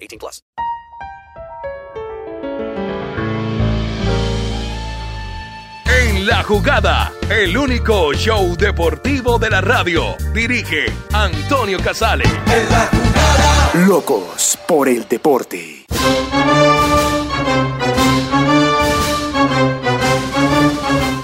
[0.00, 0.42] 18 plus.
[5.86, 10.16] En la jugada, el único show deportivo de la radio.
[10.32, 12.24] Dirige Antonio Casale.
[12.24, 13.86] En la jugada.
[13.86, 15.86] Locos por el deporte.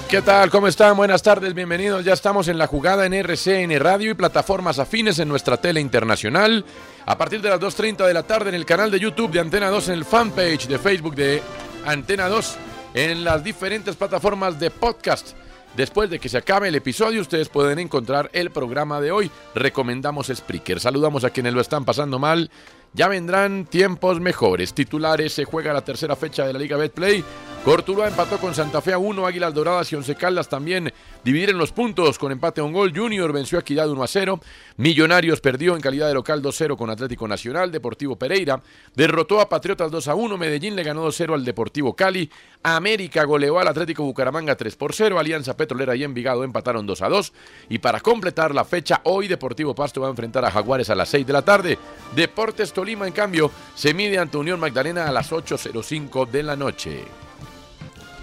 [0.09, 0.51] ¿Qué tal?
[0.51, 0.97] ¿Cómo están?
[0.97, 2.05] Buenas tardes, bienvenidos.
[2.05, 6.65] Ya estamos en la jugada en RCN Radio y plataformas afines en nuestra tele internacional.
[7.07, 9.69] A partir de las 2.30 de la tarde en el canal de YouTube de Antena
[9.69, 11.43] 2, en el fanpage de Facebook de
[11.85, 12.57] Antena 2,
[12.95, 15.33] en las diferentes plataformas de podcast.
[15.77, 19.29] Después de que se acabe el episodio, ustedes pueden encontrar el programa de hoy.
[19.57, 20.79] Recomendamos Spreaker.
[20.79, 22.49] Saludamos a quienes lo están pasando mal.
[22.93, 24.73] Ya vendrán tiempos mejores.
[24.73, 27.25] Titulares, se juega la tercera fecha de la Liga Betplay.
[27.67, 30.93] Cortuluá empató con Santa Fe a 1, Águilas Doradas y Once Caldas también
[31.25, 32.93] dividieron los puntos con empate a un gol.
[32.95, 34.39] Junior venció a Equidad 1 a 0.
[34.77, 37.73] Millonarios perdió en calidad de local 2-0 con Atlético Nacional.
[37.73, 38.63] Deportivo Pereira
[38.95, 40.39] derrotó a Patriotas 2 a 1.
[40.39, 42.31] Medellín le ganó 2-0 al Deportivo Cali.
[42.63, 45.19] América goleó al Atlético Bucaramanga 3 por 0.
[45.19, 47.33] Alianza Petrolera y Envigado empataron 2 a 2.
[47.71, 51.09] Y para completar la fecha, hoy Deportivo Pasto va a enfrentar a Jaguares a las
[51.09, 51.79] 6 de la tarde.
[52.15, 57.26] Deportes Tolima, en cambio, se mide ante Unión Magdalena a las 8.05 de la noche.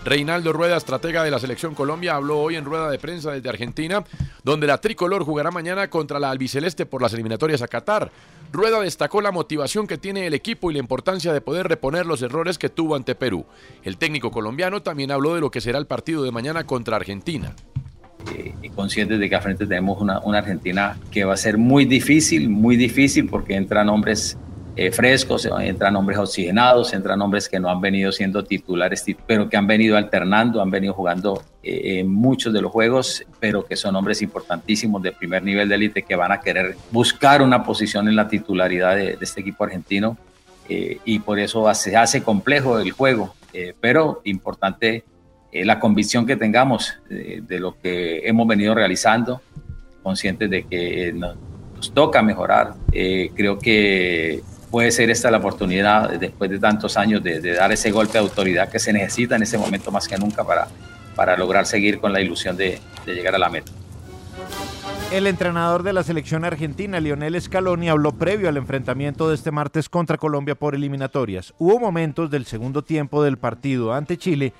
[0.06, 4.03] Reinaldo Rueda, estratega de la Selección Colombia, habló hoy en rueda de prensa desde Argentina,
[4.44, 8.12] donde la tricolor jugará mañana contra la albiceleste por las eliminatorias a Qatar.
[8.52, 12.22] Rueda destacó la motivación que tiene el equipo y la importancia de poder reponer los
[12.22, 13.46] errores que tuvo ante Perú.
[13.84, 17.56] El técnico colombiano también habló de lo que será el partido de mañana contra Argentina.
[18.35, 21.85] Eh, conscientes de que al frente tenemos una, una Argentina que va a ser muy
[21.85, 24.38] difícil, muy difícil porque entran hombres
[24.75, 29.56] eh, frescos, entran hombres oxigenados, entran hombres que no han venido siendo titulares, pero que
[29.56, 33.95] han venido alternando, han venido jugando eh, en muchos de los juegos, pero que son
[33.95, 38.16] hombres importantísimos de primer nivel de élite que van a querer buscar una posición en
[38.16, 40.17] la titularidad de, de este equipo argentino
[40.67, 43.35] eh, y por eso se hace complejo el juego,
[43.79, 45.03] pero importante
[45.51, 49.40] la convicción que tengamos de lo que hemos venido realizando,
[50.01, 52.73] conscientes de que nos toca mejorar.
[52.91, 54.41] creo que
[54.73, 58.69] puede ser esta la oportunidad, después de tantos años, de, dar ese golpe de autoridad
[58.69, 60.67] que se necesita en ese momento más que nunca para,
[61.16, 63.72] para lograr seguir con la ilusión de llegar a la meta.
[65.11, 69.89] El entrenador de la selección argentina, Lionel Scaloni, habló previo al enfrentamiento de este martes
[69.89, 71.53] contra Colombia por eliminatorias.
[71.59, 74.53] Hubo momentos del segundo tiempo del partido ante Chile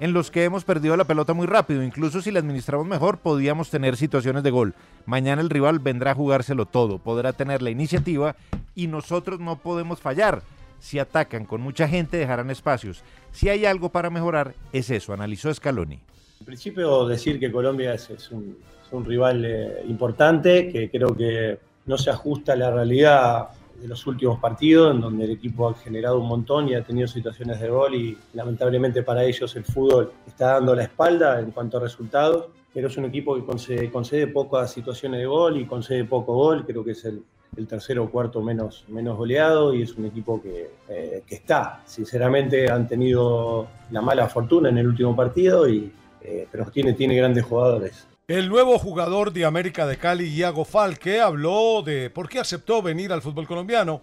[0.00, 1.82] en los que hemos perdido la pelota muy rápido.
[1.82, 4.74] Incluso si la administramos mejor, podíamos tener situaciones de gol.
[5.06, 8.36] Mañana el rival vendrá a jugárselo todo, podrá tener la iniciativa
[8.74, 10.42] y nosotros no podemos fallar.
[10.80, 13.02] Si atacan con mucha gente, dejarán espacios.
[13.32, 15.98] Si hay algo para mejorar, es eso, analizó Scaloni.
[16.40, 22.10] En principio, decir que Colombia es, un, rival eh, importante, que creo que no se
[22.10, 23.48] ajusta a la realidad
[23.80, 27.06] de los últimos partidos, en donde el equipo ha generado un montón y ha tenido
[27.06, 31.78] situaciones de gol y lamentablemente para ellos el fútbol está dando la espalda en cuanto
[31.78, 36.04] a resultados, pero es un equipo que concede, concede pocas situaciones de gol y concede
[36.04, 37.22] poco gol, creo que es el,
[37.56, 41.82] el tercero o cuarto menos, menos goleado y es un equipo que, eh, que, está.
[41.86, 47.16] Sinceramente han tenido la mala fortuna en el último partido, y, eh, pero tiene, tiene
[47.16, 48.07] grandes jugadores.
[48.28, 53.10] El nuevo jugador de América de Cali, Iago Falque, habló de por qué aceptó venir
[53.10, 54.02] al fútbol colombiano.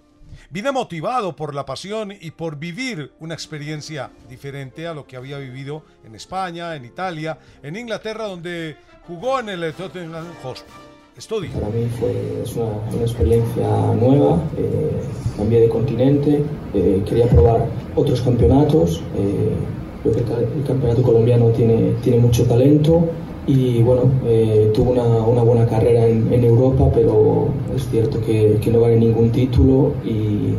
[0.49, 5.37] Vine motivado por la pasión y por vivir una experiencia diferente a lo que había
[5.37, 10.73] vivido en España, en Italia, en Inglaterra, donde jugó en el Tottenham Hotspur.
[11.15, 11.51] Estudio.
[11.51, 12.63] Para mí fue
[12.95, 15.03] una, experiencia nueva, eh,
[15.37, 16.43] cambié de continente,
[16.73, 19.03] eh, quería probar otros campeonatos.
[19.15, 19.53] Eh,
[20.01, 23.07] creo que el, campeonato colombiano tiene mucho talento
[23.47, 28.57] y bueno, eh, tuvo una, una, buena carrera en, en, Europa, pero es cierto que,
[28.59, 30.55] que, no gané ningún título y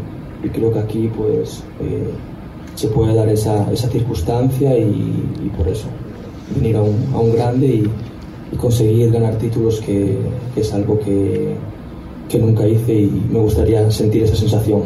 [0.48, 2.08] creo que aquí pues eh,
[2.76, 5.86] se puede dar esa, esa circunstancia y, por eso
[6.54, 7.90] venir a un, a un grande y,
[8.52, 10.16] y conseguir ganar títulos que,
[10.54, 11.54] que es algo que,
[12.28, 14.82] que nunca hice y me gustaría sentir esa sensación.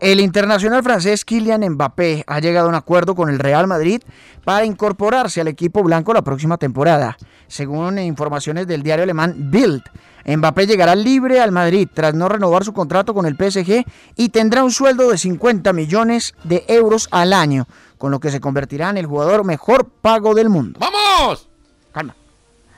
[0.00, 4.00] El internacional francés Kylian Mbappé ha llegado a un acuerdo con el Real Madrid
[4.44, 7.18] para incorporarse al equipo blanco la próxima temporada.
[7.48, 9.82] Según informaciones del diario alemán Bild,
[10.24, 13.84] Mbappé llegará libre al Madrid tras no renovar su contrato con el PSG
[14.16, 17.66] y tendrá un sueldo de 50 millones de euros al año,
[17.98, 20.80] con lo que se convertirá en el jugador mejor pago del mundo.
[20.80, 21.50] ¡Vamos!
[21.92, 22.16] Calma.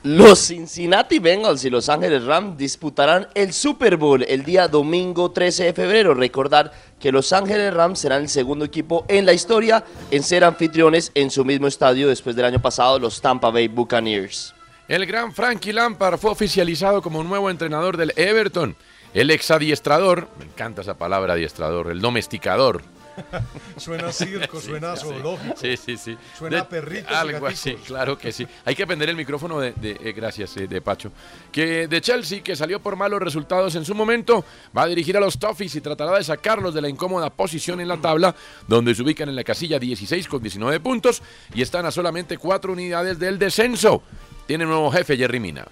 [0.03, 5.63] Los Cincinnati Bengals y Los Ángeles Rams disputarán el Super Bowl el día domingo 13
[5.63, 6.13] de febrero.
[6.13, 11.13] Recordar que Los Ángeles Rams serán el segundo equipo en la historia en ser anfitriones
[11.15, 14.53] en su mismo estadio después del año pasado, los Tampa Bay Buccaneers.
[14.89, 18.75] El gran Frankie Lampard fue oficializado como nuevo entrenador del Everton.
[19.13, 22.81] El ex adiestrador, me encanta esa palabra adiestrador, el domesticador.
[23.77, 25.55] suena circo, suena zoológico.
[25.57, 26.17] Sí, sí, sí.
[26.37, 28.47] Suena De- y Algo así, claro que sí.
[28.65, 31.11] Hay que prender el micrófono de, de- eh, gracias, eh, de Pacho.
[31.51, 34.43] Que de Chelsea, que salió por malos resultados en su momento,
[34.75, 37.87] va a dirigir a los Toffees y tratará de sacarlos de la incómoda posición en
[37.87, 38.35] la tabla,
[38.67, 41.21] donde se ubican en la casilla 16 con 19 puntos
[41.53, 44.03] y están a solamente cuatro unidades del descenso.
[44.47, 45.65] Tiene nuevo jefe, Jerry Mina.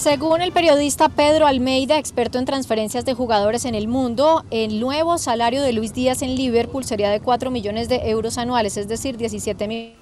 [0.00, 5.18] Según el periodista Pedro Almeida, experto en transferencias de jugadores en el mundo, el nuevo
[5.18, 9.18] salario de Luis Díaz en Liverpool sería de 4 millones de euros anuales, es decir,
[9.18, 9.92] 17 mil.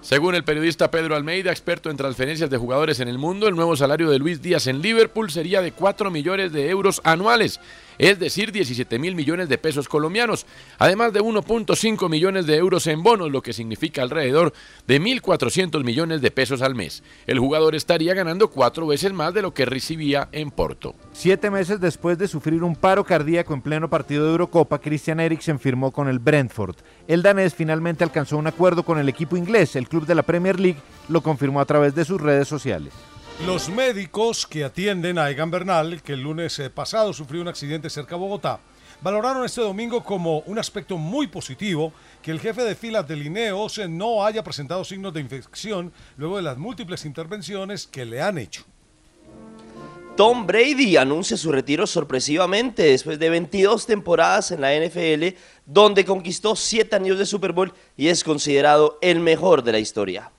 [0.00, 3.74] Según el periodista Pedro Almeida, experto en transferencias de jugadores en el mundo, el nuevo
[3.74, 7.58] salario de Luis Díaz en Liverpool sería de 4 millones de euros anuales,
[7.98, 10.46] es decir, 17 mil millones de pesos colombianos,
[10.78, 14.52] además de 1.5 millones de euros en bonos, lo que significa alrededor
[14.86, 17.02] de 1.400 millones de pesos al mes.
[17.26, 20.94] El jugador estaría ganando cuatro veces más de lo que recibía en Porto.
[21.12, 25.58] Siete meses después de sufrir un paro cardíaco en pleno partido de Eurocopa, Christian Eriksen
[25.58, 26.76] firmó con el Brentford.
[27.08, 29.76] El danés finalmente alcanzó un acuerdo con el equipo inglés.
[29.76, 32.92] El club de la Premier League lo confirmó a través de sus redes sociales.
[33.44, 37.90] Los médicos que atienden a Egan Bernal, que el lunes eh, pasado sufrió un accidente
[37.90, 38.60] cerca de Bogotá,
[39.02, 41.92] valoraron este domingo como un aspecto muy positivo
[42.22, 46.38] que el jefe de filas del INEOS eh, no haya presentado signos de infección luego
[46.38, 48.64] de las múltiples intervenciones que le han hecho.
[50.16, 55.36] Tom Brady anuncia su retiro sorpresivamente después de 22 temporadas en la NFL,
[55.66, 60.32] donde conquistó 7 anillos de Super Bowl y es considerado el mejor de la historia.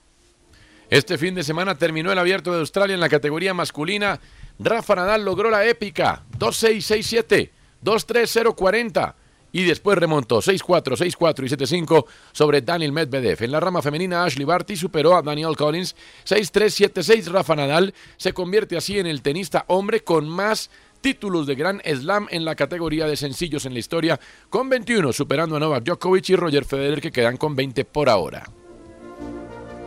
[0.90, 4.22] Este fin de semana terminó el abierto de Australia en la categoría masculina.
[4.58, 7.50] Rafa Nadal logró la épica 2-6-6-7,
[7.84, 9.14] 2-3-0-40
[9.52, 13.44] y después remontó 6-4, 6-4 y 7-5 sobre Daniel Medvedev.
[13.44, 15.94] En la rama femenina, Ashley Barty superó a Daniel Collins
[16.26, 17.32] 6-3, 7-6.
[17.32, 20.70] Rafa Nadal se convierte así en el tenista hombre con más
[21.02, 24.20] títulos de Grand Slam en la categoría de sencillos en la historia,
[24.50, 28.46] con 21, superando a Novak Djokovic y Roger Federer que quedan con 20 por ahora.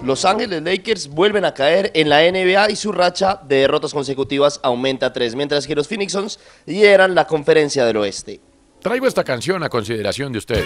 [0.03, 4.59] Los Ángeles Lakers vuelven a caer en la NBA y su racha de derrotas consecutivas
[4.63, 8.41] aumenta a 3, mientras que los Phoenix Suns lideran la conferencia del oeste.
[8.81, 10.65] Traigo esta canción a consideración de ustedes.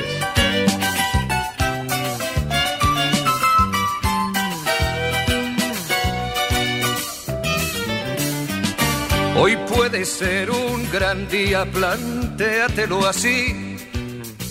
[9.37, 13.77] Hoy puede ser un gran día, plantéatelo así.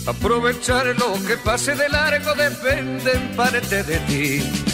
[0.06, 4.73] Aprovechar lo que pase de largo depende en parte de ti.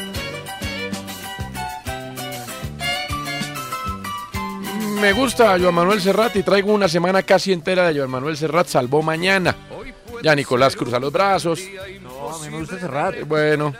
[4.99, 8.67] Me gusta Joan Manuel Serrat y traigo una semana casi entera de Joan Manuel Serrat,
[8.67, 9.55] salvó mañana.
[10.23, 11.59] Ya Nicolás cruza los brazos.
[12.01, 13.15] No, a mí me gusta Serrat.
[13.15, 13.73] Eh, Bueno,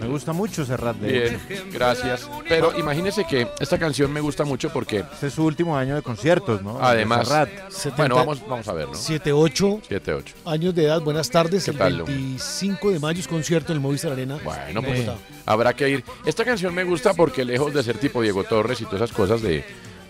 [0.00, 1.64] Me gusta mucho Serrat de Bien, hecho.
[1.70, 2.28] gracias.
[2.48, 6.02] Pero imagínese que esta canción me gusta mucho porque Este es su último año de
[6.02, 6.78] conciertos, ¿no?
[6.78, 7.96] De además, Serrat.
[7.96, 8.94] bueno, vamos, vamos a ver, ¿no?
[8.94, 10.22] 7-8 7-8.
[10.46, 11.64] años de edad, buenas tardes.
[11.66, 12.04] ¿Qué el tal, Lu?
[12.06, 14.38] 25 de mayo es concierto en el Movistar Arena.
[14.42, 15.22] Bueno, en pues Bogotá.
[15.46, 16.04] habrá que ir.
[16.24, 19.42] Esta canción me gusta porque lejos de ser tipo Diego Torres y todas esas cosas
[19.42, 19.62] de,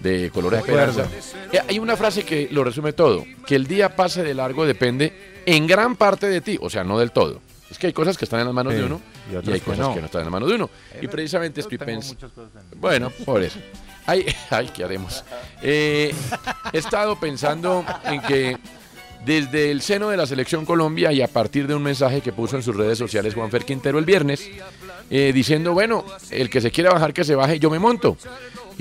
[0.03, 0.57] de acuerdo.
[0.57, 1.07] esperanza,
[1.53, 5.41] eh, hay una frase que lo resume todo, que el día pase de largo depende
[5.47, 7.41] en gran parte de ti, o sea, no del todo.
[7.71, 9.01] Es que hay cosas que están en las manos Sí, de uno
[9.33, 9.95] y hay que cosas no.
[9.95, 10.71] que no están en las manos de uno.
[11.01, 12.29] Y precisamente estoy pensando...
[12.77, 13.59] Bueno, por eso.
[14.05, 15.25] Ay, ay, ¿qué haremos?
[15.63, 16.13] Eh,
[16.73, 18.59] he estado pensando en que
[19.25, 22.57] desde el seno de la Selección Colombia y a partir de un mensaje que puso
[22.57, 24.51] en sus redes sociales Juanfer Quintero el viernes,
[25.11, 28.17] eh, diciendo, bueno, el que se quiera bajar, que se baje, yo me monto.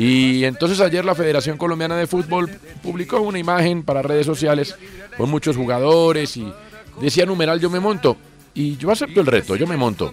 [0.03, 2.49] Y entonces ayer la Federación Colombiana de Fútbol
[2.81, 4.75] publicó una imagen para redes sociales
[5.15, 6.51] con muchos jugadores y
[6.99, 8.17] decía numeral yo me monto.
[8.55, 10.11] Y yo acepto el reto, yo me monto.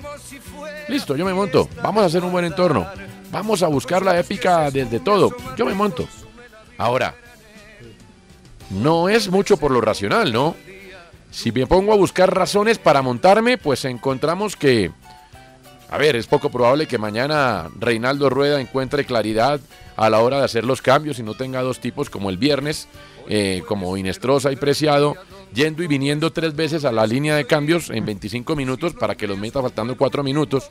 [0.88, 1.70] Listo, yo me monto.
[1.82, 2.86] Vamos a hacer un buen entorno.
[3.32, 5.34] Vamos a buscar la épica desde todo.
[5.56, 6.06] Yo me monto.
[6.76, 7.14] Ahora,
[8.68, 10.54] no es mucho por lo racional, ¿no?
[11.30, 14.90] Si me pongo a buscar razones para montarme, pues encontramos que,
[15.90, 19.60] a ver, es poco probable que mañana Reinaldo Rueda encuentre claridad
[19.96, 22.88] a la hora de hacer los cambios y no tenga dos tipos como el viernes,
[23.28, 25.16] eh, como Inestrosa y Preciado,
[25.54, 29.26] yendo y viniendo tres veces a la línea de cambios en 25 minutos para que
[29.26, 30.68] los meta faltando cuatro minutos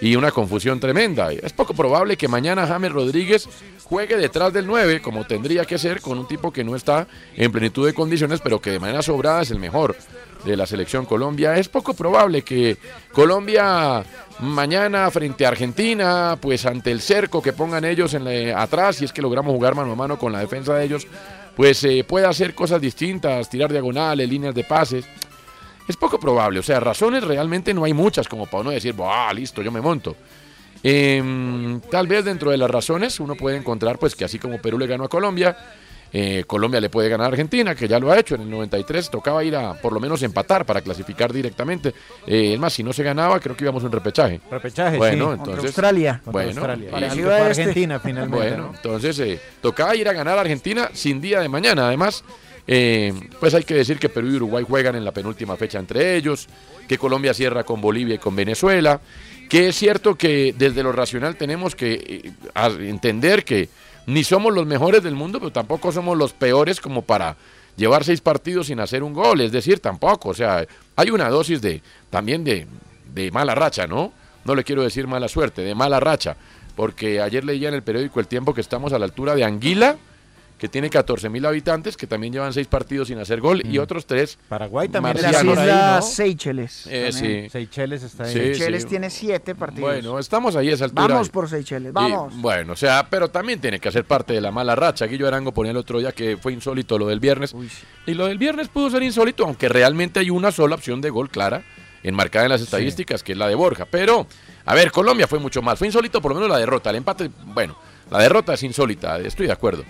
[0.00, 1.32] y una confusión tremenda.
[1.32, 3.48] Es poco probable que mañana James Rodríguez
[3.84, 7.50] juegue detrás del 9, como tendría que ser, con un tipo que no está en
[7.50, 9.96] plenitud de condiciones, pero que de manera sobrada es el mejor
[10.44, 11.56] de la selección Colombia.
[11.56, 12.76] Es poco probable que
[13.12, 14.04] Colombia
[14.40, 19.04] mañana frente a Argentina, pues ante el cerco que pongan ellos en la- atrás, si
[19.04, 21.06] es que logramos jugar mano a mano con la defensa de ellos,
[21.56, 25.04] pues eh, pueda hacer cosas distintas, tirar diagonales, líneas de pases.
[25.88, 29.32] Es poco probable, o sea, razones realmente no hay muchas como para uno decir, ah,
[29.34, 30.14] listo, yo me monto.
[30.82, 34.78] Em, tal vez dentro de las razones uno puede encontrar pues que así como Perú
[34.78, 35.56] le ganó a Colombia,
[36.12, 39.10] eh, Colombia le puede ganar a Argentina, que ya lo ha hecho en el 93,
[39.10, 41.92] tocaba ir a por lo menos empatar para clasificar directamente.
[42.26, 44.40] Eh, es más, si no se ganaba, creo que íbamos a un repechaje.
[44.50, 45.30] Repechaje, bueno, sí.
[45.38, 46.20] entonces, Contra Australia.
[46.24, 46.88] Contra Bueno, Australia.
[46.88, 47.60] y- Parecido a este.
[47.62, 48.74] Argentina, finalmente, Bueno, ¿no?
[48.74, 51.86] entonces eh, tocaba ir a ganar a Argentina sin día de mañana.
[51.88, 52.24] Además,
[52.66, 56.16] eh, pues hay que decir que Perú y Uruguay juegan en la penúltima fecha entre
[56.16, 56.48] ellos,
[56.86, 59.00] que Colombia cierra con Bolivia y con Venezuela,
[59.48, 62.32] que es cierto que desde lo racional tenemos que
[62.80, 63.68] entender que
[64.08, 67.36] ni somos los mejores del mundo, pero tampoco somos los peores como para
[67.76, 71.60] llevar seis partidos sin hacer un gol, es decir, tampoco, o sea, hay una dosis
[71.60, 72.66] de también de,
[73.12, 74.14] de mala racha, ¿no?
[74.46, 76.38] No le quiero decir mala suerte, de mala racha,
[76.74, 79.98] porque ayer leía en el periódico El Tiempo que estamos a la altura de Anguila,
[80.58, 84.06] que tiene 14 mil habitantes, que también llevan seis partidos sin hacer gol, y otros
[84.06, 84.36] tres.
[84.36, 84.48] Mm.
[84.48, 85.44] Paraguay también Las.
[85.44, 86.86] Islas Seychelles.
[86.90, 87.48] Eh, sí.
[87.48, 88.32] Seychelles está ahí.
[88.32, 88.88] Sí, Seychelles sí.
[88.88, 89.88] tiene siete partidos.
[89.88, 91.06] Bueno, estamos ahí a esa altura.
[91.06, 92.36] Vamos por Seychelles, Y, vamos.
[92.36, 95.06] bueno, o sea, pero también tiene que hacer parte de la mala racha.
[95.06, 97.54] Guillo Arango ponía el otro día que fue insólito lo del viernes.
[98.06, 101.30] Y lo del viernes pudo ser insólito, aunque realmente hay una sola opción de gol
[101.30, 101.62] clara,
[102.02, 103.86] enmarcada en las estadísticas, que es la de Borja.
[103.88, 104.26] Pero,
[104.64, 105.78] a ver, Colombia fue mucho más.
[105.78, 106.90] Fue insólito por lo menos la derrota.
[106.90, 107.76] El empate, bueno,
[108.10, 109.84] la derrota es insólita, estoy de acuerdo.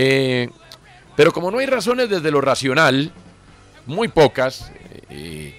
[0.00, 0.48] Eh,
[1.16, 3.10] pero como no hay razones desde lo racional,
[3.86, 4.70] muy pocas,
[5.10, 5.54] eh,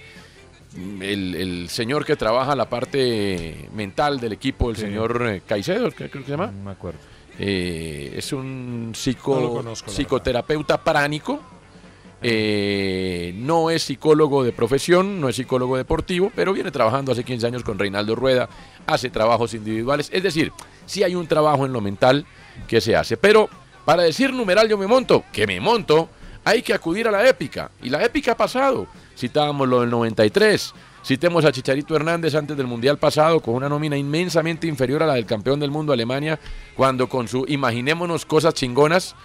[1.01, 4.83] el, el señor que trabaja la parte mental del equipo, el Sí.
[4.83, 6.47] señor eh, Caicedo, creo que se llama.
[6.47, 6.99] No me acuerdo.
[7.37, 11.41] Eh, es un psico- No conozco, psicoterapeuta pránico.
[12.21, 17.47] Eh, no es psicólogo de profesión, no es psicólogo deportivo, pero viene trabajando hace 15
[17.47, 18.49] años con Reinaldo Rueda,
[18.87, 20.51] hace trabajos individuales, es decir,
[20.85, 22.25] sí hay un trabajo en lo mental
[22.67, 23.49] que se hace, pero
[23.89, 26.09] para decir numeral yo me monto, que me monto,
[26.45, 28.85] hay que acudir a la épica, y la épica ha pasado,
[29.17, 33.97] citábamos lo del 93, citemos a Chicharito Hernández antes del Mundial pasado con una nómina
[33.97, 36.39] inmensamente inferior a la del campeón del mundo Alemania,
[36.75, 39.15] cuando con su imaginémonos cosas chingonas,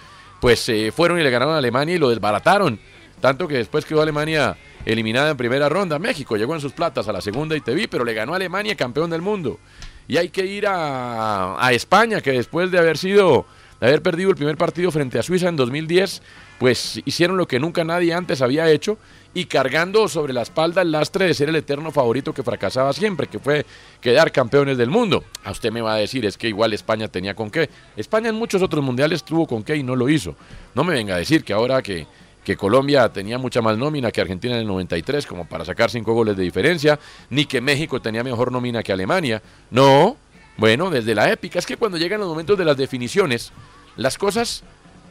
[0.41, 2.79] pues eh, fueron y le ganaron a Alemania y lo desbarataron.
[3.21, 5.99] Tanto que después quedó Alemania eliminada en primera ronda.
[5.99, 8.37] México llegó en sus platas a la segunda y te vi, pero le ganó a
[8.37, 9.59] Alemania campeón del mundo.
[10.07, 13.45] Y hay que ir a España, que después de haber sido,
[13.79, 16.21] de haber perdido el primer partido frente a Suiza en 2010,
[16.59, 18.97] pues hicieron lo que nunca nadie antes había hecho
[19.33, 23.27] y cargando sobre la espalda el lastre de ser el eterno favorito que fracasaba siempre,
[23.27, 23.65] que fue
[23.99, 25.25] quedar campeones del mundo.
[25.43, 27.69] A usted me va a decir, es que igual España tenía con qué.
[27.97, 30.35] España en muchos otros mundiales tuvo con qué y no lo hizo.
[30.73, 32.07] No me venga a decir que ahora que,
[32.45, 36.13] que Colombia tenía mucha más nómina que Argentina en el 93, como para sacar cinco
[36.13, 36.97] goles de diferencia,
[37.29, 39.41] ni que México tenía mejor nómina que Alemania.
[39.69, 40.15] No,
[40.57, 41.59] bueno, desde la épica.
[41.59, 43.51] Es que cuando llegan los momentos de las definiciones,
[43.97, 44.63] las cosas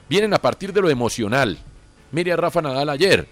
[0.08, 1.58] vienen a partir de lo emocional.
[2.12, 3.26] Mire a Rafa Nadal ayer.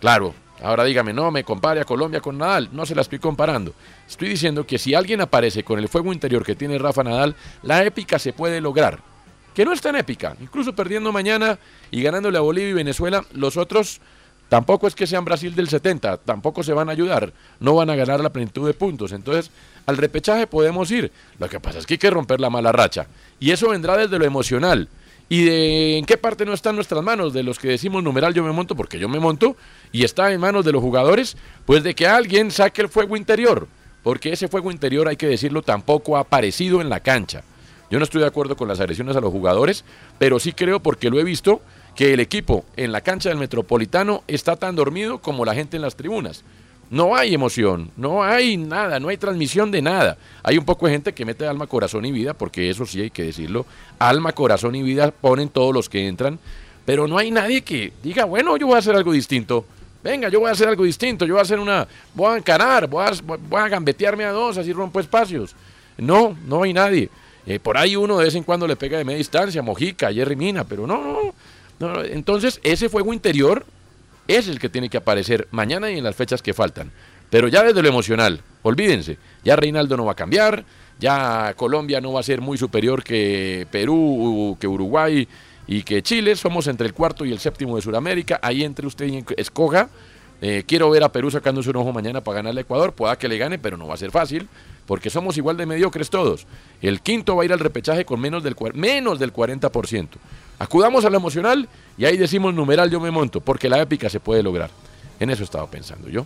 [0.00, 2.68] Claro, Ahora dígame, no, me compare a Colombia con Nadal.
[2.72, 3.74] No se la estoy comparando.
[4.08, 7.84] Estoy diciendo que si alguien aparece con el fuego interior que tiene Rafa Nadal, la
[7.84, 9.00] épica se puede lograr.
[9.54, 10.36] Que no es tan épica.
[10.40, 11.58] Incluso perdiendo mañana
[11.90, 14.00] y ganándole a Bolivia y Venezuela, los otros
[14.48, 17.32] tampoco es que sean Brasil del 70, tampoco se van a ayudar.
[17.58, 19.10] No van a ganar la plenitud de puntos.
[19.10, 19.50] Entonces,
[19.86, 21.10] al repechaje podemos ir.
[21.38, 23.06] Lo que pasa es que hay que romper la mala racha.
[23.40, 24.88] Y eso vendrá desde lo emocional.
[25.28, 27.32] ¿Y de en qué parte no está en nuestras manos?
[27.32, 29.56] De los que decimos numeral yo me monto porque yo me monto
[29.90, 33.66] y está en manos de los jugadores, pues de que alguien saque el fuego interior,
[34.02, 37.44] porque ese fuego interior, hay que decirlo, tampoco ha aparecido en la cancha.
[37.90, 39.84] Yo no estoy de acuerdo con las agresiones a los jugadores,
[40.18, 41.60] pero sí creo, porque lo he visto,
[41.94, 45.82] que el equipo en la cancha del Metropolitano está tan dormido como la gente en
[45.82, 46.44] las tribunas.
[46.92, 50.18] No hay emoción, no hay nada, no hay transmisión de nada.
[50.42, 53.08] Hay un poco de gente que mete alma, corazón y vida, porque eso sí hay
[53.08, 53.64] que decirlo.
[53.98, 56.38] Alma, corazón y vida ponen todos los que entran,
[56.84, 59.64] pero no hay nadie que diga, bueno, yo voy a hacer algo distinto.
[60.04, 62.86] Venga, yo voy a hacer algo distinto, yo voy a hacer una, voy a encarar,
[62.86, 65.56] voy a, voy a gambetearme a dos, así rompo espacios.
[65.96, 67.08] No, no hay nadie.
[67.46, 70.36] Eh, por ahí uno de vez en cuando le pega de media distancia, Mojica, Jerry
[70.36, 71.34] Mina, pero no, no,
[71.78, 72.04] no.
[72.04, 73.64] Entonces, ese fuego interior
[74.36, 76.90] es el que tiene que aparecer mañana y en las fechas que faltan.
[77.30, 80.64] Pero ya desde lo emocional, olvídense, ya Reinaldo no va a cambiar,
[80.98, 85.26] ya Colombia no va a ser muy superior que Perú, que Uruguay
[85.66, 89.06] y que Chile, somos entre el cuarto y el séptimo de Sudamérica, ahí entre usted
[89.06, 89.88] y escoja.
[90.42, 93.28] Eh, quiero ver a Perú sacándose un ojo mañana para ganarle a Ecuador, pueda que
[93.28, 94.48] le gane, pero no va a ser fácil,
[94.86, 96.46] porque somos igual de mediocres todos.
[96.80, 100.08] El quinto va a ir al repechaje con menos del, menos del 40%.
[100.62, 104.20] Acudamos a lo emocional y ahí decimos numeral yo me monto, porque la épica se
[104.20, 104.70] puede lograr.
[105.18, 106.22] En eso estaba pensando yo.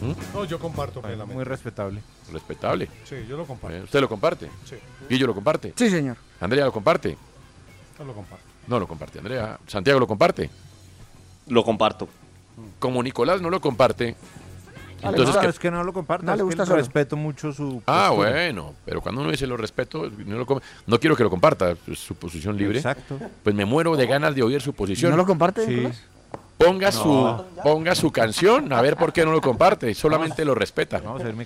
[0.00, 0.12] ¿Mm?
[0.32, 1.34] No, yo comparto plenamente.
[1.34, 2.00] Muy respetable.
[2.32, 2.88] Respetable.
[3.04, 3.76] Sí, yo lo comparto.
[3.76, 4.48] Eh, ¿Usted lo comparte?
[4.64, 4.76] Sí.
[5.10, 5.72] ¿Guillo lo comparte?
[5.74, 6.16] Sí, señor.
[6.38, 7.18] ¿Andrea lo comparte?
[7.98, 8.44] No lo comparto.
[8.68, 9.58] No lo comparte, Andrea.
[9.66, 10.48] ¿Santiago lo comparte?
[11.48, 12.06] Lo comparto.
[12.78, 14.14] Como Nicolás no lo comparte.
[15.02, 16.26] Entonces, no, es que no lo comparto.
[16.26, 17.82] No le gusta es respeto mucho su.
[17.86, 21.74] Ah, bueno, pero cuando uno dice lo respeto, no, lo no quiero que lo comparta,
[21.86, 22.78] es su posición libre.
[22.78, 23.18] Exacto.
[23.42, 25.10] Pues me muero de ganas de oír su posición.
[25.10, 25.66] ¿No lo comparte?
[25.66, 25.88] Sí.
[26.56, 31.00] Ponga, su, ponga su canción, a ver por qué no lo comparte, solamente lo respeta.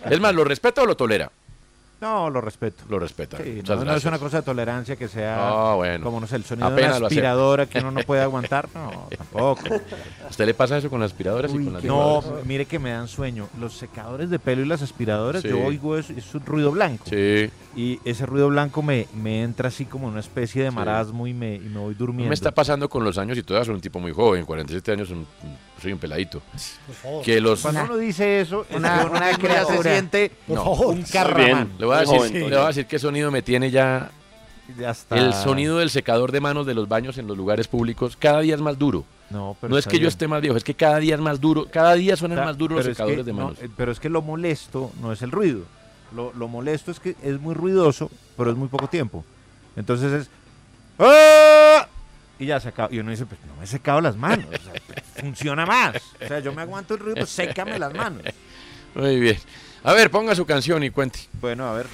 [0.08, 1.30] Es más, ¿lo respeta o lo tolera?
[2.02, 2.82] No, lo respeto.
[2.88, 3.38] Lo respeta.
[3.38, 5.36] Sí, no, no, es una cosa de tolerancia que sea
[5.70, 6.04] Ah, bueno.
[6.04, 8.68] como no sé, el sonido de una aspiradora que uno no puede aguantar.
[8.74, 9.60] No, tampoco.
[10.24, 12.90] ¿A usted le pasa eso con las aspiradoras y con las No, mire que me
[12.90, 13.48] dan sueño.
[13.60, 15.48] Los secadores de pelo y las aspiradoras, Sí.
[15.48, 17.04] yo oigo eso, es un ruido blanco.
[17.08, 17.48] Sí.
[17.76, 21.54] Y ese ruido blanco me, me entra así como una especie de marasmo y me,
[21.54, 22.28] y me voy durmiendo.
[22.30, 25.08] Me está pasando con los años y todavía soy un tipo muy joven, 47 años,
[25.10, 25.26] un-
[25.82, 26.40] soy un peladito.
[27.24, 29.32] Que los Cuando uno dice eso, es Una- una
[29.66, 30.64] se siente No.
[30.72, 31.72] un carramán.
[31.78, 34.10] Le voy, a decir, joven le voy a decir qué sonido me tiene ya
[34.78, 35.16] Ya está.
[35.18, 38.16] el sonido del secador de manos de los baños en los lugares públicos.
[38.16, 39.04] Cada día es más duro.
[39.30, 41.40] No, pero No es que yo esté más viejo, es que cada día es más
[41.40, 41.66] duro.
[41.70, 43.58] Cada día suenan Está- más duros los pero es que secadores de no, manos.
[43.62, 45.60] eh, pero es que lo molesto no es el ruido.
[46.14, 49.24] Lo, lo molesto es que es muy ruidoso, pero es muy poco tiempo.
[49.74, 50.30] Entonces es.
[50.98, 51.88] ¡Ah!
[52.42, 52.92] Y ya se acaba.
[52.92, 54.46] Y uno dice, pues no me he secado las manos.
[54.46, 54.72] o sea,
[55.14, 55.94] funciona más.
[56.20, 58.24] O sea, yo me aguanto el ruido, pues sécame las manos.
[58.96, 59.38] Muy bien.
[59.84, 61.20] A ver, ponga su canción y cuente.
[61.40, 61.86] Bueno, a ver.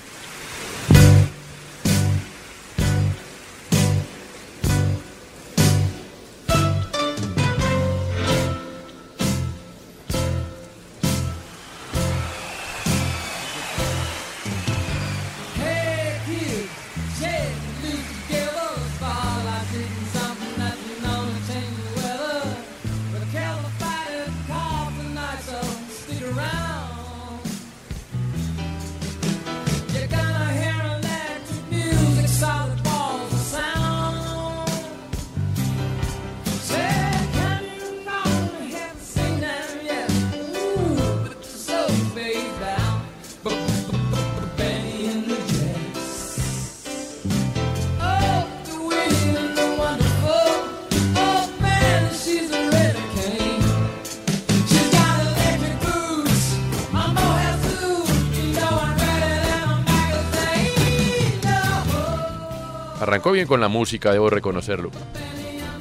[63.39, 64.91] Bien con la música, debo reconocerlo.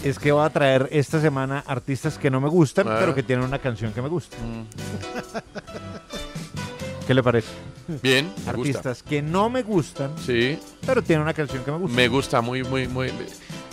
[0.03, 2.97] Es que va a traer esta semana artistas que no me gustan, Ah.
[2.99, 4.37] pero que tienen una canción que me gusta.
[7.05, 7.47] ¿Qué le parece?
[8.03, 8.49] Bien, me gusta.
[8.51, 11.95] Artistas que no me gustan, Sí, pero tienen una canción que me gusta.
[11.95, 13.11] me gusta muy, muy, muy.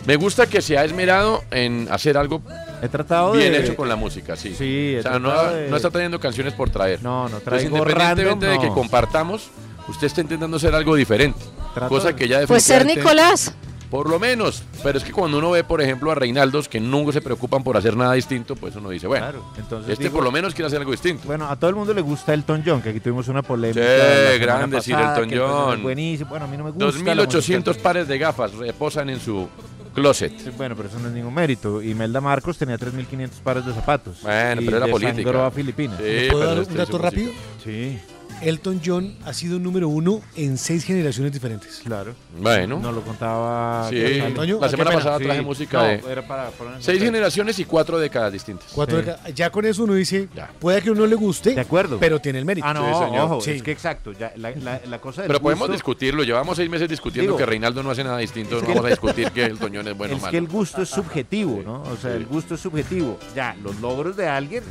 [0.06, 2.42] Me gusta que se ha esmerado en hacer algo
[2.82, 3.60] He tratado bien de...
[3.60, 4.54] hecho con la música, sí.
[4.56, 7.02] Sí, he O sea, no, de- no está trayendo canciones por traer.
[7.02, 8.74] No, no Entonces, traigo independientemente random, de que no.
[8.74, 9.50] compartamos,
[9.88, 11.40] usted está intentando hacer algo diferente.
[11.74, 13.54] Trato cosa de- que ya Pues ser Nicolás.
[13.94, 17.12] Por lo menos, pero es que cuando uno ve, por ejemplo, a Reinaldos que nunca
[17.12, 20.24] se preocupan por hacer nada distinto, pues uno dice, bueno, Claro, entonces este digo- por
[20.24, 21.22] lo menos quiere hacer algo distinto.
[21.26, 23.80] Bueno, a todo el mundo le gusta Elton John, que aquí tuvimos una polémica.
[23.80, 25.82] Sí, grande pasada, Elton John.
[25.84, 26.28] buenísimo.
[26.28, 26.84] Bueno, a mí no me gusta.
[26.86, 29.48] la música de 2.800 Elton pares de gafas reposan en su
[29.94, 30.56] closet.
[30.56, 31.80] Bueno, pero eso no es ningún mérito.
[31.80, 34.22] Imelda Marcos tenía 3.500 pares de zapatos.
[34.22, 35.46] Bueno, y pero era política.
[35.46, 35.98] a Filipinas.
[35.98, 37.30] Sí, ¿Le puedo dar un dato rápido?
[37.62, 37.96] Sí.
[38.42, 41.80] Elton John ha sido número uno en seis generaciones diferentes.
[41.84, 42.14] Claro.
[42.38, 42.78] Bueno.
[42.80, 43.88] No lo contaba.
[43.90, 44.20] Sí.
[44.20, 45.24] Antonio, la ¿a qué semana pasada Sí.
[45.24, 48.68] traje música No, de era para seis generaciones y cuatro décadas distintas.
[48.72, 49.04] Cuatro Sí.
[49.06, 49.34] décadas.
[49.34, 51.98] Ya con eso uno dice, puede que a uno le guste, De acuerdo.
[51.98, 52.66] pero tiene el mérito.
[52.66, 53.20] Ah, no, Sí, señor.
[53.24, 53.50] ojo, Sí.
[53.52, 54.12] es que exacto.
[54.12, 56.22] Ya, la, la- la cosa del Pero podemos discutirlo.
[56.22, 58.56] Llevamos seis meses discutiendo Digo, que Reinaldo no hace nada distinto.
[58.56, 60.30] es No que- vamos a discutir que el Toñón es bueno o es malo.
[60.32, 61.82] que el gusto es subjetivo, ¿no?
[61.82, 63.18] O sea, el gusto es subjetivo.
[63.34, 64.62] Ya, los logros de alguien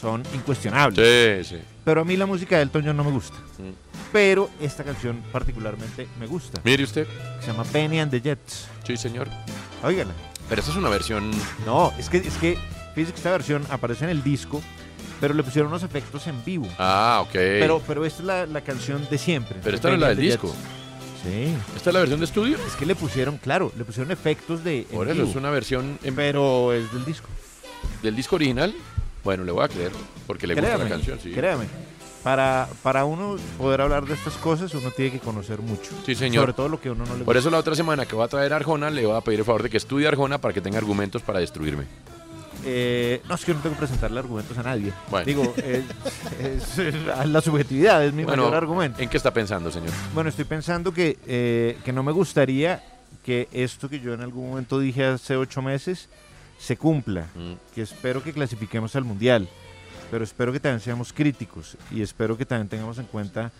[0.00, 1.46] son incuestionables.
[1.46, 1.62] Sí, sí.
[1.84, 3.36] Pero a mí la música de Elton John no me gusta.
[3.58, 3.72] Mm.
[4.12, 6.60] Pero esta canción particularmente me gusta.
[6.64, 7.06] Mire usted.
[7.40, 8.68] Se llama Benny and the Jets.
[8.86, 9.28] Sí, señor.
[9.82, 10.12] Óigala.
[10.48, 11.30] Pero esta es una versión.
[11.66, 12.58] No, es que, es que,
[12.94, 14.60] fíjese que esta versión aparece en el disco,
[15.20, 16.68] pero le pusieron unos efectos en vivo.
[16.78, 17.32] Ah, ok.
[17.32, 19.58] Pero, pero esta es la, la canción de siempre.
[19.62, 20.48] Pero esta no es la and del the disco.
[20.48, 20.58] Jets.
[21.22, 21.54] Sí.
[21.76, 22.58] ¿Esta es la versión de estudio?
[22.66, 24.80] Es que le pusieron, claro, le pusieron efectos de.
[24.80, 27.28] en Por eso vivo, es una versión en- Pero es del disco.
[28.02, 28.74] del disco original.
[29.24, 29.92] Bueno, le voy a creer.
[30.26, 31.30] Porque le gusta créame, la canción, sí.
[31.32, 31.64] créame.
[32.22, 35.90] Para, para uno poder hablar de estas cosas, uno tiene que conocer mucho.
[36.06, 36.42] Sí, señor.
[36.42, 37.38] Sobre todo lo que uno no le Por gusta.
[37.40, 39.64] eso la otra semana que va a traer Arjona, le voy a pedir el favor
[39.64, 41.84] de que estudie Arjona para que tenga argumentos para destruirme.
[42.64, 44.92] Eh, no, es que yo no tengo que presentarle argumentos a nadie.
[45.10, 45.26] Bueno.
[45.26, 45.52] Digo,
[46.38, 46.94] es, es-
[47.26, 49.02] la subjetividad es mi Bueno, mayor argumento.
[49.02, 49.90] ¿En qué está pensando, señor?
[50.14, 52.84] Bueno, estoy pensando que, eh, que no me gustaría
[53.24, 56.08] que esto que yo en algún momento dije hace ocho meses
[56.62, 57.26] se cumpla.
[57.34, 57.54] Mm.
[57.74, 59.48] Que espero que clasifiquemos al Mundial.
[60.10, 63.50] Pero espero que también seamos críticos y espero que también tengamos en cuenta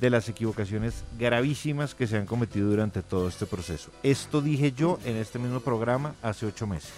[0.00, 3.90] de las equivocaciones gravísimas que se han cometido durante todo este proceso.
[4.02, 6.90] Esto dije yo en este mismo programa hace ocho meses.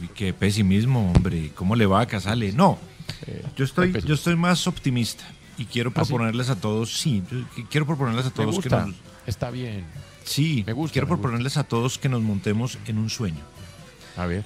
[0.00, 1.50] Uy, qué pesimismo, hombre.
[1.56, 2.52] ¿Cómo le va a Casale?
[2.52, 2.78] No,
[3.56, 5.24] yo estoy, yo estoy más optimista
[5.58, 6.12] y quiero ¿Ah, sí?
[6.12, 7.24] proponerles a todos, sí,
[7.70, 8.84] quiero proponerles a Me todos gusta.
[8.84, 9.84] que nos, Está bien.
[10.24, 11.22] sí, Me gusta, quiero me gusta.
[11.22, 13.40] proponerles a todos que nos montemos en un sueño,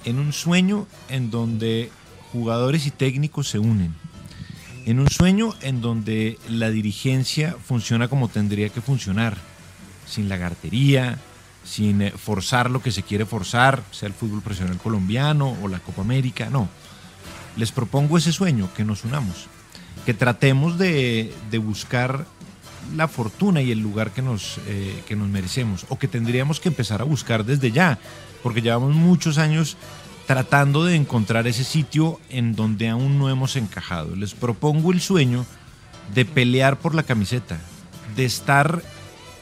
[0.05, 1.91] En un sueño en donde
[2.31, 3.93] jugadores y técnicos se unen,
[4.85, 9.37] en un sueño en donde la dirigencia funciona como tendría que funcionar,
[10.05, 11.19] sin lagartería,
[11.65, 15.79] sin eh, forzar lo que se quiere forzar, sea el fútbol profesional colombiano o la
[15.79, 16.69] Copa América, no.
[17.57, 19.47] Les propongo ese sueño, que nos unamos,
[20.05, 22.25] que tratemos de, de buscar
[22.95, 26.69] la fortuna y el lugar que nos, eh, que nos merecemos, o que tendríamos que
[26.69, 27.99] empezar a buscar desde ya,
[28.43, 29.77] porque llevamos muchos años
[30.25, 34.15] tratando de encontrar ese sitio en donde aún no hemos encajado.
[34.15, 35.45] Les propongo el sueño
[36.13, 37.59] de pelear por la camiseta,
[38.15, 38.81] de estar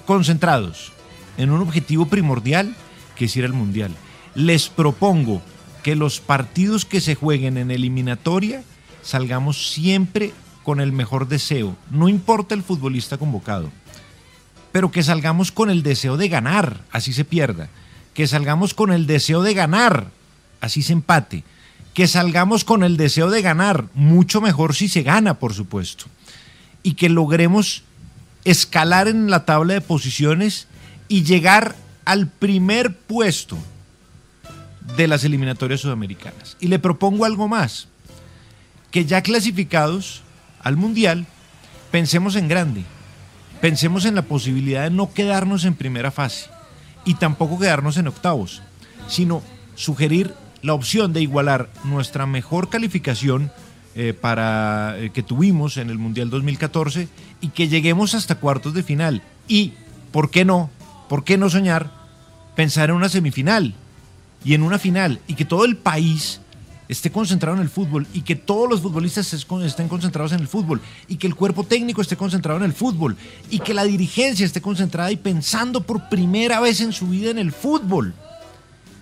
[0.05, 0.91] concentrados
[1.38, 2.75] en un objetivo primordial
[3.15, 3.91] que es ir al Mundial.
[4.36, 5.41] Les propongo
[5.84, 8.63] que los partidos que se jueguen en eliminatoria
[9.01, 13.71] salgamos siempre con el mejor deseo, no importa el futbolista convocado,
[14.71, 17.69] pero que salgamos con el deseo de ganar, así se pierda,
[18.15, 20.08] que salgamos con el deseo de ganar,
[20.62, 21.43] así se empate,
[21.93, 26.06] que salgamos con el deseo de ganar, mucho mejor si se gana, por supuesto,
[26.82, 27.84] y que logremos
[28.45, 30.67] escalar en la tabla de posiciones
[31.10, 31.75] y llegar
[32.06, 33.58] al primer puesto
[34.95, 36.56] de las eliminatorias sudamericanas.
[36.62, 37.89] Y le propongo algo más,
[38.91, 40.21] que ya clasificados
[40.62, 41.25] al Mundial,
[41.91, 42.86] pensemos en grande,
[43.60, 46.55] pensemos en la posibilidad de no quedarnos en primera fase
[47.06, 48.62] y tampoco quedarnos en octavos,
[49.08, 49.41] sino
[49.76, 53.52] sugerir la opción de igualar nuestra mejor calificación
[53.96, 57.08] eh, para eh, que tuvimos en el Mundial 2014
[57.39, 59.22] y que lleguemos hasta cuartos de final.
[59.48, 59.74] Y,
[60.12, 60.70] ¿por qué no?
[61.08, 61.91] ¿Por qué no soñar?
[62.56, 63.76] Pensar en una semifinal
[64.44, 66.41] y en una final y que todo el país
[66.88, 70.48] esté concentrado en el fútbol y que todos los futbolistas es- estén concentrados en el
[70.48, 73.17] fútbol y que el cuerpo técnico esté concentrado en el fútbol
[73.50, 77.39] y que la dirigencia esté concentrada y pensando por primera vez en su vida en
[77.39, 78.13] el fútbol.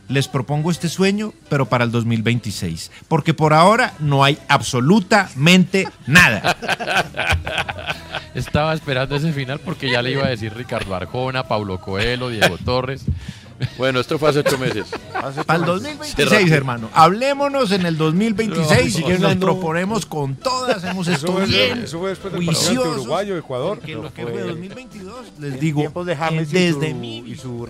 [0.09, 6.57] Les propongo este sueño, pero para el 2026, porque por ahora no hay absolutamente nada.
[8.35, 12.57] Estaba esperando ese final porque ya le iba a decir Ricardo Arjona, Paulo Coelho, Diego
[12.57, 13.05] Torres.
[13.77, 14.85] Bueno, esto fue hace ocho meses.
[15.45, 16.89] Para el 2026, hermano.
[16.93, 19.39] Hablémonos en el 2026 No, y que nos no.
[19.41, 20.83] proponemos con todas.
[20.83, 22.97] Hemos estado bien eso fue después del partido ante juiciosos.
[23.01, 23.77] Uruguay o Ecuador.
[23.79, 27.19] Porque lo que Fue- fue 2022, les En digo, tiempos de James y desde mi
[27.19, 27.67] y su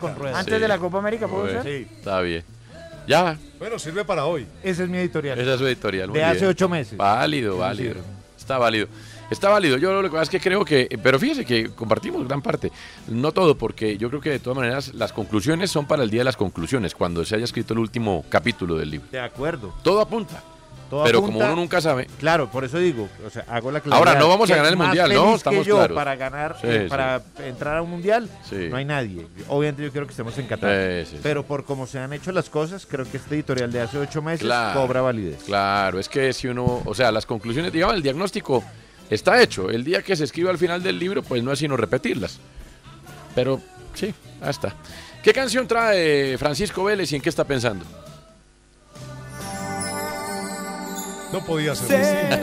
[0.00, 0.38] con ruedas.
[0.38, 1.66] Antes de la Copa América, ¿puedo ser?
[1.66, 2.44] Está bien.
[3.08, 4.46] Ya, Bueno, sirve para hoy.
[4.62, 5.38] Ese es mi editorial.
[5.38, 6.08] esa es su editorial.
[6.10, 6.96] muy De hace ocho meses.
[6.96, 7.96] Válido, válido.
[8.38, 8.86] está válido.
[9.30, 9.78] Está válido.
[9.78, 12.72] Yo lo que pasa es que creo que, pero fíjese que compartimos gran parte.
[13.08, 16.20] No todo, porque yo creo que de todas maneras las conclusiones son para el día
[16.20, 19.06] de las conclusiones, cuando se haya escrito el último capítulo del libro.
[19.10, 19.72] De acuerdo.
[19.82, 20.42] Todo apunta.
[20.90, 22.08] Todo pero apunta- como uno nunca sabe.
[22.18, 25.14] Claro, por eso digo, o sea, hago la Ahora, no vamos a ganar el mundial,
[25.14, 25.36] ¿no?
[25.36, 25.94] Estamos yo claros.
[25.94, 26.88] para ganar, Sí, eh, sí.
[26.88, 28.66] para entrar a un mundial, Sí.
[28.68, 29.24] no hay nadie.
[29.46, 31.04] Obviamente yo quiero que estemos en Qatar.
[31.22, 34.20] Pero por cómo se han hecho las cosas, creo que este editorial de hace ocho
[34.20, 34.80] meses Claro.
[34.80, 35.44] cobra validez.
[35.46, 38.64] Claro, es que si uno, o sea, las conclusiones, digamos, el diagnóstico
[39.10, 39.68] está hecho.
[39.68, 42.38] El día que se escriba al final del libro, pues no es sino repetirlas.
[43.34, 43.60] Pero
[43.94, 44.14] sí,
[44.46, 44.74] está.
[45.22, 47.84] ¿Qué canción trae Francisco Vélez y en qué está pensando?
[51.32, 52.40] No podía ser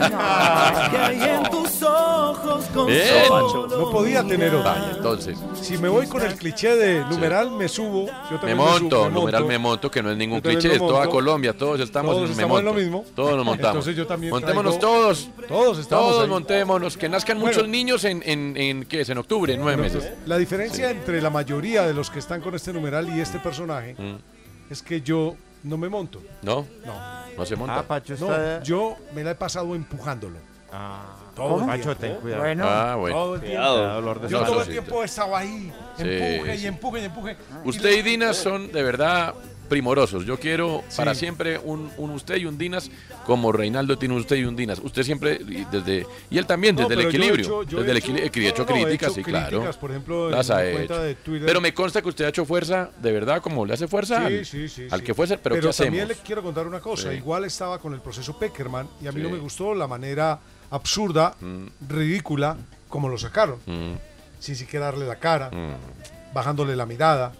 [0.90, 3.04] que hay en tus ojos con Bien.
[3.26, 4.72] solo No podía tener otra.
[4.72, 8.06] Vaya, entonces, Si me voy con el cliché de numeral, me subo.
[8.30, 11.06] Yo me monto, subo, numeral me monto, que no es ningún cliché, es toda.
[11.08, 13.04] Colombia, todos estamos, Todos en me estamos en lo mismo.
[13.14, 13.68] Todos nos montamos.
[13.76, 15.28] Entonces yo también Montémonos traigo- todos.
[15.48, 16.28] Todos estamos Todos ahí.
[16.30, 17.54] montémonos, que nazcan Bueno.
[17.56, 19.08] muchos niños en, en, en ¿qué es?
[19.10, 20.10] En octubre, en nueve meses.
[20.26, 23.94] La diferencia entre la mayoría de los que están con este numeral y este personaje
[23.98, 24.16] Mm.
[24.72, 26.20] es que yo no me monto.
[26.42, 26.66] ¿No?
[26.86, 27.27] No.
[27.38, 27.78] No se monta.
[27.78, 28.62] Ah, Pacho No, está...
[28.62, 30.38] yo me la he pasado empujándolo.
[31.34, 31.72] Todo ¿Cómo?
[31.72, 32.00] el Pacho, tiempo.
[32.00, 32.42] ten cuidado.
[32.42, 32.64] Bueno.
[32.68, 33.16] Ah, bueno.
[33.16, 33.56] Todo el tiempo.
[33.58, 34.28] Cuidado.
[34.28, 35.72] Yo todo el tiempo he estado ahí.
[35.96, 36.66] Sí, Empuje y sí.
[36.66, 37.36] empuje y empuje.
[37.64, 39.34] Usted y Dinas son de verdad
[39.68, 40.24] primorosos.
[40.24, 40.96] Yo quiero Sí.
[40.96, 42.90] para siempre un, un usted y un Dinas
[43.26, 44.80] como Reinaldo tiene un usted y un Dinas.
[44.82, 47.78] Usted siempre y desde y él también No, desde el pero yo equilibrio, hecho- yo
[47.78, 49.70] he desde el hecho- equilibrio, he hecho no, no, he críticas, hecho sí, claro.
[49.80, 50.98] por ejemplo, Las ha hecho.
[51.02, 51.46] de Twitter.
[51.46, 54.34] Pero me consta que usted ha hecho fuerza, de verdad, como le hace fuerza Sí,
[54.38, 56.08] al, sí, sí, al que fuese, pero, ¿qué también hacemos?
[56.08, 57.12] le quiero contar una cosa.
[57.12, 60.38] Igual estaba con el proceso Peckerman y a mí no me gustó la manera
[60.70, 61.34] absurda,
[61.88, 62.56] ridícula,
[62.88, 63.58] como lo sacaron.
[63.66, 63.92] Mm,
[64.38, 66.32] Sin siquiera darle la cara, mm.
[66.34, 67.32] bajándole la mirada.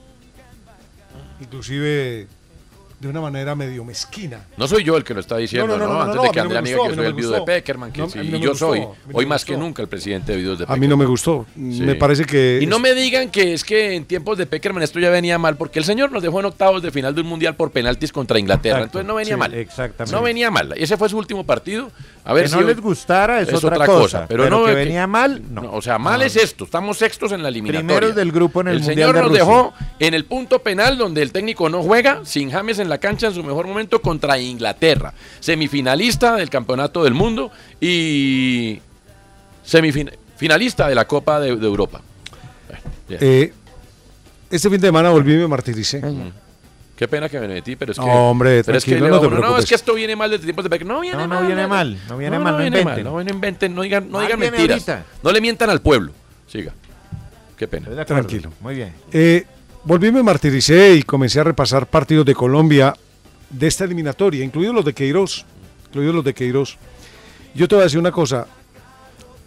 [1.41, 2.29] Inclusive
[3.01, 4.41] de una manera medio mezquina.
[4.57, 5.87] No soy yo el que lo está diciendo, ¿no?
[5.87, 7.41] No, no, Antes de a que amiga gustó, que a soy el viudo de.
[7.43, 10.39] Peckerman, que sí, a yo gustó, soy, a hoy más que nunca el presidente de
[10.39, 10.81] viudos de A Peckerman.
[10.81, 11.47] mí no me gustó.
[11.55, 11.61] Sí.
[11.83, 12.59] Me parece que...
[12.61, 15.57] Y no me digan que es que en tiempos de Peckerman esto ya venía mal,
[15.57, 18.39] porque el señor nos dejó en octavos de final de un mundial por penaltis contra
[18.39, 18.79] Inglaterra.
[18.79, 19.55] Exacto, Entonces no venía sí, mal.
[19.55, 20.17] exactamente.
[20.17, 20.75] No venía mal.
[20.77, 21.93] Ese fue su último partido.
[22.25, 25.07] A ver que si no hoy- les gustara es, otra, cosa, pero, no que venía
[25.07, 25.73] mal, no.
[25.73, 26.65] o sea, mal es esto.
[26.65, 27.87] Estamos sextos en la eliminatoria.
[27.87, 29.45] Primeros del grupo en el Mundial señor de nos Rusia.
[29.45, 33.29] dejó en el punto penal donde el técnico no juega, sin James en la cancha
[33.29, 35.13] en su mejor momento contra Inglaterra.
[35.41, 38.81] Semifinalista del Campeonato del Mundo y
[39.65, 42.01] semifinalista de la Copa de, de Europa.
[42.69, 43.21] Bueno, bien.
[43.23, 43.53] Eh,
[44.51, 46.03] este fin de semana volví y me martiricé.
[46.97, 48.05] Qué pena que me metí, pero es que.
[48.05, 50.69] No, hombre, pero es que no te no, es que esto viene mal desde tiempos
[50.69, 50.79] de.
[50.81, 51.47] No viene No, no mal.
[51.47, 53.05] viene mal, no viene mal, no viene inventen.
[53.05, 54.89] no, no inventen, no digan, no Mal digan mentiras.
[54.89, 55.05] ahorita.
[55.23, 56.13] No le mientan al pueblo.
[56.49, 56.73] Siga.
[57.57, 58.05] Qué pena.
[58.05, 58.53] Tranquilo.
[58.61, 58.93] Muy bien.
[59.13, 59.47] Eh,
[59.85, 62.95] volví, me martiricé y comencé a repasar partidos de Colombia
[63.51, 65.45] de esta eliminatoria, incluidos los de Queiroz.
[65.89, 66.77] Incluidos los de Queiroz.
[67.55, 68.47] Yo te voy a decir una cosa.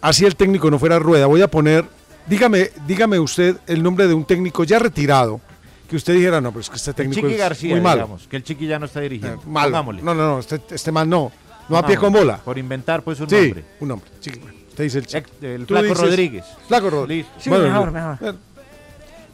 [0.00, 1.84] Así el técnico no fuera rueda, voy a poner.
[2.26, 5.40] Dígame, dígame usted el nombre de un técnico ya retirado
[5.88, 8.02] que usted dijera, no, pero es que este El técnico Chiqui es García, muy malo.
[8.02, 9.40] digamos, que el Chiqui ya no está dirigiendo.
[9.42, 9.68] Eh, malo.
[9.70, 10.02] Pongámosle.
[10.02, 11.30] No, no, no, este, este mal no.
[11.68, 12.38] No a pie con bola.
[12.38, 13.64] Por inventar, pues, un sí, nombre.
[13.80, 14.10] un nombre.
[14.20, 15.30] Chiqui, bueno, usted dice el Chiqui.
[15.42, 16.44] El Flaco dices- Rodríguez.
[16.66, 17.26] Flaco Rodríguez.
[17.38, 18.36] Sí, Bueno, mejor, mejor.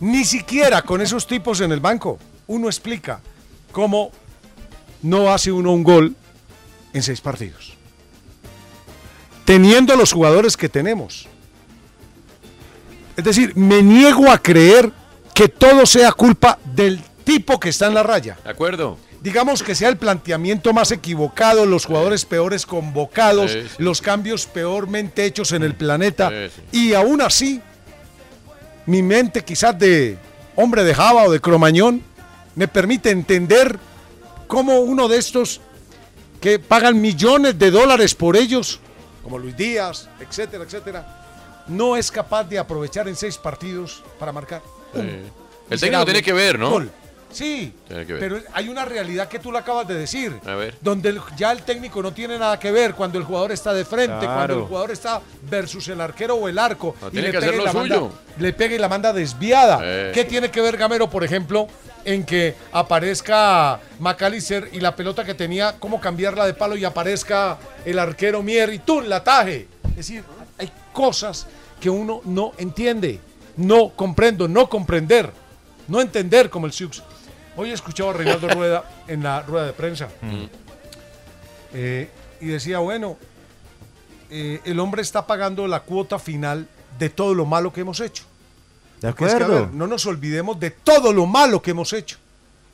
[0.00, 3.20] Ni siquiera con esos tipos en el banco uno explica
[3.72, 4.10] cómo
[5.02, 6.14] no hace uno un gol
[6.92, 7.74] en seis partidos.
[9.44, 11.26] Teniendo los jugadores que tenemos.
[13.16, 14.92] Es decir, me niego a creer
[15.34, 18.38] que todo sea culpa del tipo que está en la raya.
[18.44, 18.98] ¿De acuerdo?
[19.20, 23.68] Digamos que sea el planteamiento más equivocado, los jugadores peores convocados, Sí, sí.
[23.78, 26.30] los cambios peormente hechos en el planeta.
[26.30, 26.62] Sí.
[26.88, 27.60] Y aún así,
[28.88, 30.16] mi mente quizás de
[30.56, 32.02] hombre de Java o de Cromañón
[32.54, 33.78] me permite entender
[34.46, 35.60] cómo uno de estos
[36.40, 38.80] que pagan millones de dólares por ellos,
[39.22, 44.62] como Luis Díaz, etcétera, etcétera, no es capaz de aprovechar en seis partidos para marcar.
[44.94, 45.00] Sí.
[45.68, 46.70] El técnico tiene que ver, ¿no?
[46.70, 46.90] gol.
[47.30, 48.20] Sí, Tiene que ver.
[48.20, 50.74] pero hay una realidad que tú lo acabas de decir, A ver.
[50.80, 53.84] donde el- ya el técnico no tiene nada que ver cuando el jugador está de
[53.84, 54.34] frente, Claro.
[54.34, 57.38] cuando el jugador está versus el arquero o el arco No, y tiene le que
[57.40, 58.12] pega, hacer y la lo manda, suyo.
[58.38, 59.78] le pega y la manda desviada.
[59.82, 60.10] Eh.
[60.14, 61.68] ¿Qué tiene que ver Gamero, por ejemplo,
[62.04, 67.58] en que aparezca McAllister y la pelota que tenía, cómo cambiarla de palo y aparezca
[67.84, 69.68] el arquero Mier y tú la taje?
[69.90, 70.24] Es decir,
[70.58, 71.46] hay cosas
[71.80, 73.20] que uno no entiende,
[73.56, 75.30] no comprendo, no comprender,
[75.86, 77.02] no entender como el Siux.
[77.60, 80.08] Hoy escuchaba a Reinaldo Rueda en la rueda de prensa
[81.74, 82.08] eh,
[82.40, 83.16] y decía, bueno,
[84.30, 86.68] eh, el hombre está pagando la cuota final
[87.00, 88.22] de todo lo malo que hemos hecho.
[89.00, 89.66] De Porque es que, a acuerdo.
[89.66, 92.16] ver, no nos olvidemos de todo lo malo que hemos hecho.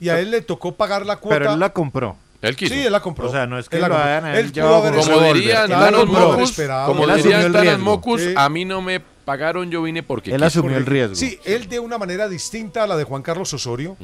[0.00, 1.38] Y a él le tocó pagar la cuota.
[1.38, 2.18] Pero él la compró.
[2.42, 2.74] Él quiso.
[2.74, 3.28] Sí, él la compró.
[3.28, 6.00] O sea, no es que Él la lo Él pudo haber Como dirían Él Thanos
[6.00, 6.32] compró.
[6.32, 7.78] Mocus, como dirían Thanos.
[7.78, 11.14] Mocus, a mí no me pagaron, yo vine porque Él asumió el riesgo.
[11.14, 13.96] Sí, él de una manera distinta a la de Juan Carlos Osorio,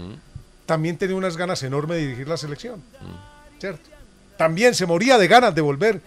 [0.70, 2.80] también tenía unas ganas enormes de dirigir la selección.
[3.59, 3.90] ¿Cierto?
[4.37, 6.00] También se moría de ganas de volver,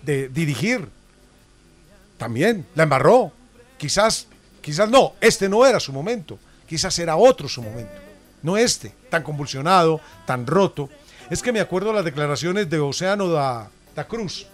[0.00, 0.88] de dirigir.
[2.16, 3.30] También, la embarró.
[3.76, 4.26] Quizás,
[4.62, 6.38] quizás no, este no era su momento.
[6.66, 7.92] Quizás era otro su momento.
[8.42, 10.88] No este, tan convulsionado, tan roto.
[11.28, 14.46] Es que me acuerdo las declaraciones de Océano da, da Cruz.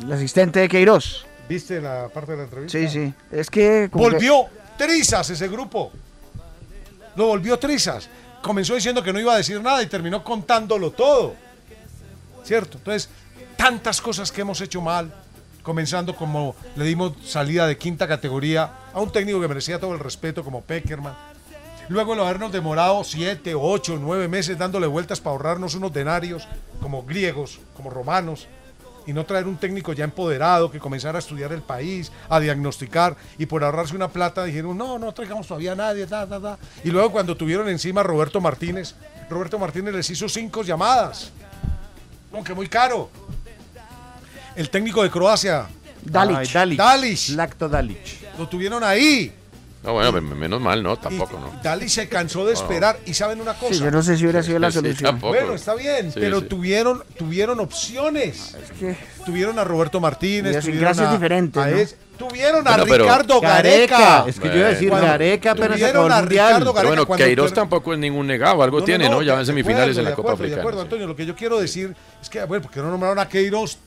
[0.00, 1.26] El asistente de Queiroz.
[1.48, 2.78] ¿Viste la parte de la entrevista?
[2.78, 3.12] Sí, sí.
[3.32, 3.90] Es que.
[3.90, 4.46] Volvió
[4.78, 5.90] trizas ese grupo.
[7.16, 8.08] Lo volvió trizas.
[8.46, 11.34] Comenzó diciendo que no iba a decir nada y terminó contándolo todo.
[12.44, 12.78] ¿Cierto?
[12.78, 13.08] Entonces,
[13.56, 15.12] tantas cosas que hemos hecho mal.
[15.64, 19.98] Comenzando como le dimos salida de quinta categoría a un técnico que merecía todo el
[19.98, 21.16] respeto como Peckerman.
[21.88, 26.46] Luego el habernos demorado siete, ocho, nueve meses dándole vueltas para ahorrarnos unos denarios
[26.80, 28.46] como griegos, como romanos
[29.06, 33.16] y no traer un técnico ya empoderado que comenzara a estudiar el país, a diagnosticar
[33.38, 36.58] y por ahorrarse una plata dijeron, no, no traigamos todavía a nadie, ta, ta, ta.
[36.84, 38.94] Y luego cuando tuvieron encima a Roberto Martínez,
[39.30, 41.30] Roberto Martínez les hizo cinco llamadas,
[42.32, 43.10] aunque muy caro.
[44.54, 45.66] El técnico de Croacia,
[46.02, 46.52] Dalic.
[46.76, 47.28] Dalic.
[47.30, 48.36] Lacto Dalic.
[48.38, 49.32] lo tuvieron ahí.
[49.86, 51.60] No, bueno, me- menos mal, no, tampoco, ¿no?
[51.62, 53.72] Dalic se cansó de esperar y saben una cosa.
[53.72, 55.20] Sí, yo no sé si hubiera sido la solución.
[55.20, 56.46] Bueno, está bien, Sí, pero sí.
[56.46, 58.54] tuvieron tuvieron opciones.
[58.54, 58.96] Es que.
[59.24, 61.76] Tuvieron a Roberto Martínez, tuvieron a, diferente, a ¿no?
[62.16, 64.24] tuvieron a Bueno, pero- Ricardo Gareca.
[64.26, 66.22] Es que yo iba a decir, Gareca apenas tuvieron acabó a.
[66.22, 69.22] Ricardo Pero Gareca bueno, Queiroz tampoco es ningún negado, algo No, no, tiene, no, ¿no?
[69.22, 70.60] Ya en semifinales acuerdo, en la Copa acuerdo, de Africana.
[70.62, 70.84] acuerdo, sí.
[70.84, 73.78] Antonio, lo que yo quiero decir es que, bueno, porque no nombraron a Queiroz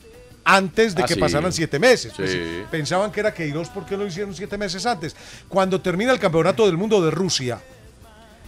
[0.44, 1.20] antes de Ah, que sí.
[1.20, 2.14] pasaran siete meses.
[2.16, 2.36] Pues,
[2.72, 5.16] pensaban que era Queiroz, ¿por qué lo hicieron siete meses antes?
[5.48, 7.62] Cuando termina el Campeonato del Mundo de Rusia,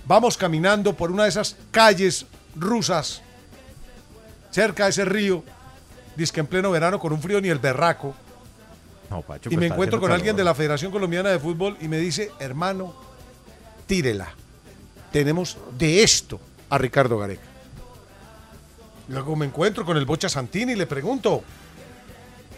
[0.05, 2.25] vamos caminando por una de esas calles
[2.55, 3.21] rusas,
[4.49, 5.43] cerca de ese río,
[6.15, 8.15] dice que en pleno verano con un frío ni el berraco,
[9.09, 11.77] No, Pacho, y pues me está encuentro con alguien de la Federación Colombiana de Fútbol
[11.81, 12.93] y me dice, hermano,
[13.85, 14.33] tírela.
[15.11, 17.41] Tenemos de esto a Ricardo Gareca.
[19.09, 21.43] Luego me encuentro con el Bocha Santini y le pregunto,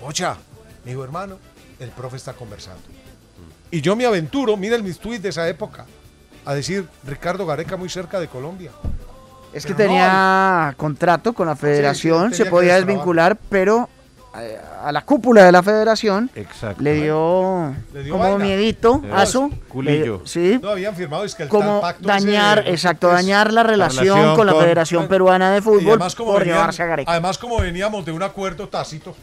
[0.04, 0.36] Bocha,
[0.84, 1.38] mi dijo, hermano,
[1.80, 2.82] el profe está conversando.
[3.72, 5.86] Y yo me aventuro, miren mis tweets de esa época,
[6.46, 8.72] a decir, Ricardo Gareca muy cerca de Colombia.
[9.54, 13.88] Es que Pero no, tenía contrato con la federación, se podía desvincular, pero
[14.38, 16.82] eh, a la cúpula de la federación Exacto.
[16.84, 18.44] le dio, Le dio como vaina.
[18.44, 19.94] miedito, Le dio aso, culillo.
[19.98, 23.14] le dio- sí, No habían firmado, es que el como pacto dañar, ese- exacto, es-
[23.14, 26.86] dañar la relación, relación con la con- Federación Peruana de Fútbol por venían- llevarse a
[26.88, 27.12] Gareca.
[27.12, 29.16] además como veníamos de un acuerdo tácito,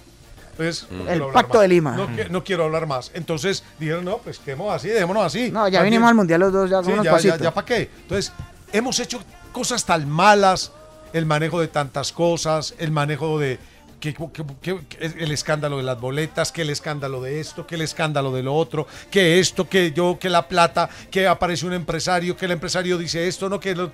[0.90, 1.62] no quiero hablar pacto más.
[1.62, 1.96] de Lima.
[1.96, 3.10] No, que- no quiero hablar más.
[3.14, 5.50] Entonces dijeron, no, pues quedemos así, démonos así.
[5.50, 7.40] No, ya También- vinimos al Mundial los dos, ya Sí, con unos ya, ya, pasitos.
[7.40, 7.90] ya para qué.
[8.02, 8.32] Entonces,
[8.72, 9.20] hemos hecho
[9.52, 10.72] cosas tan malas,
[11.12, 13.58] el manejo de tantas cosas, el manejo de
[14.00, 17.74] que, que- que- que el escándalo de las boletas, que el escándalo de esto, que
[17.74, 21.74] el escándalo de lo otro, que esto, que yo, que la plata, que aparece un
[21.74, 23.92] empresario, que el empresario dice esto, no que lo...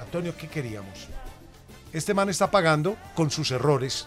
[0.00, 1.08] Antonio, ¿qué queríamos?
[1.92, 4.06] Este man está pagando con sus errores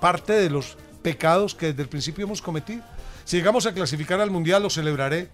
[0.00, 0.76] parte de los
[1.10, 2.82] pecados que desde el principio hemos cometido.
[3.24, 5.28] Si llegamos a clasificar al Mundial, lo celebraré.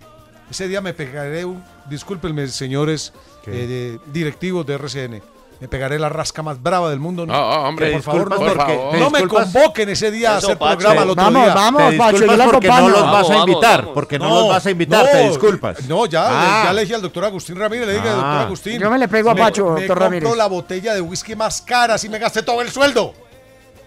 [0.50, 3.14] Ese día me pegaré un, discúlpenme, señores
[3.46, 5.22] eh, de- directivos de RCN,
[5.60, 7.24] me pegaré la rasca más brava del mundo.
[7.24, 10.36] No, Ah, ah, hombre, por favor, no, me- porque- no me convoquen ese día a
[10.38, 10.76] hacer Pacho.
[10.78, 11.54] programa el otro Vamos, día.
[11.54, 13.94] vamos, Pacho, yo porque no los Vamos, vas a invitar, vamos.
[13.94, 15.88] porque no, los vas a invitar, te disculpas.
[15.88, 16.64] No, ya, Ah.
[16.66, 18.78] ya le dije al doctor Agustín Ramírez, le dije al doctor Agustín.
[18.78, 20.36] Yo me le pego a Pacho, me doctor compro Ramírez.
[20.36, 23.14] la botella de whisky más cara, si me gasté todo el sueldo.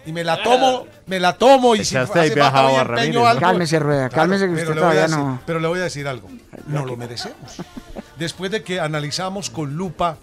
[0.06, 2.82] Y me la tomo, me la tomo y si Echaste hace falta viajado mi a
[2.82, 3.41] empeño algo.
[3.41, 6.30] Cálmese, Rueda, cálmese que usted todavía decir- no- Pero le voy a decir algo,
[6.68, 7.58] no lo merecemos.
[8.18, 10.18] Después de que analizamos con lupa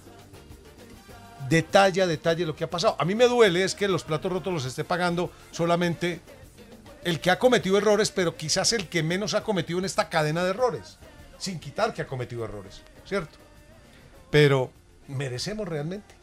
[1.49, 2.97] detalle a detalle lo que ha pasado.
[2.99, 6.21] A mí me duele es que los platos rotos los esté pagando solamente
[7.05, 10.45] el que ha cometido errores, pero quizás el que menos ha cometido en esta cadena
[10.45, 10.99] de errores,
[11.39, 13.37] sin quitar que ha cometido errores, ¿cierto?
[14.31, 14.71] Pero,
[15.09, 16.15] ¿merecemos realmente?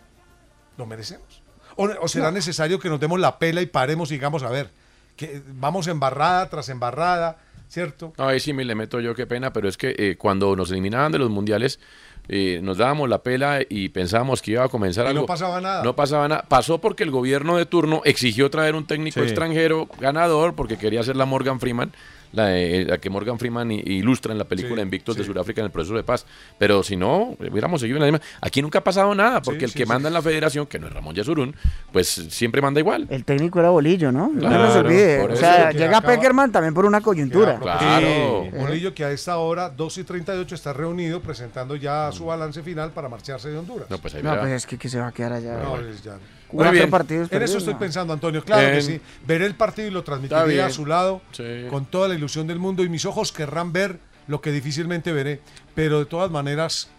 [0.78, 1.39] ¿Lo merecemos?
[1.80, 4.70] ¿O, o será necesario que nos demos la pela y paremos y digamos, a ver,
[5.16, 7.38] que vamos embarrada tras embarrada,
[7.70, 8.12] ¿cierto?
[8.18, 11.12] Ahí sí me le meto yo, qué pena, pero es que eh, cuando nos eliminaban
[11.12, 11.80] de los mundiales,
[12.28, 15.26] eh, nos dábamos la pela y pensábamos que iba a comenzar Y no algo.
[15.26, 15.84] pasaba nada.
[15.84, 16.46] No pasaba nada.
[16.48, 19.26] Pasó porque el gobierno de turno exigió traer un técnico Sí.
[19.26, 21.92] extranjero ganador porque quería ser la Morgan Freeman
[22.32, 25.24] la, de- la que Morgan Freeman ilustra en la película Sí, Invictos de.
[25.24, 26.26] Sudáfrica en el proceso de paz.
[26.58, 28.26] Pero si no, hubiéramos seguido en la misma.
[28.42, 29.90] Aquí nunca ha pasado nada, porque Sí, el sí, que sí.
[29.90, 31.56] manda en la federación, que no es Ramón Yasurún,
[31.92, 33.08] pues siempre manda igual.
[33.10, 34.30] El técnico era Bolillo, ¿no?
[34.34, 35.22] no nos olvide.
[35.22, 37.60] O sea, llega acaba- Peckerman también por una coyuntura.
[37.60, 38.46] Claro.
[38.52, 42.62] Sí, Bolillo que a esta hora, 2 y 38, está reunido presentando ya su balance
[42.64, 43.90] final para marcharse de Honduras.
[43.90, 45.58] No, pues ahí No, pues es que, que se va a quedar allá.
[45.64, 46.18] No, es ya.
[46.58, 46.90] Cuatro bien.
[46.90, 47.80] partidos En perdidos, eso estoy no.
[47.80, 48.44] pensando, Antonio.
[48.44, 49.00] Claro que sí.
[49.26, 51.44] Veré el partido y lo transmitiré a su lado Sí.
[51.70, 55.42] con toda la ilusión del mundo y mis ojos querrán ver lo que difícilmente veré.
[55.76, 56.90] Pero de todas maneras,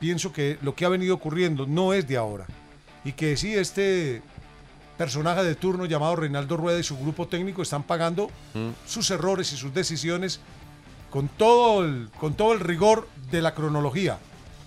[0.00, 2.46] pienso que lo que ha venido ocurriendo no es de ahora.
[3.04, 4.22] Y que sí, este
[4.98, 8.70] personaje de turno llamado Reinaldo Rueda y su grupo técnico están pagando Mm.
[8.86, 10.40] sus errores y sus decisiones
[11.10, 14.18] con todo el, con todo el rigor de la cronología,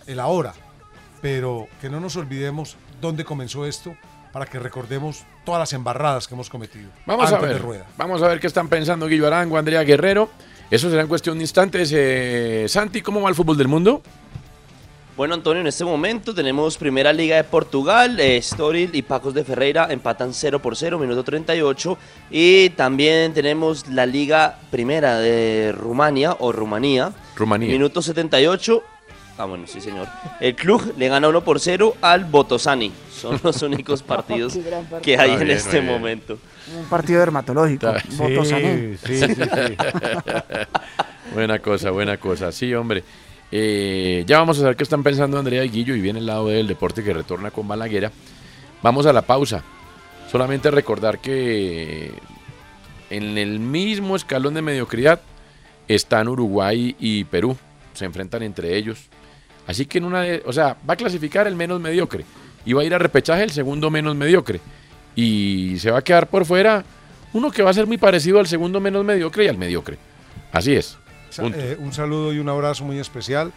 [0.07, 0.53] el ahora.
[1.21, 3.95] Pero que no nos olvidemos dónde comenzó esto
[4.39, 6.89] para que recordemos todas las embarradas que hemos cometido.
[7.05, 7.61] Vamos a de ver.
[7.61, 7.85] Rueda.
[7.97, 10.29] Vamos a ver qué están pensando Guillo Arango, Andrea Guerrero.
[10.71, 11.91] Eso será en cuestión de instantes.
[11.93, 14.01] Eh, Santi, ¿cómo va el fútbol del mundo?
[15.17, 18.17] Bueno, Antonio, en este momento tenemos Primera Liga de Portugal.
[18.17, 21.97] Eh, Estoril y Pacos de Ferreira empatan 0 por 0, minuto 38.
[22.31, 27.11] Y también tenemos la Liga Primera de Rumania o Rumanía.
[27.35, 27.73] Rumanía.
[27.73, 28.83] Minuto 78.
[29.39, 30.05] Ah, bueno, sí, señor.
[30.41, 32.91] El club le gana 1 por 0 al Botosani.
[33.09, 35.01] Son los únicos partidos partido.
[35.01, 35.85] que hay en bien, este bien.
[35.93, 36.37] momento.
[36.77, 37.87] Un partido dermatológico.
[38.17, 38.97] Voto Sané.
[38.97, 39.41] sí, sí, sí.
[41.33, 42.51] buena cosa, buena cosa.
[42.51, 43.01] Sí, hombre.
[43.49, 46.47] Eh, ya vamos a ver qué están pensando Andrea y Guillo y viene el lado
[46.49, 48.11] del deporte que retorna con Balaguer.
[48.83, 49.63] Vamos a la pausa.
[50.29, 52.11] Solamente recordar que
[53.09, 55.21] en el mismo escalón de mediocridad
[55.87, 57.55] están Uruguay y Perú.
[57.93, 59.07] Se enfrentan entre ellos.
[59.70, 62.26] Así que en una de, o sea, va a clasificar el menos mediocre
[62.65, 64.59] y va a ir a repechaje el segundo menos mediocre.
[65.15, 66.84] Y se va a quedar por fuera
[67.34, 69.99] uno que va a ser muy parecido al segundo menos mediocre y al mediocre.
[70.51, 70.97] Así es.
[71.38, 73.53] Eh, un saludo y un abrazo muy especial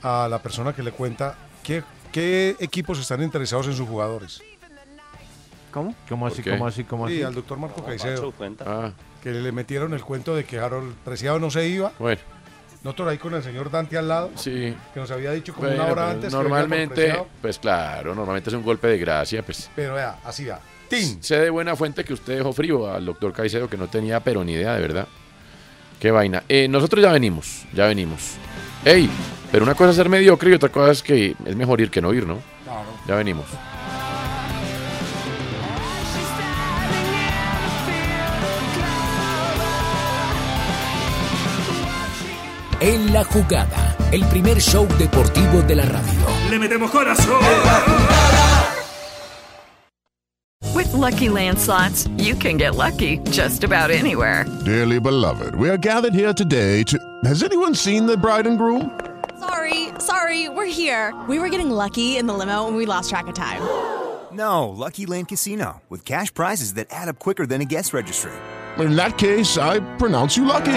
[0.00, 4.40] a la persona que le cuenta qué, qué equipos están interesados en sus jugadores.
[5.72, 5.92] ¿Cómo?
[6.08, 7.22] ¿Cómo así, cómo así, cómo Sí, así?
[7.24, 8.32] al doctor Marco Pacho, Caicedo.
[8.64, 11.90] Ah, que le metieron el cuento de que Harold Preciado no se iba.
[11.98, 12.20] bueno,
[12.86, 14.72] Nosotros ahí con el señor Dante al lado, sí.
[14.94, 16.32] que nos había dicho como Bueno, una hora antes.
[16.32, 19.68] normalmente, pues claro, normalmente es un golpe de gracia, pues.
[19.74, 20.60] pero vea, así va.
[20.88, 21.20] ¡Tin!
[21.20, 24.44] Sé de buena fuente que usted dejó frío al doctor Caicedo, que no tenía pero
[24.44, 25.08] ni idea, de verdad.
[25.98, 26.44] Qué vaina.
[26.48, 28.34] Eh, nosotros ya venimos, ya venimos.
[28.84, 29.10] Ey,
[29.50, 32.00] pero una cosa es ser mediocre y otra cosa es que es mejor ir que
[32.00, 32.38] no ir, ¿no?
[32.62, 32.86] Claro.
[33.08, 33.46] Ya venimos.
[42.80, 46.26] En la jugada, el primer show deportivo de la radio.
[46.50, 47.40] Le metemos corazón.
[50.74, 54.44] With Lucky Land slots, you can get lucky just about anywhere.
[54.66, 56.98] Dearly beloved, we are gathered here today to.
[57.24, 58.90] Has anyone seen the bride and groom?
[59.40, 61.14] Sorry, sorry, we're here.
[61.28, 63.62] We were getting lucky in the limo and we lost track of time.
[64.32, 68.32] No, Lucky Land Casino, with cash prizes that add up quicker than a guest registry.
[68.76, 70.76] In that case, I pronounce you lucky.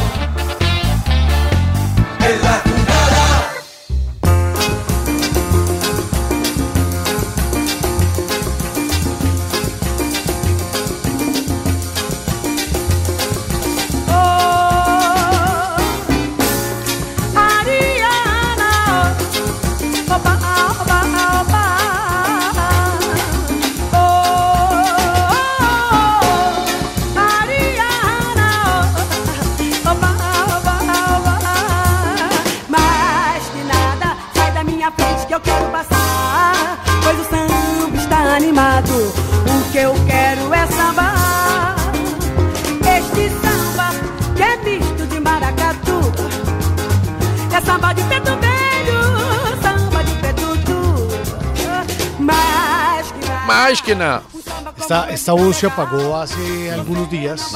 [53.71, 57.55] Esta, esta voz se apagó hace algunos días.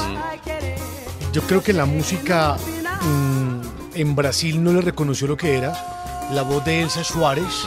[1.30, 2.56] Yo creo que la música
[3.02, 3.60] mm,
[3.94, 6.28] en Brasil no le reconoció lo que era.
[6.32, 7.66] La voz de Elsa Suárez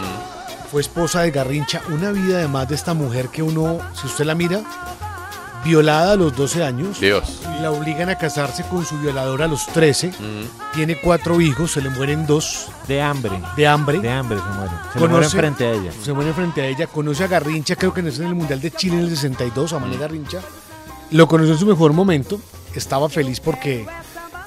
[0.71, 1.83] fue esposa de Garrincha.
[1.89, 4.61] Una vida además de esta mujer que uno, si usted la mira,
[5.64, 6.99] violada a los 12 años.
[6.99, 7.41] Dios.
[7.62, 10.12] La obligan a casarse con su violador a los 13.
[10.74, 12.68] Tiene cuatro hijos, se le mueren dos.
[12.88, 13.41] De hambre.
[13.55, 13.99] De hambre.
[13.99, 14.78] De hambre se mueren.
[14.93, 15.91] Se le mueren frente a ella.
[16.03, 16.88] Se mueren frente a ella.
[16.88, 19.80] Conoce a Garrincha, creo que es en el Mundial de Chile en el 62, a
[19.80, 20.39] Mané Garrincha.
[21.12, 22.39] Lo conoció en su mejor momento.
[22.74, 23.86] Estaba feliz porque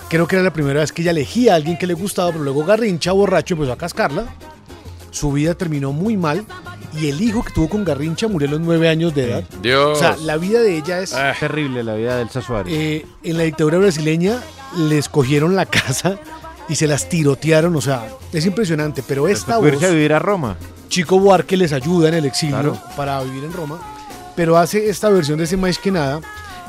[0.09, 2.45] creo que era la primera vez que ella elegía a alguien que le gustaba, pero
[2.45, 4.27] luego Garrincha, borracho, empezó a cascarla.
[5.11, 6.47] Su vida terminó muy mal
[6.95, 9.45] y el hijo que tuvo con Garrincha murió a los nueve años de edad.
[9.63, 9.97] Dios.
[9.97, 12.73] O sea, la vida de ella es terrible, la vida de Elsa Suárez.
[12.75, 14.39] eh, en la dictadura brasileña
[14.77, 16.17] les cogieron la casa
[16.69, 17.75] y se las tirotearon.
[17.77, 19.03] O sea, es impresionante.
[19.07, 20.57] Pero esta voz, a vivir a Roma.
[20.89, 22.79] Chico Buarque les ayuda en el exilio Claro.
[22.97, 23.79] para vivir en Roma.
[24.37, 26.21] Pero hace esta versión de ese más que nada.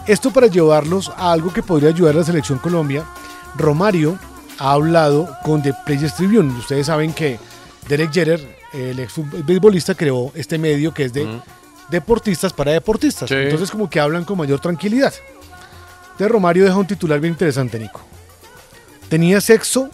[0.07, 3.03] Esto para llevarlos a algo que podría ayudar a la selección Colombia.
[3.57, 4.17] Romario
[4.59, 6.53] ha hablado con The Players Tribune.
[6.59, 7.39] Ustedes saben que
[7.87, 9.13] Derek Jeter, el ex
[9.45, 11.39] beisbolista, creó este medio que es de
[11.89, 13.29] deportistas para deportistas.
[13.29, 13.35] Sí.
[13.35, 15.13] Entonces como que hablan con mayor tranquilidad.
[16.17, 18.01] De Romario deja un titular bien interesante, Nico.
[19.09, 19.89] Tenía sexo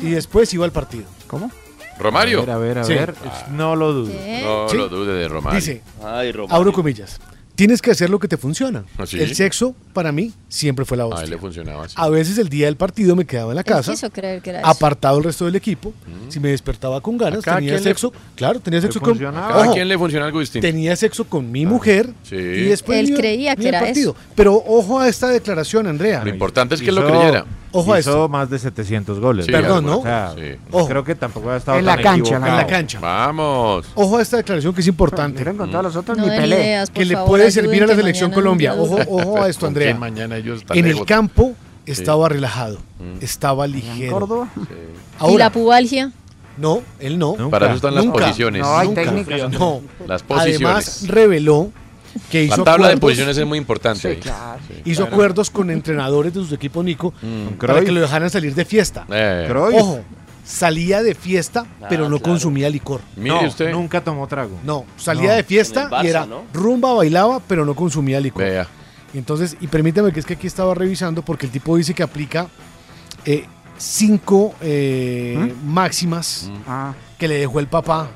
[0.00, 1.04] y después iba al partido.
[1.26, 1.50] ¿Cómo?
[1.98, 2.40] Romario.
[2.40, 2.94] A ver, a ver, a Sí.
[2.94, 3.14] ver.
[3.50, 4.12] No lo dudo.
[4.42, 4.76] No Sí.
[4.76, 5.60] lo dude de Romario.
[5.60, 6.56] Dice, Ay, Romario.
[6.56, 7.20] abro comillas,
[7.62, 8.84] tienes que hacer lo que te funciona.
[8.98, 9.20] ¿Ah, sí?
[9.20, 11.30] El sexo, para mí, siempre fue la A él hostia.
[11.30, 11.94] le funcionaba así.
[11.96, 14.50] A veces el día del partido me quedaba en la Él casa, quiso creer que
[14.50, 14.68] era eso.
[14.68, 15.92] apartado el resto del equipo.
[16.28, 18.12] Si me despertaba con ganas, A tenía le- sexo.
[18.34, 19.16] Claro, tenía sexo con.
[19.18, 20.66] Cada Ojo, quien le funciona algo distinto.
[20.66, 22.36] tenía sexo con mi mujer Sí.
[22.36, 24.14] y después Él creía que era partido.
[24.34, 26.22] Pero ojo a esta declaración, Andrea.
[26.24, 27.44] Lo importante es que lo Hizo- creyera.
[27.74, 28.28] Ojo a hizo esto.
[28.28, 29.46] más de 700 goles.
[29.46, 30.00] Sí, Perdón, ¿no?
[30.00, 30.56] O sea, Sí.
[30.70, 30.88] Ojo.
[30.88, 32.46] creo que tampoco ha estado En tan la cancha, equivocado.
[32.52, 33.00] En la cancha.
[33.00, 33.86] Vamos.
[33.94, 35.42] Ojo a esta declaración que es importante.
[35.42, 36.56] Otros No ni den pelé.
[36.56, 38.74] ideas, por Que le puede servir a la selección Colombia.
[38.74, 39.94] Ojo, ojo a esto, ¿Con Andrea.
[39.94, 41.06] mañana ellos están En el lejos?
[41.06, 41.52] campo
[41.86, 42.78] estaba relajado,
[43.20, 44.12] estaba ligero.
[44.12, 44.48] Córdoba.
[44.56, 44.60] ¿Y
[45.18, 46.12] Ahora, la pubalgia?
[46.56, 47.34] no, él no.
[47.38, 47.50] Nunca.
[47.50, 48.20] Para eso están las Nunca.
[48.26, 48.62] posiciones.
[48.62, 49.02] No, hay Nunca.
[49.02, 49.50] técnicas.
[49.50, 49.80] No.
[50.06, 50.56] Las posiciones.
[50.62, 51.70] Además, reveló
[52.30, 54.06] que hizo la tabla de posiciones es muy importante.
[54.08, 54.16] ahí.
[54.16, 54.60] claro.
[54.68, 54.82] Sí.
[54.90, 57.54] hizo acuerdos con entrenadores de sus equipos Nico Mm.
[57.58, 59.06] para que lo dejaran salir de fiesta.
[59.10, 59.50] Eh.
[59.74, 60.00] Ojo,
[60.44, 62.22] salía de fiesta, pero no claro.
[62.32, 63.00] consumía licor.
[63.16, 63.70] mire No, usted.
[63.72, 64.58] nunca tomó trago.
[64.64, 65.36] No, salía No.
[65.36, 66.42] de fiesta y era ¿no?
[66.52, 68.42] rumba, bailaba, pero no consumía licor.
[68.42, 68.66] Vea.
[69.14, 72.02] Y entonces, y permítame que es que aquí estaba revisando porque el tipo dice que
[72.02, 72.46] aplica
[73.24, 73.44] eh,
[73.78, 78.08] cinco eh, máximas Ah, que le dejó el papá.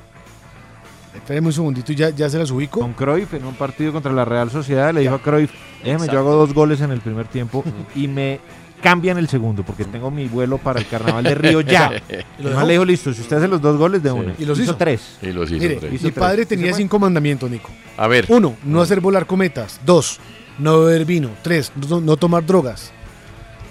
[1.15, 2.81] Espéreme un segundito y ya, ya se las ubico.
[2.81, 5.51] Con Cruyff en un partido contra la Real Sociedad le dijo a Cruyff,
[5.83, 7.65] déjeme, yo hago dos goles en el primer tiempo
[7.95, 8.39] y me
[8.83, 11.91] cambian el segundo porque tengo mi vuelo para el Carnaval de Río ya.
[12.39, 14.35] Y lo le dijo, listo, si usted hace los dos goles de una.
[14.39, 14.77] Y los hizo.
[14.77, 15.19] tres.
[15.23, 16.03] Y los hizo Mire, tres.
[16.03, 16.49] mi padre tres.
[16.49, 17.71] tenía cinco mandamientos, Nico.
[17.97, 18.27] A ver.
[18.29, 19.81] Uno, no hacer volar cometas.
[19.85, 20.21] Dos,
[20.59, 21.31] no beber vino.
[21.43, 22.93] Tres, no, no tomar drogas.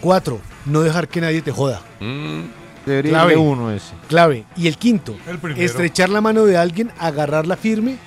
[0.02, 1.82] Cuatro, no dejar que nadie te joda.
[2.00, 2.42] Mm,
[2.86, 3.32] Debería Clave.
[3.34, 3.94] de uno ese.
[4.08, 4.46] Clave.
[4.56, 7.98] Y el quinto, El estrechar la mano de alguien, agarrarla firme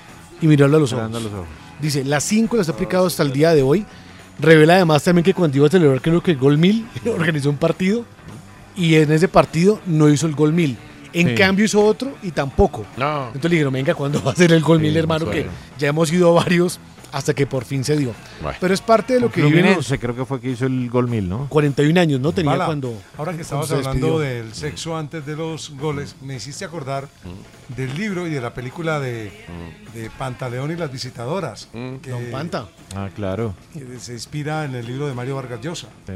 [0.41, 1.07] y mirarla a los ojos.
[1.07, 1.47] Cerrando los ojos.
[1.81, 3.85] Dice, las cinco las ha aplicado hasta el día de hoy.
[4.39, 7.57] Revela además también que cuando iba a celebrar, creo que el Gol Mil, organizó un
[7.57, 8.05] partido
[8.75, 10.77] y en ese partido no hizo el Gol Mil.
[11.11, 11.35] En Sí.
[11.35, 12.85] cambio hizo otro y tampoco.
[12.97, 13.27] no.
[13.27, 15.29] Entonces le dijeron, venga, ¿cuándo va a ser el Gol Sí, Mil, hermano?
[15.29, 16.79] Que ya hemos ido a varios
[17.11, 18.13] hasta que por fin se dio.
[18.41, 18.57] Bueno.
[18.61, 21.27] Pero es parte de lo que Fluminense creo que fue que hizo el gol mil,
[21.27, 21.47] ¿no?
[21.49, 22.31] 41 años, ¿no?
[22.31, 22.93] Tenía Bala, cuando...
[23.17, 27.07] ahora que estabas se hablando del sexo antes de los goles, me hiciste acordar
[27.69, 29.31] del libro y de la película de,
[29.93, 31.67] de Pantaleón y las visitadoras.
[32.01, 32.67] Que, Don Panta.
[32.95, 33.53] Ah, claro.
[33.73, 36.13] que se inspira en el libro de Mario Vargas Llosa Sí.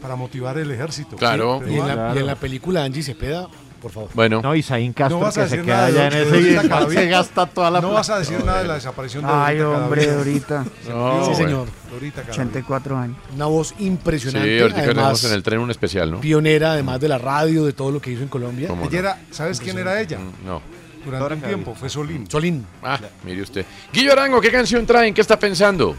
[0.00, 1.16] para motivar el ejército.
[1.16, 1.60] Claro.
[1.64, 2.14] Sí, Y en, la, Claro.
[2.16, 3.48] y en la película Angie Cepeda,
[3.82, 4.08] por favor.
[4.14, 4.40] Bueno.
[4.42, 6.94] No, y Zain Castro No vas a que se decir queda allá en Dorita ese
[6.94, 7.94] se gasta toda la No plata.
[7.98, 10.06] vas a decir nada de la desaparición de Ay, Dorita hombre.
[10.88, 11.34] No, sí, bueno.
[11.34, 11.68] señor.
[11.90, 12.32] Dorita Cadavid.
[12.40, 13.16] 84 años.
[13.34, 14.62] Una voz Sí, impresionante.
[14.62, 16.20] ahorita además, tenemos en el tren un especial, ¿no?
[16.20, 18.68] pionera, además de la radio, de todo lo que hizo en Colombia.
[18.68, 20.18] ¿Cómo Ella era, ¿Sabes quién era ella?
[20.18, 20.62] Mm, No.
[21.04, 22.30] Durante un tiempo fue Solín.
[22.30, 22.64] Solín.
[22.82, 23.66] Ah, mire usted.
[23.92, 25.12] Guillo Arango, ¿qué canción traen?
[25.12, 25.96] ¿Qué está pensando?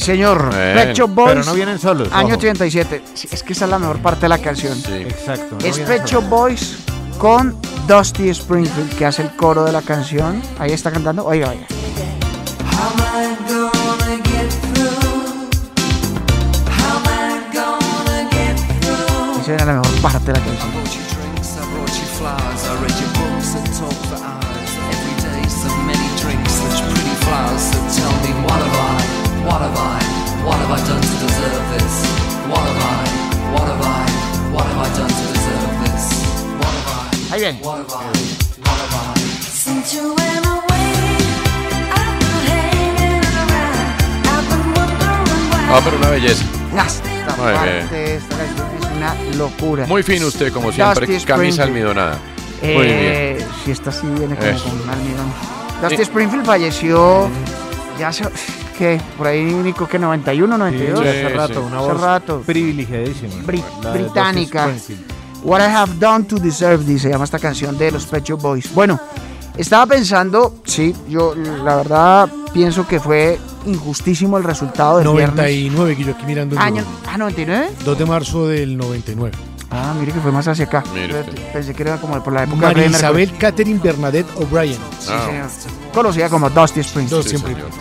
[0.00, 0.48] Sí, señor.
[0.48, 1.28] Pet Shop Boys.
[1.28, 2.36] Pero no vienen solos, Año ojo.
[2.38, 3.02] 87.
[3.12, 4.78] Sí, es que esa es la mejor parte de la canción.
[4.88, 5.56] Exacto.
[5.60, 6.24] no es Pet Shop.
[6.24, 6.78] Boys
[7.18, 7.54] con
[7.86, 10.40] Dusty Springfield, que hace el coro de la canción.
[10.58, 11.26] Ahí está cantando.
[11.26, 11.66] Oiga, oiga.
[19.42, 21.09] Esa era la mejor parte de la canción.
[37.40, 37.80] Why.
[45.72, 46.44] Ah, pero una belleza.
[46.76, 47.90] Ah, Esta Muy parte bien.
[47.90, 49.86] de esta canción es una locura.
[49.86, 51.06] Muy fino usted, como siempre.
[51.06, 51.68] Dusty Camisa Springfield.
[51.68, 52.18] almidonada.
[52.62, 52.88] Muy bien.
[53.00, 54.64] Eh, Si esta sí viene como Eso.
[54.64, 55.32] con un almidón.
[55.82, 56.02] Dusty Sí.
[56.02, 57.28] Springfield falleció
[57.98, 58.24] ya hace,
[58.78, 59.00] ¿qué?
[59.16, 61.00] Por ahí, Nico, que 91, 92.
[61.02, 62.42] Sí, hace rato, una Hace voz rato.
[62.44, 63.34] privilegiadísima.
[63.46, 64.60] Bri- La de Dusty británica.
[64.64, 65.19] Springfield.
[65.42, 68.40] What I Have Done to Deserve This, se llama esta canción de los Pet Shop
[68.40, 68.72] Boys.
[68.74, 69.00] Bueno,
[69.56, 75.36] estaba pensando, sí, yo la verdad pienso que fue injustísimo el resultado del viernes.
[75.36, 77.70] 99, que yo aquí mirando el Año, ah, 99.
[77.84, 79.36] 2 de marzo del 99.
[79.70, 80.82] Ah, mire que fue más hacia acá.
[80.92, 81.22] Mire
[81.52, 82.86] Pensé que era como por la época de María.
[82.86, 84.78] Isabel Catherine Bernadette O'Brien.
[84.98, 85.46] Sí, señor.
[85.94, 87.22] Conocida como Dusty Springfield.
[87.22, 87.72] Dusty Springfield.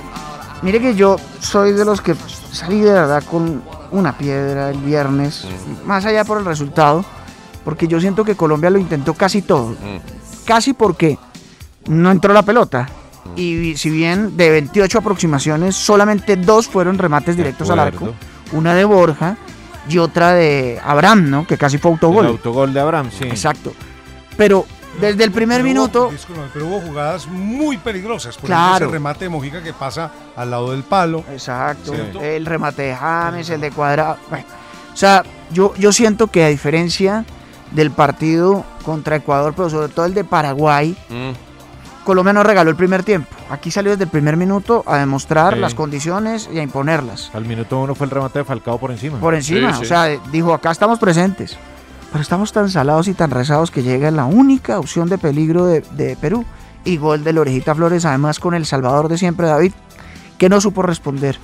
[0.61, 2.15] Mire que yo soy de los que
[2.51, 5.45] salí de verdad con una piedra el viernes,
[5.85, 7.03] más allá por el resultado,
[7.69, 9.75] porque yo siento que Colombia lo intentó casi todo.
[10.43, 11.19] Casi porque
[11.87, 12.89] no entró la pelota.
[13.35, 18.15] Y si bien de 28 aproximaciones, solamente dos fueron remates directos al arco.
[18.53, 19.37] Una de Borja
[19.87, 21.45] y otra de Abraham, ¿no?
[21.45, 22.25] Que casi fue autogol.
[22.25, 23.25] El autogol de Abraham, sí.
[23.25, 23.71] Exacto.
[24.35, 24.65] Pero
[24.99, 26.09] desde el primer Pero hubo- minuto...
[26.11, 28.35] discúlpame, pero hubo jugadas muy peligrosas.
[28.35, 28.69] Por Claro.
[28.69, 31.23] ejemplo, ese remate de Mojica que pasa al lado del palo.
[31.31, 31.93] Exacto.
[31.93, 32.19] ¿Cierto?
[32.19, 34.17] El remate de James, el de Cuadrado.
[34.31, 34.45] Bueno,
[34.91, 37.23] o sea, yo, yo siento que a diferencia
[37.71, 40.95] del partido contra Ecuador, pero sobre todo el de Paraguay,
[42.03, 43.29] Colombia no regaló el primer tiempo.
[43.51, 45.59] Aquí salió desde el primer minuto a demostrar Sí.
[45.59, 47.29] las condiciones y a imponerlas.
[47.33, 49.19] Al minuto uno fue el remate de Falcao por encima.
[49.19, 51.57] Por encima, o sea, dijo, acá estamos presentes.
[52.11, 55.81] Pero estamos tan salados y tan rezados que llega la única opción de peligro de,
[55.91, 56.43] de Perú.
[56.83, 59.73] Y gol de la Orejita Flores, además con el salvador de siempre, David,
[60.39, 61.37] que no supo responder.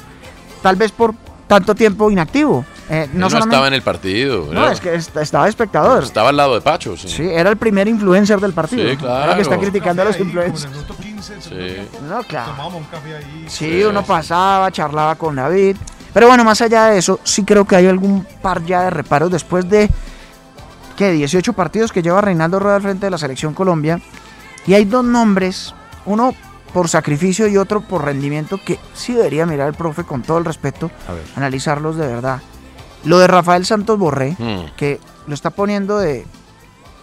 [0.64, 1.14] Tal vez por
[1.48, 2.66] tanto tiempo inactivo.
[2.90, 4.48] Eh, Él no, estaba en el partido.
[4.52, 6.04] No, era- es que est- estaba espectador.
[6.04, 6.96] Estaba al lado de Pacho.
[6.98, 8.90] Sí, Sí, era el primer influencer del partido.
[8.90, 9.36] Sí, claro.
[9.36, 10.64] Que está criticando a los influencers.
[10.66, 11.88] el minuto 15, Sí.
[12.08, 12.52] No, claro.
[12.52, 13.46] Tomábamos un café ahí.
[13.48, 15.78] Sí, uno pasaba, charlaba con David.
[16.14, 19.30] Pero bueno, más allá de eso, sí creo que hay algún par ya de reparos
[19.32, 19.90] después de
[20.96, 24.00] que 18 partidos que lleva Reinaldo Rueda al frente de la selección Colombia.
[24.66, 25.76] Y hay dos nombres,
[26.06, 26.34] uno
[26.76, 30.44] por sacrificio y otro por rendimiento, que sí debería mirar el profe con todo el
[30.44, 30.92] respeto,
[31.38, 32.42] analizarlos de verdad.
[33.06, 34.76] Lo de Rafael Santos Borré, Mm.
[34.76, 36.26] que lo está poniendo de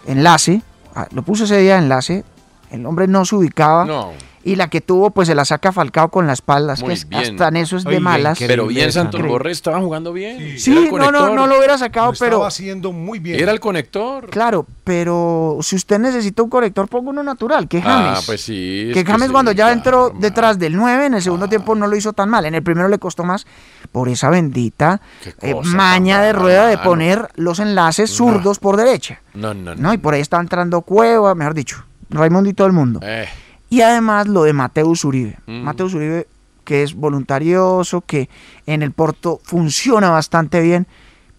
[0.05, 0.61] enlace,
[0.93, 2.23] ah, lo puso ese día de enlace,
[2.69, 3.83] el hombre no se ubicaba.
[3.85, 4.11] No.
[4.45, 6.73] Y la que tuvo, pues se la saca Falcao con la espalda.
[6.73, 7.21] es Muy que es- bien.
[7.21, 8.37] hasta en eso es de malas.
[8.39, 9.31] Pero bien, Santos Increíble.
[9.31, 10.59] Borré estaba jugando bien.
[10.59, 12.45] Sí, no, no, no lo hubiera sacado, Lo estaba pero.
[12.45, 13.39] haciendo muy bien.
[13.39, 14.29] Era el conector.
[14.29, 18.17] Claro, pero si usted necesita un conector, ponga uno natural, que James.
[18.19, 18.91] Ah, pues sí.
[18.93, 21.87] que James sí, cuando ya claro, entró detrás del 9, en el segundo tiempo no
[21.87, 22.43] lo hizo tan mal.
[22.45, 23.47] En el primero le costó más
[23.93, 24.99] por esa bendita
[25.41, 29.21] eh, maña de rueda de poner los enlaces zurdos por derecha.
[29.33, 29.81] No, no, no.
[29.81, 29.93] ¿no?
[29.93, 32.99] Y por ahí está entrando Cueva, mejor dicho, Raimundo y todo el mundo.
[33.03, 33.27] Eh,
[33.73, 35.39] Y además lo de Mateus Uribe.
[35.47, 35.63] Mm.
[35.63, 36.27] Mateus Uribe,
[36.63, 38.29] que es voluntarioso, que
[38.67, 40.85] en el Porto funciona bastante bien,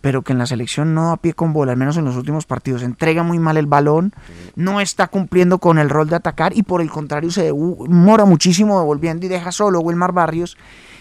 [0.01, 2.45] pero que en la selección no a pie con bola, al menos en los últimos
[2.45, 2.83] partidos.
[2.83, 4.15] Entrega muy mal el balón,
[4.57, 8.81] no está cumpliendo con el rol de atacar y por el contrario se demora muchísimo
[8.81, 10.57] devolviendo y deja solo a Wilmar Barrios.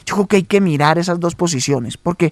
[0.05, 2.31] Yo creo que hay que mirar esas dos posiciones, porque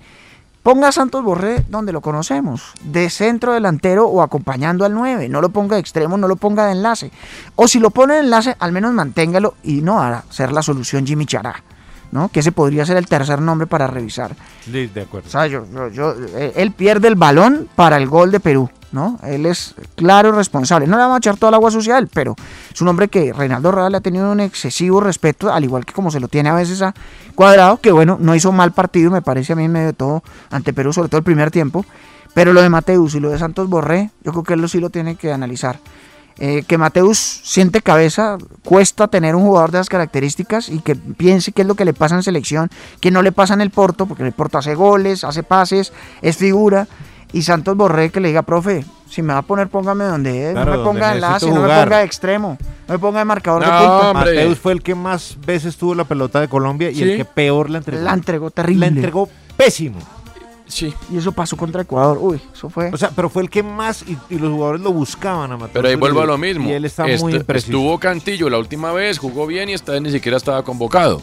[0.63, 5.41] ponga a Santos Borré donde lo conocemos, de centro delantero o acompañando al 9, no
[5.41, 7.11] lo ponga de extremo, no lo ponga de enlace.
[7.55, 11.05] O si lo pone de enlace, al menos manténgalo y no a ser la solución
[11.05, 11.63] Jimmy Chará,
[12.11, 12.29] ¿no?
[12.29, 14.35] Que ese podría ser el tercer nombre para revisar.
[14.63, 15.27] Sí, de acuerdo.
[15.27, 18.69] O sea, yo- yo- yo- eh, él pierde el balón para el gol de Perú,
[18.91, 19.19] ¿no?
[19.23, 20.87] Él es claro y responsable.
[20.87, 22.35] No le vamos a echar todo el agua sucia a él, pero
[22.73, 25.93] es un hombre que Reinaldo Rueda le ha tenido un excesivo respeto, al igual que
[25.93, 26.93] como se lo tiene a veces a
[27.35, 30.73] Cuadrado, que bueno, no hizo mal partido, me parece a mí medio de todo, ante
[30.73, 31.85] Perú, sobre todo el primer tiempo.
[32.33, 34.89] Pero lo de Mateus y lo de Santos Borré, yo creo que él sí lo
[34.89, 35.79] tiene que analizar.
[36.37, 41.51] Eh, que Mateus siente cabeza, cuesta tener un jugador de esas características y que piense
[41.51, 42.69] qué es lo que le pasa en selección,
[42.99, 46.37] que no le pasa en el Porto, porque el Porto hace goles, hace pases, es
[46.37, 46.87] figura.
[47.33, 50.51] Y Santos Borré que le diga, profe, Si me va a poner, póngame donde es.
[50.53, 52.57] Claro, no me ponga de enlace, no me ponga de extremo.
[52.87, 54.13] No me ponga de marcador de No, punta.
[54.13, 57.03] Mateus fue el que más veces tuvo la pelota de Colombia y Sí.
[57.03, 58.03] el que peor la entregó.
[58.03, 58.79] La entregó terrible.
[58.79, 59.99] La entregó pésimo.
[60.67, 60.93] Sí.
[61.11, 62.17] Y eso pasó contra Ecuador.
[62.21, 62.89] Uy, eso fue.
[62.93, 65.71] O sea, pero fue el que más y, y los jugadores lo buscaban a Mateus.
[65.73, 66.69] Pero ahí vuelvo a lo mismo.
[66.69, 67.71] Y él está Este- muy impreciso.
[67.73, 71.21] Estuvo Cantillo la última vez, jugó bien y esta vez ni siquiera estaba convocado.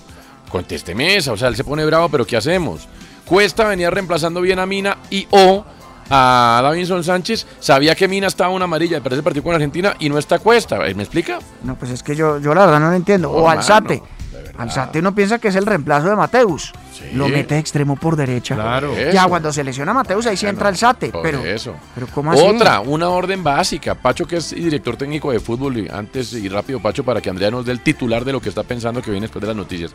[0.51, 2.87] Contésteme esa, o sea, él se pone bravo, pero ¿qué hacemos?
[3.25, 5.65] Cuesta venía reemplazando bien a Mina y o
[6.11, 7.47] a Davinson Sánchez.
[7.61, 10.79] Sabía que Mina estaba una amarilla para ese partido con Argentina y no está Cuesta.
[10.79, 11.39] ¿Me explica?
[11.63, 13.29] No, pues es que yo, yo la verdad no lo entiendo.
[13.29, 13.99] No, o Alzate.
[13.99, 16.73] mano, Alzate uno piensa que es el reemplazo de Mateus.
[17.15, 18.57] Lo mete de extremo por derecha.
[18.57, 18.93] Claro.
[19.13, 21.11] Ya cuando se lesiona Mateus, ahí sí entra Alzate.
[21.11, 21.75] Por Pero, eso.
[21.95, 22.43] pero ¿cómo así?
[22.45, 23.95] Otra, una orden básica.
[23.95, 27.51] Pacho, que es director técnico de fútbol, y antes y rápido, Pacho, para que Andrea
[27.53, 29.93] nos dé el titular de lo que está pensando que viene después de las noticias.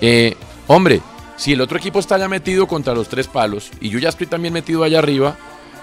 [0.00, 0.36] Eh,
[0.66, 1.00] hombre,
[1.42, 4.28] si el otro equipo está ya metido contra los tres palos y yo ya estoy
[4.28, 5.36] también metido allá arriba,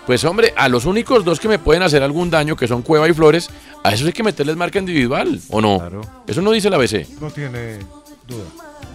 [0.07, 3.09] pues hombre, a los únicos dos que me pueden hacer algún daño, que son Cueva
[3.09, 3.49] y Flores,
[3.83, 6.01] a esos hay que meterles marca individual, ¿o no?
[6.27, 7.07] Eso no dice la BC.
[7.19, 7.79] No tiene
[8.25, 8.45] duda.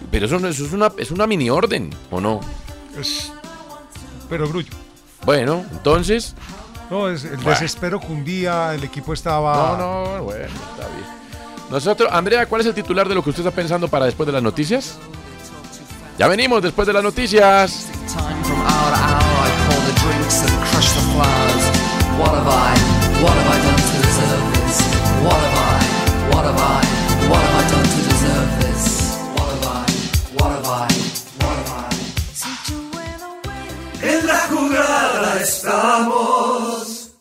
[0.09, 2.39] Pero eso, eso es, una, es una mini orden, ¿o no?
[2.99, 3.31] Es
[4.27, 4.73] pero grullo.
[5.23, 6.33] Bueno, entonces...
[6.89, 7.51] No, es el Bueno.
[7.51, 9.77] desespero cundía, el equipo estaba.
[9.77, 11.05] No, no, bueno, está bien.
[11.69, 14.33] Nosotros, Andrea, ¿cuál es el titular de lo que usted está pensando para después de
[14.33, 14.97] las noticias?
[16.17, 17.89] Ya venimos después de las noticias.
[34.01, 37.11] En la jugada estamos.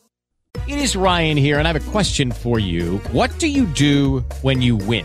[0.69, 3.01] It is Ryan here and I have a question for you.
[3.13, 5.05] What do you do when you win?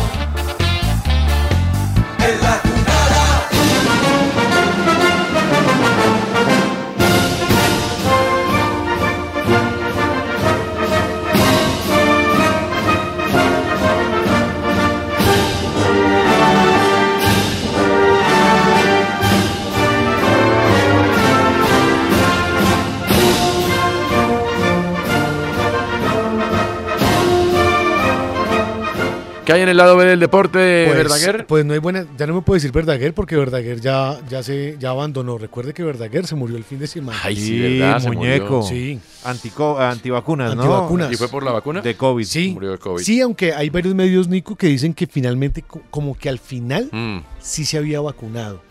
[29.51, 31.45] ¿Qué hay en el lado B del deporte, Pues, Verdaguer?
[31.47, 34.77] Pues no hay buena, ya no me puedo decir Verdaguer porque Verdaguer ya, ya se
[34.79, 35.37] ya abandonó.
[35.37, 37.19] Recuerde que Verdaguer se murió el fin de semana.
[37.23, 37.99] Ay, sí, ¿verdad?
[37.99, 38.45] Se muñeco.
[38.61, 38.63] murió.
[38.69, 38.99] Sí.
[39.23, 40.61] Antico- antivacunas, ¿no?
[40.63, 41.11] Antivacunas.
[41.11, 41.81] ¿Y fue por la vacuna?
[41.81, 42.25] De COVID.
[42.25, 42.51] Sí.
[42.53, 43.03] Murió de COVID.
[43.03, 46.89] Sí, aunque hay varios medios, Nico, que dicen que finalmente, co- como que al final,
[46.91, 47.19] Mm.
[47.39, 48.61] sí se había vacunado.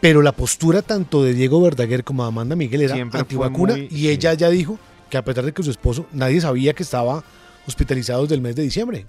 [0.00, 3.88] Pero la postura tanto de Diego Verdaguer como de Amanda Miguel era Siempre antivacuna muy-
[3.90, 7.22] y ella ya dijo que a pesar de que su esposo, nadie sabía que estaba
[7.68, 9.06] hospitalizado desde el mes de diciembre.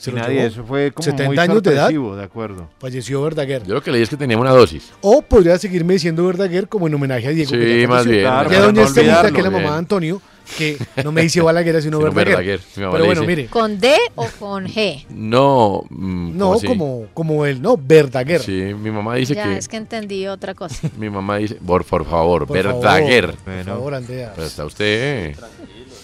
[0.00, 0.46] Se Y lo nadie, llevó.
[0.48, 2.68] eso fue como 70 muy años de edad, de acuerdo.
[2.78, 3.62] falleció Verdaguer.
[3.64, 4.90] Yo lo que leí es que tenía una dosis.
[5.02, 7.50] O podría seguirme diciendo Verdaguer como en homenaje a Diego.
[7.50, 10.22] Sí, que más bien, Y a doña no Estelita, que es la mamá de Antonio,
[10.56, 12.60] que no me dice Balaguer, sino, Sino Verdaguer.
[12.74, 13.46] Pero bueno, dice- mire.
[13.48, 15.04] ¿Con D o con G?
[15.10, 15.84] No.
[15.90, 18.40] mm, No, como, como él, no, Verdaguer.
[18.40, 19.58] Sí, mi mamá dice ya, que.
[19.58, 20.88] es que entendí otra cosa.
[20.98, 23.34] Mi mamá dice, por, por favor, Por Verdaguer.
[23.34, 24.32] favor, por favor, Andrea.
[24.34, 25.36] Pero está usted.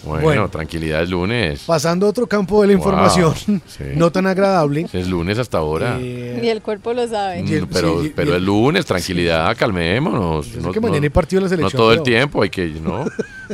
[0.03, 0.49] Bueno, Bueno.
[0.49, 1.63] tranquilidad, es lunes.
[1.65, 3.33] Pasando a otro campo de la Wow, información,
[3.67, 3.83] sí.
[3.95, 4.87] no tan agradable.
[4.93, 5.97] Es lunes hasta ahora.
[5.99, 7.43] Eh, Y el cuerpo lo sabe.
[7.43, 10.45] Mm, pero sí, y- pero y- es lunes, tranquilidad, calmémonos.
[10.47, 13.05] Sé que mañana hay partido de la No selección, todo el tiempo, hay que, ¿no?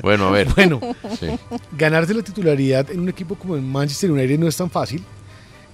[0.01, 0.47] Bueno, a ver.
[0.55, 0.79] Bueno,
[1.19, 1.27] Sí.
[1.71, 5.03] ganarse la titularidad en un equipo como el Manchester United no es tan fácil,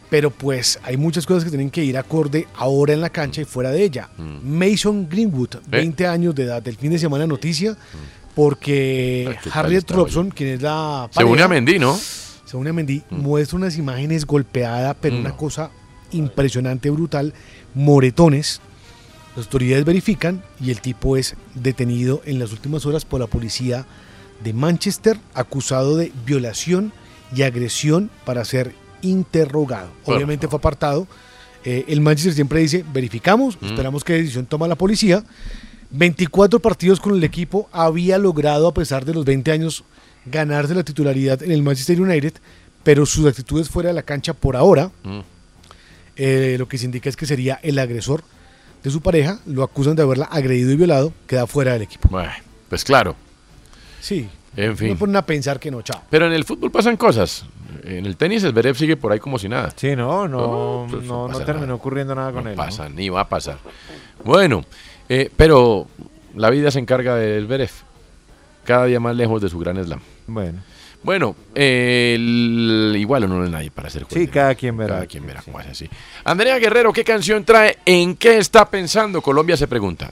[0.09, 3.45] pero pues hay muchas cosas que tienen que ir acorde ahora en la cancha y
[3.45, 4.09] fuera de ella.
[4.17, 4.57] Mm.
[4.57, 7.76] Mason Greenwood, 20 años de edad, del fin de semana noticia,
[8.36, 11.97] porque Ah, ¿qué tal Harriet Robson, quien es la Se une pareja, a Mendy, ¿no?
[12.45, 15.69] se une a Mendy, muestra unas imágenes golpeada, pero una cosa
[16.11, 17.34] impresionante, brutal,
[17.75, 18.61] moretones.
[19.36, 23.86] Las autoridades verifican y el tipo es detenido en las últimas horas por la policía
[24.43, 26.91] de Manchester, acusado de violación
[27.36, 28.73] y agresión para ser
[29.03, 29.91] interrogado.
[30.05, 31.07] Obviamente fue apartado.
[31.63, 33.65] Eh, el Manchester siempre dice, verificamos, Mm.
[33.65, 35.23] esperamos qué decisión toma la policía.
[35.91, 39.83] 24 partidos con el equipo había logrado, a pesar de los 20 años,
[40.25, 42.33] ganarse la titularidad en el Manchester United,
[42.83, 45.19] pero sus actitudes fuera de la cancha por ahora, Mm.
[46.15, 48.23] eh, lo que se indica es que sería el agresor
[48.83, 52.07] de su pareja, lo acusan de haberla agredido y violado, queda fuera del equipo.
[52.09, 52.31] Bueno,
[52.69, 53.15] pues claro.
[53.99, 54.29] Sí.
[54.55, 54.89] En fin.
[54.89, 56.01] No ponen a pensar que no, chao.
[56.09, 57.45] Pero en el fútbol pasan cosas.
[57.83, 59.71] En el tenis el Zverev sigue por ahí como si nada.
[59.75, 62.55] Sí, no, no, pues no, no terminó ocurriendo nada con No él.
[62.57, 62.63] ¿no?
[62.63, 63.57] pasa, ni va a pasar.
[64.23, 64.65] Bueno,
[65.10, 65.88] eh, pero
[66.36, 67.72] la vida se encarga del Zverev.
[68.64, 69.99] Cada día más lejos de su gran slam.
[70.28, 70.60] Bueno.
[71.01, 74.95] Bueno, eh, el- igual no es nadie para hacer Sí, cada quien verá.
[74.95, 75.89] Cada quien verá cómo es así.
[76.26, 77.78] Andrea Guerrero, ¿qué canción trae?
[77.86, 79.22] ¿En qué está pensando?
[79.22, 80.12] Colombia se pregunta.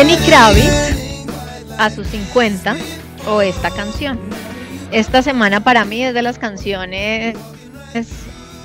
[0.00, 1.26] Lenny Kravitz
[1.76, 2.74] a sus 50
[3.28, 4.18] o esta canción.
[4.92, 7.36] Esta semana para mí es de las canciones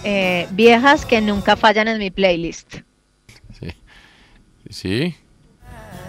[0.05, 2.75] eh, viejas que nunca fallan en mi playlist.
[4.69, 5.13] ¿Sí?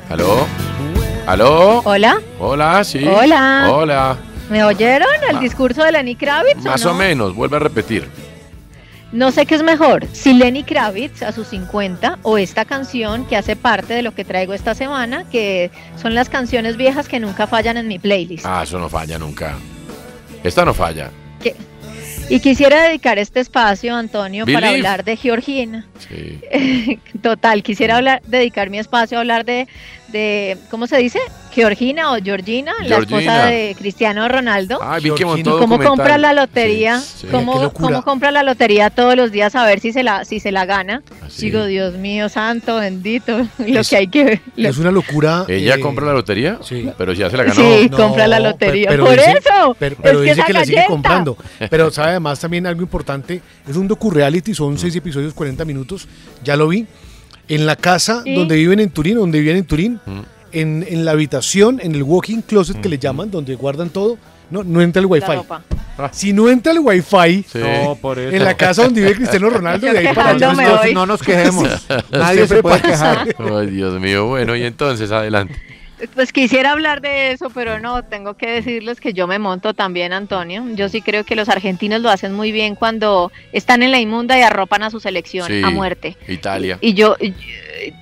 [0.08, 0.46] ¿Aló?
[1.26, 1.80] ¿Aló?
[1.80, 2.20] Hola.
[2.38, 3.04] Hola, sí.
[3.04, 3.68] Hola.
[3.72, 4.16] Hola.
[4.48, 5.40] ¿Me oyeron el Ah.
[5.40, 6.62] discurso de Lenny Kravitz?
[6.62, 6.98] Más o o no?
[7.00, 8.08] menos, vuelve a repetir.
[9.16, 13.38] No sé qué es mejor, si Lenny Kravitz a sus 50 o esta canción que
[13.38, 17.46] hace parte de lo que traigo esta semana, que son las canciones viejas que nunca
[17.46, 18.44] fallan en mi playlist.
[18.44, 19.56] Ah, eso no falla nunca.
[20.44, 21.10] Esta no falla.
[22.28, 25.86] Y quisiera dedicar este espacio, Antonio, para hablar de Georgina.
[26.08, 26.98] Sí.
[27.22, 29.68] Total, quisiera hablar, dedicar mi espacio a hablar de,
[30.16, 31.18] de, ¿cómo se dice?
[31.52, 33.18] Georgina o Georgina, la Georgina.
[33.20, 34.78] esposa de Cristiano Ronaldo.
[34.82, 37.00] Ay, vi que montó ¿Y cómo compra la lotería?
[37.00, 37.26] Sí, sí.
[37.30, 40.66] ¿Cómo, compra la lotería todos los días a ver si se la, si se la
[40.66, 41.02] gana?
[41.24, 41.46] Así.
[41.46, 44.40] Digo, Dios mío, santo, bendito, lo Es- que hay que ver.
[44.56, 45.46] lo- Es una locura.
[45.48, 46.58] ¿Ella eh, compra la lotería?
[46.62, 46.90] Sí.
[46.98, 47.54] Pero ya se la ganó.
[47.54, 48.88] Sí, compra la lotería.
[48.94, 51.38] Por dice- eso, Pero, que dice esa que la sigue comprando.
[51.70, 53.40] Pero sabe además también algo importante.
[53.66, 56.06] Es un docu-reality, son seis episodios, 40 minutos.
[56.44, 56.86] Ya lo vi.
[57.48, 58.34] En la casa ¿Y?
[58.34, 60.00] donde viven en Turín, donde vivían en Turín.
[60.04, 60.20] Mm.
[60.52, 64.16] En, en la habitación, en el walking closet que le llaman, donde guardan todo.
[64.50, 65.26] No, no entra el wifi.
[65.34, 65.62] ropa.
[66.12, 68.34] Si no entra el wifi No, por eso.
[68.34, 70.34] en la casa donde vive Cristiano Ronaldo, de ahí para
[70.92, 71.68] no nos quejemos.
[72.12, 73.24] Nadie se puede pasa.
[73.24, 73.52] quejar.
[73.54, 74.26] Ay, Dios mío.
[74.26, 75.54] Bueno, y entonces, adelante.
[76.14, 80.12] Pues quisiera hablar de eso, pero no, tengo que decirles que yo me monto también,
[80.12, 80.62] Antonio.
[80.74, 84.38] Yo sí creo que los argentinos lo hacen muy bien cuando están en la inmunda
[84.38, 86.16] y arropan a su selección Sí, a muerte.
[86.28, 86.76] Italia.
[86.82, 87.32] Y yo y-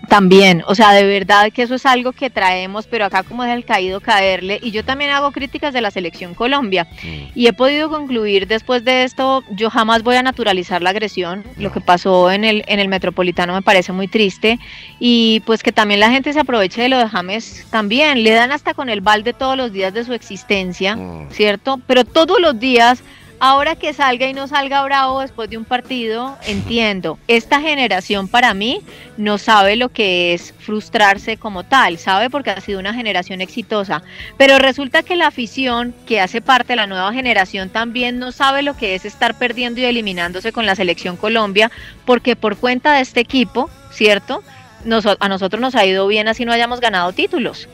[0.08, 3.54] también, o sea, de verdad que eso es algo que traemos, pero acá como es
[3.54, 4.58] el caído caerle.
[4.62, 6.86] Y yo también hago críticas de la selección Colombia.
[7.34, 11.44] Y he podido concluir después de esto, yo jamás voy a naturalizar la agresión.
[11.56, 14.58] Lo que pasó en el, en el Metropolitano me parece muy triste.
[15.00, 18.22] Y pues que también la gente se aproveche de lo de James también.
[18.22, 20.98] Le dan hasta con el balde todos los días de su existencia,
[21.30, 21.80] ¿cierto?
[21.86, 23.02] Pero todos los días
[23.46, 27.18] Ahora que salga y no salga bravo después de un partido, entiendo.
[27.28, 28.80] Esta generación para mí
[29.18, 34.02] no sabe lo que es frustrarse como tal, sabe porque ha sido una generación exitosa.
[34.38, 38.62] Pero resulta que la afición que hace parte de la nueva generación también no sabe
[38.62, 41.70] lo que es estar perdiendo y eliminándose con la selección Colombia,
[42.06, 44.42] porque por cuenta de este equipo, ¿cierto?
[44.86, 47.68] Nos- a nosotros nos ha ido bien así no hayamos ganado títulos.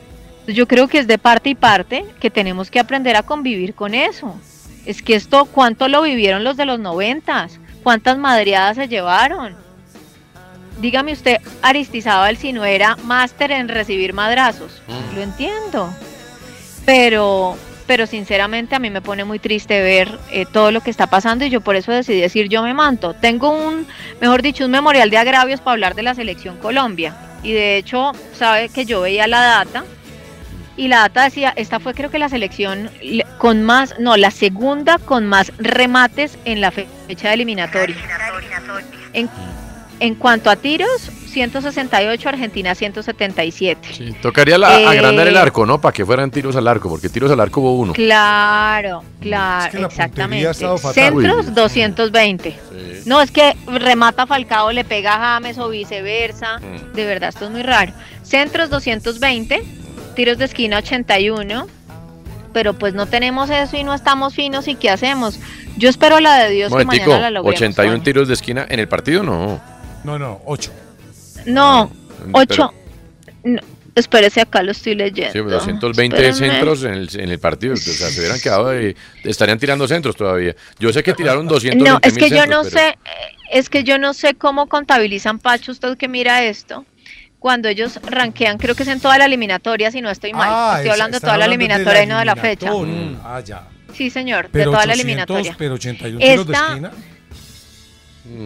[0.47, 3.93] Yo creo que es de parte y parte que tenemos que aprender a convivir con
[3.95, 4.35] eso.
[4.85, 7.59] Es que esto, ¿cuánto lo vivieron los de los noventas?
[7.83, 9.55] ¿Cuántas madreadas se llevaron?
[10.79, 14.81] Dígame usted, Aristizábal, si no era máster en recibir madrazos.
[14.87, 15.15] Mm.
[15.15, 15.93] Lo entiendo.
[16.85, 17.55] Pero,
[17.85, 21.45] pero sinceramente a mí me pone muy triste ver eh, todo lo que está pasando
[21.45, 23.13] y yo por eso decidí decir yo me manto.
[23.13, 23.85] Tengo un,
[24.19, 27.15] mejor dicho, un memorial de agravios para hablar de la selección Colombia.
[27.43, 29.83] Y de hecho, sabe que yo veía la data
[30.77, 34.31] y la data decía, esta fue creo que la selección le- con más, no, la
[34.31, 37.95] segunda con más remates en la fe- fecha de eliminatoria.
[39.13, 39.29] En,
[39.99, 40.89] en cuanto a tiros,
[41.31, 44.15] 168, Argentina 177.
[44.21, 45.79] Tocaría la- Eh, agrandar el arco, ¿no?
[45.79, 47.93] Para que fueran tiros al arco, porque tiros al arco hubo uno.
[47.93, 50.53] Claro, claro, que exactamente.
[50.93, 51.53] Centros Uy.
[51.53, 52.59] 220.
[53.05, 56.59] No, es que remata Falcao, le pega a James o viceversa.
[56.59, 56.93] Mm.
[56.95, 57.93] De verdad, esto es muy raro.
[58.23, 59.63] Centros 220,
[60.15, 61.67] tiros de esquina 81.
[62.53, 65.39] Pero pues no tenemos eso y no estamos finos y ¿qué hacemos?
[65.77, 67.55] Yo espero la de Dios que mañana la logremos.
[67.57, 69.61] 81 tiros de esquina en el partido, no.
[70.03, 70.69] No, no, 8.
[71.45, 71.89] No,
[72.19, 72.73] Pero- 8.
[73.45, 73.61] No,
[73.95, 75.31] espérese, acá lo estoy leyendo.
[75.31, 76.53] Sí, 220 Espéreme.
[76.55, 77.73] centros en el, en el partido.
[77.73, 80.53] O sea, se hubieran quedado de- Estarían tirando centros todavía.
[80.77, 82.97] Yo sé que tiraron 220 No, es que yo no pero- sé,
[83.49, 86.85] es que yo no sé cómo contabilizan Pacho, usted que mira esto,
[87.41, 90.47] cuando ellos ranquean, creo que es en toda la eliminatoria, si no estoy mal.
[90.51, 92.35] Ah, estoy es- hablando de toda la hablando de la eliminatoria y no de la
[92.35, 92.69] fecha.
[92.69, 93.19] eliminatoria.
[93.25, 93.67] Ah, ya.
[93.95, 95.55] Sí, señor, Pero de toda la 800, eliminatoria.
[95.57, 96.91] pero 81 tiros de esquina.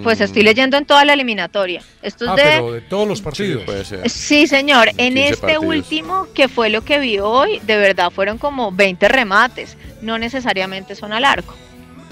[0.01, 1.81] Pues estoy leyendo en toda la eliminatoria.
[2.01, 2.41] Esto es Ah, de...
[2.43, 3.63] pero de todos los partidos.
[4.05, 4.87] Sí, señor.
[4.97, 5.65] En 15 este partidos.
[5.65, 9.75] último, que fue lo que vi hoy, de verdad fueron como 20 remates.
[10.01, 11.53] No necesariamente son al arco.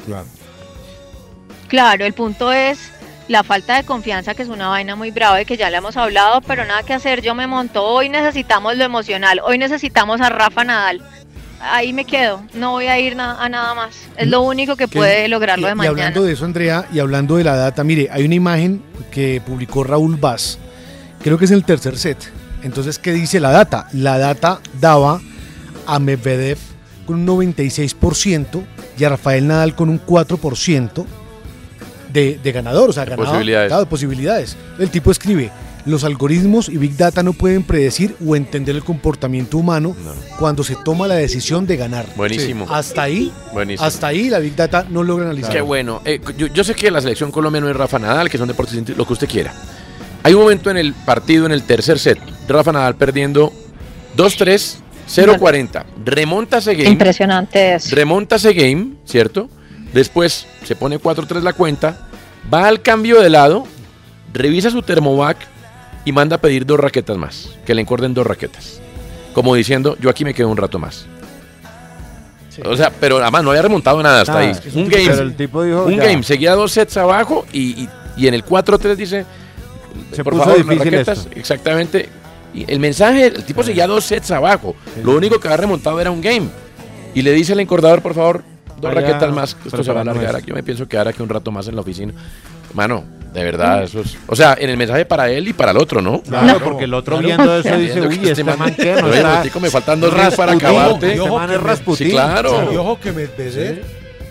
[0.05, 0.25] Claro.
[1.69, 2.91] Claro, el punto es
[3.27, 5.95] la falta de confianza, que es una vaina muy brava y que ya le hemos
[5.97, 7.21] hablado, pero nada que hacer.
[7.21, 7.83] Yo me monto.
[7.83, 9.39] Hoy necesitamos lo emocional.
[9.45, 11.01] Hoy necesitamos a Rafa Nadal.
[11.61, 12.43] Ahí me quedo.
[12.53, 13.95] No voy a ir na- a nada más.
[14.17, 15.91] Es lo único que puede lograrlo y, de y mañana.
[15.91, 19.83] hablando de eso, Andrea, y hablando de la data, mire, hay una imagen que publicó
[19.85, 20.57] Raúl Vaz,
[21.23, 22.17] creo que es el tercer set.
[22.63, 23.87] Entonces, ¿qué dice la data?
[23.93, 25.21] La data daba
[25.87, 26.57] a Medvedev
[27.05, 28.63] con un 96%
[28.97, 31.05] y a Rafael Nadal con un 4%
[32.13, 33.69] de, de ganador, o sea, De posibilidades.
[33.69, 34.55] claro, de posibilidades.
[34.79, 35.49] El tipo escribe,
[35.85, 39.95] los algoritmos y Big Data no pueden predecir o entender el comportamiento humano
[40.39, 42.05] cuando se toma la decisión de ganar.
[42.15, 42.65] Buenísimo.
[42.69, 43.85] Hasta ahí, Buenísimo.
[43.85, 45.51] hasta ahí la Big Data no logra analizar.
[45.51, 46.01] Qué bueno.
[46.05, 48.95] Eh, yo, yo sé que la selección Colombia no es Rafa Nadal, que son deportes
[48.97, 49.53] lo que usted quiera.
[50.23, 53.51] Hay un momento en el partido, en el tercer set, Rafa Nadal perdiendo
[54.15, 54.75] 2-3,
[55.09, 55.83] 0-40.
[56.05, 56.89] Remonta ese game.
[56.89, 57.93] Impresionante eso.
[57.93, 59.49] Remonta ese game, ¿cierto?
[59.93, 61.97] Después se pone 4-3 la cuenta,
[62.53, 63.65] va al cambio de lado,
[64.33, 65.37] revisa su termovac
[66.05, 68.79] y manda a pedir dos raquetas más, que le encorden dos raquetas.
[69.33, 71.05] Como diciendo, yo aquí me quedo un rato más.
[72.65, 74.71] O sea, pero además no había remontado nada hasta Nada, ahí.
[74.75, 76.03] Un game, pero el tipo dijo, un ya.
[76.05, 79.25] game, seguía dos sets abajo y, y- y en el 4-3 dice,
[80.11, 81.17] Se por puso favor, difícil raquetas.
[81.19, 81.31] esto.
[81.35, 82.09] Exactamente.
[82.53, 84.75] Y el mensaje, el tipo seguía dos sets abajo.
[85.03, 86.47] Lo único que había remontado era un game.
[87.15, 88.43] Y le dice al encordador, por favor,
[88.79, 89.55] dos raquetas más.
[89.55, 90.35] que Esto se va a alargar.
[90.35, 92.13] Aquí yo me pienso quedar aquí un rato más en la oficina.
[92.73, 93.03] Mano,
[93.33, 94.17] de verdad, eso es.
[94.27, 96.21] O sea, en el mensaje para él y para el otro, ¿no?
[96.21, 99.41] Claro, porque el otro viendo eso dice, uy, que este man qué, no Oye, está
[99.41, 101.13] Tico, me faltan dos días para acabarte.
[101.13, 102.07] Este man es Rasputín.
[102.07, 102.71] Sí, claro.
[102.71, 103.83] Y ojo que Medvedev,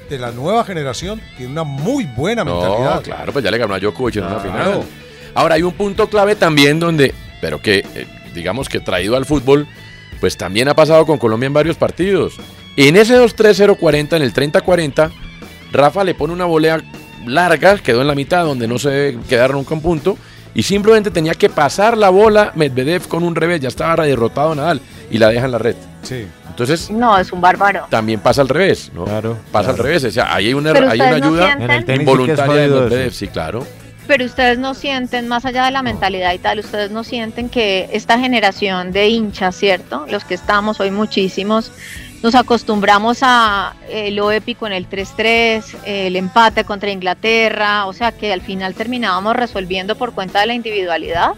[0.09, 2.97] de la nueva generación, tiene una muy buena mentalidad.
[2.97, 4.83] No, claro, pues ya le ganó a Djokovic en una final.
[5.35, 9.67] Ahora hay un punto clave también donde, pero que eh, digamos que traído al fútbol,
[10.21, 12.35] pues también ha pasado con Colombia en varios partidos.
[12.77, 15.11] En ese 2-3-0-40, en el 30-40,
[15.73, 16.83] Rafa le pone una volea
[17.27, 20.17] larga, quedó en la mitad donde no se debe quedar nunca un punto,
[20.55, 24.81] y simplemente tenía que pasar la bola Medvedev con un revés, ya estaba derrotado Nadal,
[25.11, 25.77] y la deja en la red.
[26.03, 26.27] Sí.
[26.49, 27.87] Entonces, No, es un bárbaro.
[27.89, 29.05] también pasa al revés, ¿no?
[29.05, 29.39] Claro.
[29.51, 32.01] Pasa al revés, o sea, ahí hay una, hay una no ayuda el tenis sí
[32.03, 32.69] involuntaria de.
[32.69, 33.67] Medvedev, sí, claro.
[34.07, 37.89] Pero ustedes no sienten, más allá de la mentalidad y tal, ustedes no sienten que
[37.93, 40.07] esta generación de hinchas, ¿cierto?
[40.11, 41.71] Los que estamos hoy muchísimos,
[42.23, 45.17] nos acostumbramos a eh, lo épico en el 3-3,
[45.85, 50.47] eh, el empate contra Inglaterra, o sea que al final terminábamos resolviendo por cuenta de
[50.47, 51.33] la individualidad.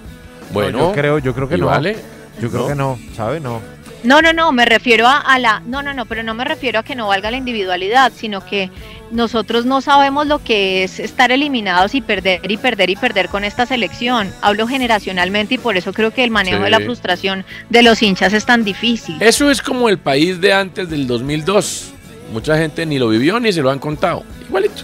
[0.53, 1.67] Bueno, yo creo, yo creo que no.
[1.67, 1.97] vale.
[2.41, 2.69] Yo creo No.
[2.69, 3.41] que no, ¿sabe?
[3.41, 3.61] No.
[4.05, 5.61] No, no, no, me refiero a, a la...
[5.67, 8.71] No, no, no, pero no me refiero a que no valga la individualidad, sino que
[9.11, 13.45] nosotros no sabemos lo que es estar eliminados y perder y perder y perder con
[13.45, 14.31] esta selección.
[14.43, 16.65] Hablo generacionalmente y por eso creo que el manejo Sí.
[16.65, 19.17] de la frustración de los hinchas es tan difícil.
[19.23, 21.93] Eso es como el país de antes del 2002.
[22.33, 24.23] Mucha gente ni lo vivió ni se lo han contado.
[24.49, 24.83] Igualito.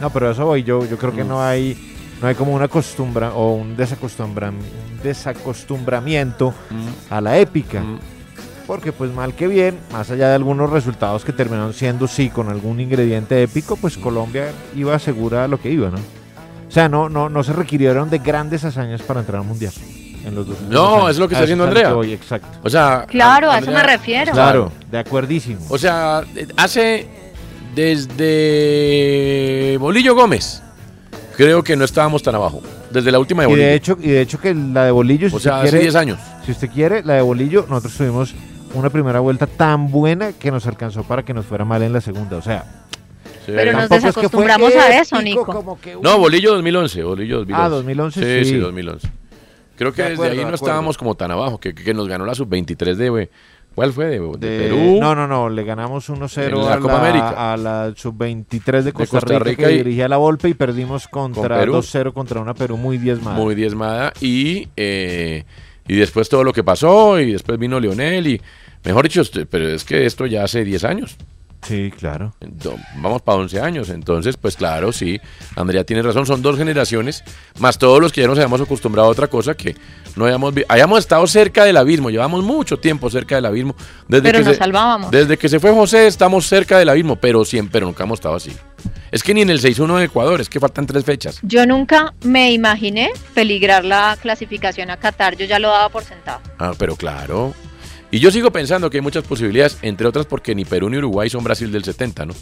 [0.00, 1.28] No, pero eso voy, yo, yo creo que Mm.
[1.28, 1.76] no hay,
[2.20, 4.58] no hay como una costumbra o un, desacostumbra, un
[5.04, 7.12] desacostumbramiento Mm.
[7.12, 7.82] a la épica.
[8.66, 12.48] Porque pues mal que bien, más allá de algunos resultados que terminaron siendo sí con
[12.48, 15.98] algún ingrediente épico, pues Colombia iba segura a lo que iba, ¿no?
[15.98, 19.72] O sea, no, no, no se requirieron de grandes hazañas para entrar al mundial.
[20.24, 21.10] En los dos No, años.
[21.12, 21.94] es lo que está haciendo Andrea.
[22.06, 22.48] exacto.
[22.64, 24.32] O sea, Claro, a eso Andrea- me refiero.
[24.32, 25.60] Claro, de acuerdísimo.
[25.68, 26.24] O sea,
[26.56, 27.06] hace
[28.46, 30.62] desde Bolillo Gómez.
[31.36, 32.62] Creo que no estábamos tan abajo.
[32.90, 33.68] Desde la última de Y Bolillo.
[33.68, 35.82] de hecho, y de hecho que la de Bolillo, si O sea, usted hace quiere,
[35.84, 36.18] 10 años.
[36.44, 38.34] Si usted quiere, la de Bolillo, nosotros tuvimos
[38.76, 42.00] una primera vuelta tan buena que nos alcanzó para que nos fuera mal en la
[42.00, 42.36] segunda.
[42.36, 42.64] O sea,
[43.46, 45.44] Pero nos tampoco es que fue desacostumbramos a eso, Nico.
[45.46, 47.02] como que, No, Bolillo 2011.
[47.02, 47.62] Bolillo 2011.
[47.64, 48.50] Ah, 2011, sí.
[48.52, 49.08] Sí, 2011.
[49.76, 50.64] Creo que De desde acuerdo, ahí de no acuerdo.
[50.66, 53.30] estábamos como tan abajo, que, que nos ganó la sub-23 de...
[53.74, 54.06] ¿Cuál fue?
[54.06, 54.98] De, de De- Perú.
[55.02, 57.52] No, no, no, le ganamos 1-0 En la a, Copa la, América.
[57.52, 61.06] a la sub-23 de Costa, Costa Rica, Rica que y- dirigía la Volpe y perdimos
[61.08, 61.74] contra Perú.
[61.74, 63.36] 2-0 contra una Perú muy diezmada.
[63.36, 64.14] Muy diezmada.
[64.18, 65.44] Y, eh,
[65.88, 68.40] y después todo lo que pasó, y después vino Leonel, y
[68.84, 71.16] mejor dicho, este- pero es que esto ya hace 10 años.
[71.62, 72.32] Sí, claro.
[72.98, 73.88] Vamos para 11 años.
[73.88, 75.18] Entonces, pues claro, sí,
[75.56, 76.24] Andrea tiene razón.
[76.24, 77.24] Son dos generaciones,
[77.58, 79.74] más todos los que ya nos habíamos acostumbrado a otra cosa que
[80.14, 82.10] no hayamos, hayamos estado cerca del abismo.
[82.10, 83.74] Llevamos mucho tiempo cerca del abismo.
[84.06, 85.10] Desde Pero que nos se, salvábamos.
[85.10, 88.52] Desde que se fue José, estamos cerca del abismo, pero siempre, nunca hemos estado así.
[89.16, 91.38] Es que ni en el 6-1 de Ecuador, es que faltan tres fechas.
[91.40, 96.40] Yo nunca me imaginé peligrar la clasificación a Qatar, yo ya lo daba por sentado.
[96.58, 97.54] Ah, pero claro.
[98.10, 101.30] Y yo sigo pensando que hay muchas posibilidades, entre otras porque ni Perú ni Uruguay
[101.30, 102.34] son Brasil del 70, ¿no?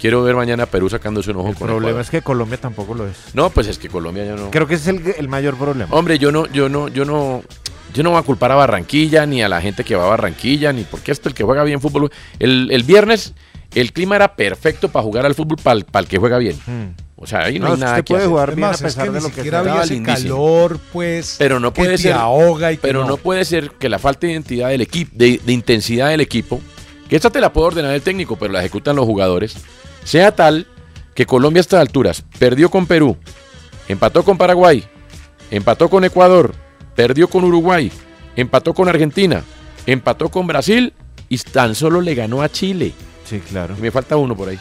[0.00, 2.00] Quiero ver mañana a Perú sacándose un ojo El con problema Ecuador.
[2.02, 3.16] es que Colombia tampoco lo es.
[3.34, 4.52] No, pues es que Colombia ya no.
[4.52, 5.92] Creo que ese es el, el mayor problema.
[5.92, 7.42] Hombre, yo no, yo no, yo no,
[7.92, 10.72] yo no voy a culpar a Barranquilla ni a la gente que va a Barranquilla,
[10.72, 12.12] ni porque esto el que juega bien fútbol.
[12.38, 13.34] El, el viernes
[13.74, 16.56] el clima era perfecto para jugar al fútbol para el, que juega bien.
[17.16, 18.30] O sea, ahí no, No, hay nada usted que puede hacer.
[18.30, 21.36] jugar bien Además, a es pesar que de ni lo que había ese calor, pues.
[21.38, 22.12] Pero no que puede te ser.
[22.14, 23.16] ahoga y que pero no.
[23.18, 26.60] puede ser que la falta de identidad del equipo, de, de intensidad del equipo,
[27.08, 29.56] que esta te la puede ordenar el técnico, pero la ejecutan los jugadores,
[30.04, 30.66] sea tal
[31.14, 33.16] que Colombia a estas alturas perdió con Perú,
[33.88, 34.84] empató con Paraguay,
[35.50, 36.54] empató con Ecuador,
[36.96, 37.92] perdió con Uruguay,
[38.36, 39.42] empató con Argentina,
[39.86, 40.94] empató con Brasil
[41.28, 42.92] y tan solo le ganó a Chile.
[43.30, 43.74] Sí, claro.
[43.78, 44.58] Y me falta uno por ahí.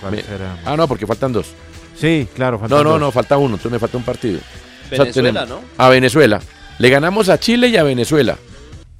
[0.00, 0.56] ¿Cuál Me- será?
[0.64, 1.48] Ah, no, porque faltan dos.
[1.96, 2.58] Sí, claro.
[2.58, 3.00] faltan No, no, dos.
[3.00, 4.40] no, falta uno, entonces me falta un partido.
[4.90, 6.40] Venezuela, tenemos- A Venezuela.
[6.78, 8.36] Le ganamos a Chile y a Venezuela.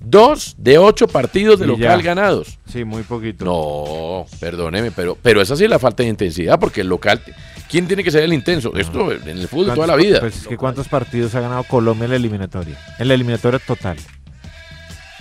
[0.07, 2.05] Dos de ocho partidos de Y local ya.
[2.14, 2.59] ganados.
[2.70, 3.45] Sí, muy poquito.
[3.47, 7.22] No, perdóneme, pero, pero esa sí es la falta de intensidad, porque el local.
[7.70, 8.76] ¿Quién tiene que ser el intenso?
[8.76, 10.20] Esto en el fútbol toda la ¿Cuántos- vida.
[10.20, 12.76] Pues es que ¿cuántos partidos ha ganado Colombia en la eliminatoria?
[12.99, 13.97] En la eliminatoria total.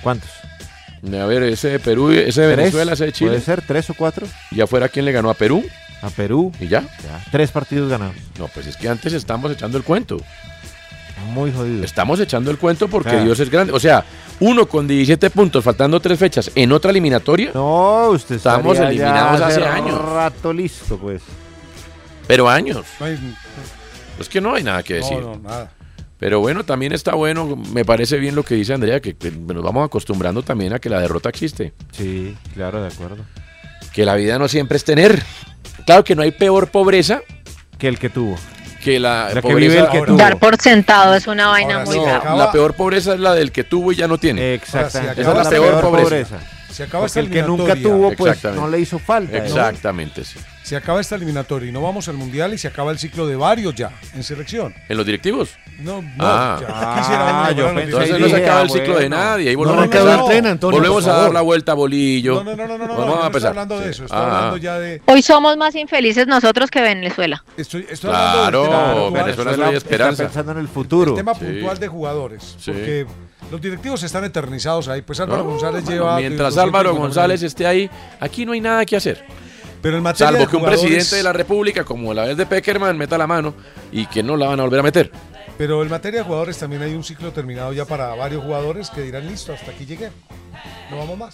[0.02, 0.30] ¿Cuántos?
[1.06, 2.58] A ver, ese de Perú, ese de ¿Tres?
[2.58, 3.32] Venezuela, ese de Chile.
[3.32, 4.26] ¿Puede ser tres o cuatro?
[4.52, 5.64] ¿Y afuera quién le ganó a Perú?
[6.02, 6.52] A Perú.
[6.60, 6.82] ¿Y ya?
[6.82, 8.16] Ya, Tres partidos ganados.
[8.40, 10.18] No, pues es que antes estamos echando el cuento.
[11.34, 11.84] Muy jodido.
[11.84, 13.26] Estamos echando el cuento porque Claro.
[13.26, 13.72] Dios es grande.
[13.74, 14.04] O sea,
[14.42, 17.52] uno con 17 puntos, faltando tres fechas en otra eliminatoria.
[17.54, 20.02] No, usted Estamos ya eliminados hace hace años.
[20.02, 21.22] rato listo, pues.
[22.28, 22.86] Pero años.
[23.00, 23.36] No hay-
[24.20, 25.20] Es que no hay nada que no, decir.
[25.20, 25.72] no, nada.
[26.24, 29.62] Pero bueno, también está bueno, me parece bien lo que dice Andrea, que, que nos
[29.62, 31.74] vamos acostumbrando también a que la derrota existe.
[31.92, 33.18] Sí, claro, de acuerdo.
[33.92, 35.22] Que la vida no siempre es tener.
[35.86, 37.20] Claro que no hay peor pobreza
[37.78, 38.38] Que el que tuvo.
[38.82, 40.16] que la, La que vive el que tuvo.
[40.16, 43.34] Dar por sentado es una vaina Ahora muy No, acaba- la peor pobreza es la
[43.34, 44.54] del que tuvo y ya no tiene.
[44.54, 45.24] Exactamente.
[45.24, 46.40] Esa es la peor pobreza.
[46.72, 49.40] Se acaba Porque el que nunca tuvo, pues no le hizo falta.
[49.40, 49.44] ¿no?
[49.44, 50.40] Exactamente, sí.
[50.64, 53.36] Se acaba esta eliminatoria y no vamos al mundial y se acaba el ciclo de
[53.36, 54.74] varios ya en selección.
[54.88, 55.58] ¿En los directivos?
[55.80, 56.58] No, no, Ah.
[56.62, 59.52] ya Ah, quisiera yo Entonces no se acaba el ciclo de nadie.
[59.52, 62.36] No, volvemos, no, no, Antonio, volvemos a dar la vuelta a bolillo.
[62.36, 63.50] No, no, no, no, no, no, Vamos a no empezar.
[63.50, 64.38] hablando de eso, estoy Ah.
[64.38, 65.02] hablando ya de...
[65.06, 67.44] Hoy somos más infelices nosotros que Venezuela.
[67.58, 69.12] Estoy, estoy hablando del Claro, tema puntual.
[69.26, 70.24] Venezuela es Está una esperanza.
[70.24, 71.12] pensando en el futuro.
[71.12, 71.44] El tema Sí.
[71.46, 72.56] puntual de jugadores.
[72.60, 72.72] Sí.
[72.72, 73.06] Porque
[73.52, 75.02] los directivos están eternizados ahí.
[75.02, 76.18] Pues Álvaro No, González lleva...
[76.20, 77.90] mientras 200 Álvaro y González esté ahí,
[78.22, 79.26] aquí no hay nada que hacer.
[79.84, 82.98] Pero en materia Salvo que un presidente de la República, como la vez de Peckerman,
[82.98, 83.54] meta la mano
[83.92, 85.12] y que no la van a volver a meter.
[85.58, 89.02] Pero en materia de jugadores también hay un ciclo terminado ya para varios jugadores que
[89.02, 90.10] dirán, listo, hasta aquí llegué.
[90.90, 91.34] No vamos más.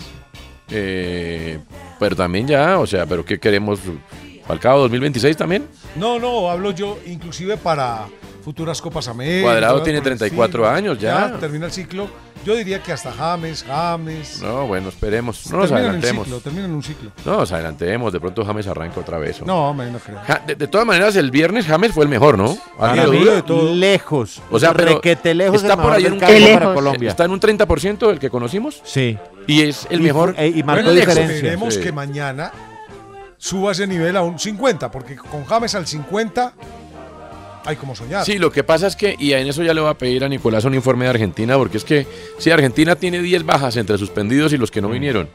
[0.72, 1.60] Eh,
[2.00, 3.82] pero también ya, o sea, ¿pero qué queremos?
[4.48, 5.68] ¿Falcao 2026 también?
[5.96, 8.08] No, no, hablo yo inclusive para
[8.50, 9.44] futuras Copas América.
[9.44, 10.70] Cuadrado tiene por el 34 estilo.
[10.70, 11.38] años ya.
[11.40, 12.10] termina el ciclo.
[12.44, 14.42] Yo diría que hasta James, James.
[14.42, 15.52] No, bueno, esperemos.
[15.52, 16.24] No nos el adelantemos.
[16.26, 17.12] ciclo, terminan un ciclo.
[17.26, 18.12] No nos adelantemos.
[18.12, 19.42] De pronto James arranca otra vez.
[19.46, 20.18] No, me no creo.
[20.26, 22.58] Ja- De, de todas maneras, el viernes James fue el mejor, ¿no?
[22.78, 23.36] Para ¿Alguien lo mí, duda?
[23.36, 23.76] de todo.
[23.76, 24.42] lejos.
[24.50, 26.74] O sea, pero requete lejos está el por ahí en un para.
[26.74, 27.10] Colombia.
[27.12, 28.82] Está en un 30% del que conocimos.
[28.84, 29.16] Sí.
[29.46, 30.34] Y es el Y mejor.
[30.40, 31.36] eh, y marcó Bueno, diferencia.
[31.36, 31.82] Esperemos Sí.
[31.82, 32.52] que mañana
[33.38, 36.54] suba ese nivel a un 50, porque con James al 50
[37.66, 38.26] hay como soñar.
[38.26, 40.30] Sí, lo que pasa es que, y en eso ya le voy a pedir a
[40.30, 42.08] Nicolás un informe de Argentina, porque es que
[42.38, 45.30] si Argentina tiene 10 bajas entre suspendidos y los que no vinieron,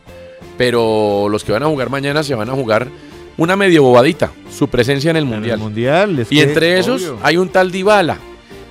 [0.57, 2.89] pero los que van a jugar mañana se van a jugar
[3.37, 6.27] una medio bobadita, su presencia en el En el Mundial.
[6.31, 8.19] y entre esos hay un tal Dybala.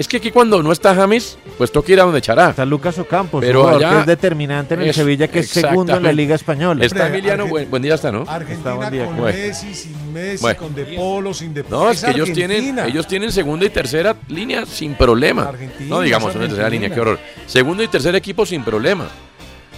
[0.03, 2.49] Es que aquí cuando no está James, pues toca ir a donde echará.
[2.49, 5.95] Está Lucas Ocampos, Pero allá- que es determinante en el Es- Sevilla, que es segundo
[5.95, 6.11] en la.
[6.11, 6.83] Liga Española.
[6.83, 8.25] Está Emiliano, buen, buen día está, ¿no?
[8.27, 9.05] Argentina Está buen día.
[9.05, 9.37] con Bueno.
[9.37, 10.59] Messi, sin Messi, Bueno.
[10.59, 14.13] con De Polo, sin De No, es que ellos tienen, ellos tienen segunda y tercera
[14.27, 15.43] línea sin problema.
[15.43, 17.19] Argentina, no digamos es una tercera línea, qué horror.
[17.47, 19.07] Segundo y tercer equipo sin problema.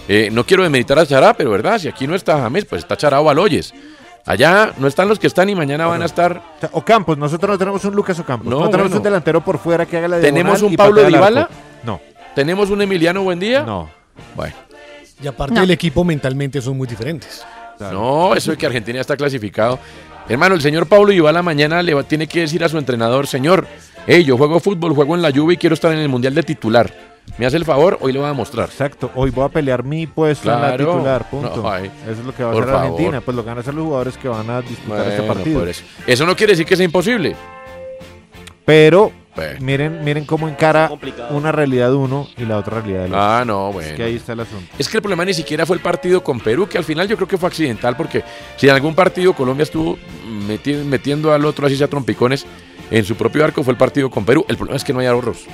[0.08, 2.96] Eh, no quiero demeritar a Chará, pero verdad, si aquí no está James, pues está
[2.96, 3.72] Chará o Baloyes.
[4.26, 6.42] Allá no están los que están y mañana van a estar.
[6.72, 8.48] Ocampos, nosotros no tenemos un Lucas Ocampos.
[8.48, 8.96] No, No, tenemos bueno.
[8.96, 11.48] un delantero por fuera que haga la ¿Tenemos un Pablo Dybala?
[11.84, 12.00] No.
[12.34, 13.62] ¿Tenemos un Emiliano Buendía?
[13.62, 13.88] No.
[14.34, 14.54] Bueno.
[15.22, 15.60] Y aparte No.
[15.60, 17.44] del equipo mentalmente son muy diferentes.
[17.78, 19.78] No, eso de que Argentina está clasificado.
[20.28, 23.66] Hermano, el señor Pablo Ibala mañana le va- tiene que decir a su entrenador, señor,
[24.08, 26.42] hey, yo juego fútbol, juego en la lluvia y quiero estar en el Mundial de
[26.42, 26.92] titular.
[27.38, 27.98] ¿Me hace el favor?
[28.00, 28.68] Hoy le voy a mostrar.
[28.68, 31.56] Exacto, hoy voy a pelear mi puesto en la titular, punto.
[31.62, 33.22] No, eso es lo que va a Por hacer Argentina, favor.
[33.24, 35.66] pues lo que van a hacer los jugadores que van a disputar este partido.
[35.66, 35.82] eso.
[36.06, 37.36] Eso no quiere decir que sea imposible.
[38.64, 39.60] Pero Bueno.
[39.60, 40.90] miren, miren cómo encara
[41.30, 43.22] una realidad uno y la otra realidad del otro.
[43.22, 43.90] Ah, no, bueno.
[43.90, 44.66] Es que ahí está el asunto.
[44.78, 47.16] Es que el problema ni siquiera fue el partido con Perú, que al final yo
[47.16, 48.24] creo que fue accidental, porque
[48.56, 49.98] si en algún partido Colombia estuvo
[50.48, 52.44] meti- metiendo al otro así sea trompicones
[52.90, 54.44] en su propio arco, fue el partido con Perú.
[54.48, 55.44] El problema es que no hay ahorros.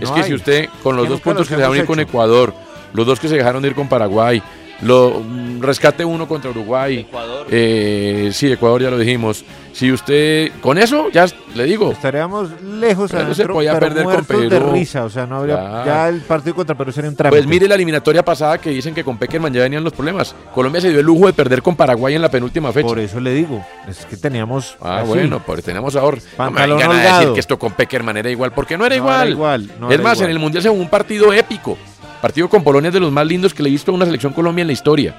[0.00, 0.26] Es que hay.
[0.26, 2.00] si usted, con los Que dos puntos que se dejaron ir con.
[2.00, 2.54] Ecuador,
[2.92, 4.42] los dos que se dejaron ir con Paraguay,
[4.82, 7.06] lo mm, rescate uno contra Uruguay,
[7.50, 9.44] eh, sí, Ecuador ya lo dijimos.
[9.72, 13.86] Si usted, con eso, ya le digo, Estaríamos lejos Pero no se adentro, podía pero
[13.88, 14.70] perder con muertos de Perú.
[14.72, 17.36] risa, o sea, no habría, ya el partido contra Perú sería un trámite.
[17.42, 20.34] Pues mire la eliminatoria pasada que dicen que con Peckerman ya venían los problemas.
[20.54, 22.86] Colombia se dio el lujo de perder con Paraguay en la penúltima fecha.
[22.88, 25.08] Por eso le digo, es que teníamos Ah, así.
[25.08, 26.16] bueno, pues tenemos ahora.
[26.38, 29.02] No me vengan a decir que esto con Peckerman era igual, porque no era No
[29.02, 29.20] igual.
[29.26, 30.30] era igual, no es era más, igual.
[30.30, 31.76] en el Mundial se jugó un partido épico.
[32.20, 34.32] Partido con Polonia es de los más lindos que le he visto a una selección
[34.32, 35.14] Colombia en la historia.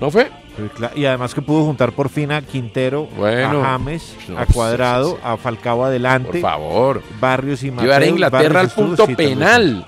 [0.00, 0.30] ¿No fue?
[0.56, 3.62] Pues Y además que pudo juntar por fin a Quintero, Bueno.
[3.62, 6.32] a James, No, a Cuadrado, sí, sí, a Falcao adelante.
[6.32, 7.02] Por favor.
[7.20, 9.86] Barrios y Llevar a Mateus, Inglaterra al punto penal.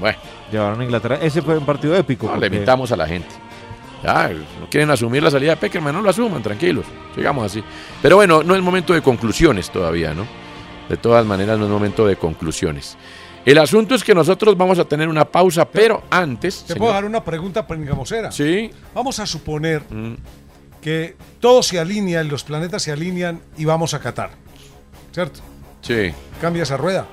[0.00, 0.18] Bueno,
[0.50, 1.18] Llevaron a Inglaterra.
[1.20, 2.26] Ese fue un partido épico.
[2.26, 3.28] no, le invitamos a la gente.
[4.02, 4.30] Ya,
[4.60, 6.86] no quieren asumir la salida de Peckerman, no lo asuman, tranquilos.
[7.14, 7.62] Sigamos así.
[8.00, 10.24] Pero bueno, no es momento de conclusiones todavía, ¿no?
[10.88, 12.96] De todas maneras, no es momento de conclusiones.
[13.50, 16.64] El asunto es que nosotros vamos a tener una pausa, pero antes.
[16.64, 18.30] Te señor- puedo dar una pregunta pringamosera.
[18.30, 18.70] Sí.
[18.94, 20.16] Vamos a suponer Mm.
[20.82, 24.32] que todo se alinea, los planetas se alinean y vamos a Qatar.
[25.12, 25.40] ¿Cierto?
[25.80, 26.12] Sí.
[26.42, 27.06] Cambia esa rueda.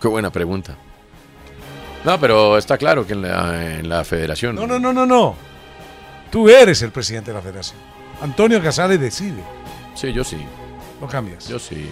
[0.00, 0.76] Qué buena pregunta.
[2.04, 4.54] No, pero está claro que en la, en la federación.
[4.54, 5.34] No, no, no, no, no.
[6.30, 7.78] Tú eres el presidente de la federación.
[8.20, 9.42] Antonio Casale decide.
[9.94, 10.36] Sí, yo sí.
[11.00, 11.48] No cambias.
[11.48, 11.86] Yo sí.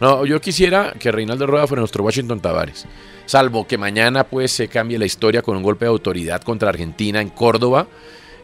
[0.00, 2.86] No, yo quisiera que Reinaldo Rueda fuera nuestro Washington Tavares.
[3.24, 7.20] Salvo que mañana pues se cambie la historia con un golpe de autoridad contra Argentina
[7.20, 7.86] en Córdoba.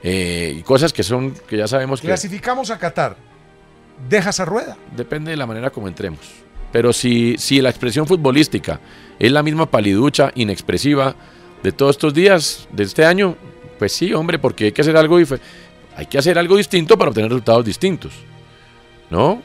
[0.02, 3.16] eh, y cosas que son, que ya sabemos que Clasificamos a Qatar.
[4.08, 4.76] Deja esa rueda.
[4.96, 6.20] depende de la manera como entremos.
[6.70, 8.78] Pero si, si la expresión futbolística
[9.18, 11.16] es la misma paliducha, inexpresiva
[11.62, 13.36] de todos estos días, de este año,
[13.78, 15.16] pues sí, hombre, porque hay que hacer algo
[15.96, 18.12] hay que hacer algo distinto para obtener resultados distintos.
[19.10, 19.42] ¿No?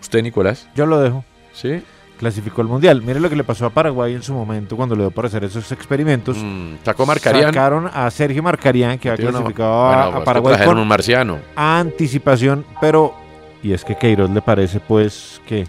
[0.00, 0.68] ¿Usted, Nicolás?
[0.74, 1.24] Yo lo dejo.
[1.52, 1.82] Sí.
[2.18, 3.00] Clasificó el mundial.
[3.02, 5.42] Mire lo que le pasó a Paraguay en su momento cuando le dio por hacer
[5.44, 6.36] esos experimentos.
[6.38, 7.52] Mm, sacó Marcarián.
[7.54, 10.88] Sacaron a Sergio Marcarián, que había clasificado a- Bueno, a, pues que Paraguay con un
[10.88, 11.38] marciano.
[11.56, 13.14] anticipación, pero
[13.62, 15.66] y es que Queiroz le parece pues que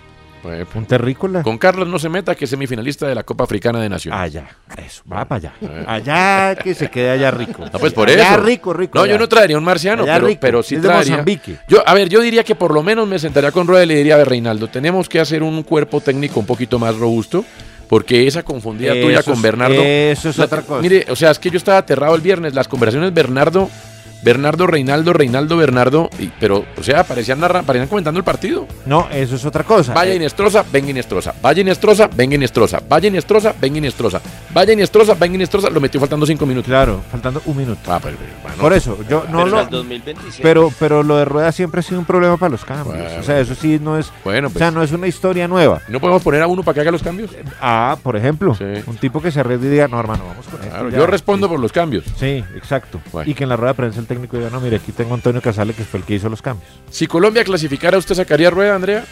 [0.75, 1.43] un terrícola.
[1.43, 4.19] Con Carlos no se meta, que es semifinalista de la Copa Africana de Naciones.
[4.19, 4.45] Allá,
[4.77, 5.85] eso, va para allá.
[5.87, 7.63] Allá que se quede allá rico.
[7.71, 8.41] No, pues por Allá eso.
[8.43, 8.97] rico, rico.
[8.97, 9.13] No, allá.
[9.13, 11.11] yo no traería un marciano, Allá pero, rico, pero sí es de traería.
[11.13, 11.57] Mozambique.
[11.67, 13.95] Yo, a ver, yo diría que por lo menos me sentaría con Rueda y le
[13.95, 17.45] diría, a ver, Reinaldo, tenemos que hacer un cuerpo técnico un poquito más robusto.
[17.87, 19.81] Porque esa confundida tuya con Bernardo.
[19.81, 20.81] eso es La- otra cosa.
[20.81, 22.53] Mire, o sea, es que yo estaba aterrado el viernes.
[22.55, 23.69] Las conversaciones Bernardo,
[24.23, 26.09] Bernardo, Reinaldo, Reinaldo, Bernardo.
[26.19, 28.67] y- pero, o sea, parecían, narra- parecían comentando el partido.
[28.85, 29.93] No, eso es otra cosa.
[29.93, 31.33] Vaya Eh, Inestrosa, venga Inestrosa.
[31.41, 32.81] Vaya Inestrosa, venga Inestrosa.
[32.87, 34.21] Vaya Inestrosa, venga Inestrosa.
[34.53, 35.69] Vaya Inestrosa, venga Inestrosa.
[35.69, 36.67] Lo metió faltando cinco minutos.
[36.67, 37.79] Claro, faltando un minuto.
[37.91, 38.57] Ah, pues, bueno.
[38.57, 39.59] Por eso, yo no Pero lo.
[39.59, 40.43] en el 2027.
[40.43, 42.97] Pero, pero lo de rueda siempre ha sido un problema para los cambios.
[43.19, 44.11] o sea, eso sí no es.
[44.23, 44.73] Bueno, O sea, pues.
[44.73, 45.81] no es una historia nueva.
[45.87, 47.31] ¿No podemos poner a uno para que haga los cambios?
[47.61, 48.55] Ah, por ejemplo,
[48.87, 50.59] un tipo que se arriesgue y diga, no, hermano, vamos con.
[50.59, 50.97] Claro, ya".
[50.97, 52.03] yo respondo por los cambios.
[52.17, 52.99] Sí, exacto.
[53.25, 55.15] Y que en la rueda de prensa el técnico diga, no, mire, aquí tengo a
[55.15, 56.69] Antonio Casale, que fue el que hizo los cambios.
[56.89, 59.05] Si Colombia clasificara, ¿usted sacaría rueda, Andrea?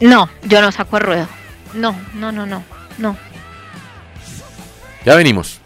[0.00, 1.28] No, yo no saco a rueda.
[1.74, 2.64] No, no, no, no,
[2.96, 3.16] no.
[5.04, 5.60] Ya venimos.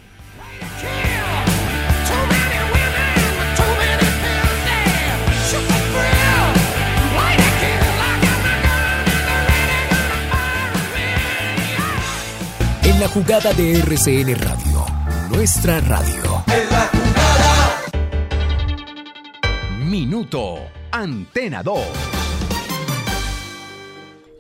[12.83, 14.70] En la jugada de RCN Radio,
[15.41, 16.45] nuestra radio.
[19.79, 22.20] Minuto Antena 2.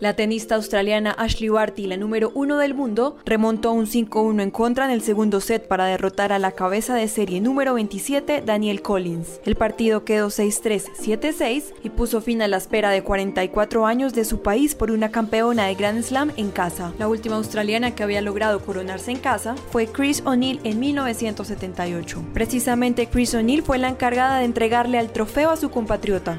[0.00, 4.86] La tenista australiana Ashley Barty, la número uno del mundo, remontó un 5-1 en contra
[4.86, 9.42] en el segundo set para derrotar a la cabeza de serie número 27, Daniel Collins.
[9.44, 14.24] El partido quedó 6-3, 7-6 y puso fin a la espera de 44 años de
[14.24, 16.94] su país por una campeona de Grand Slam en casa.
[16.98, 22.24] La última australiana que había logrado coronarse en casa fue Chris O'Neill en 1978.
[22.32, 26.38] Precisamente Chris O'Neill fue la encargada de entregarle al trofeo a su compatriota.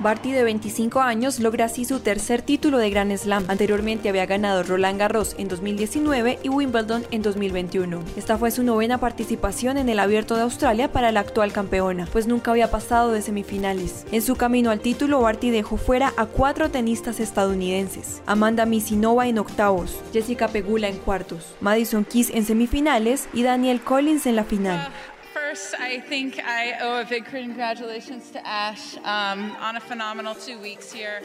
[0.00, 3.44] Barty, de 25 años, logra así su tercer título de Grand Slam.
[3.48, 8.04] Anteriormente había ganado Roland Garros en 2019 y Wimbledon en 2021.
[8.16, 12.28] Esta fue su novena participación en el Abierto de Australia para la actual campeona, pues
[12.28, 14.06] nunca había pasado de semifinales.
[14.12, 19.40] En su camino al título, Barty dejó fuera a cuatro tenistas estadounidenses: Amanda Misinova en
[19.40, 24.92] octavos, Jessica Pegula en cuartos, Madison Keys en semifinales y Daniel Collins en la final.
[25.48, 30.58] First, I think I owe a big congratulations to Ash um, on a phenomenal two
[30.60, 31.22] weeks here.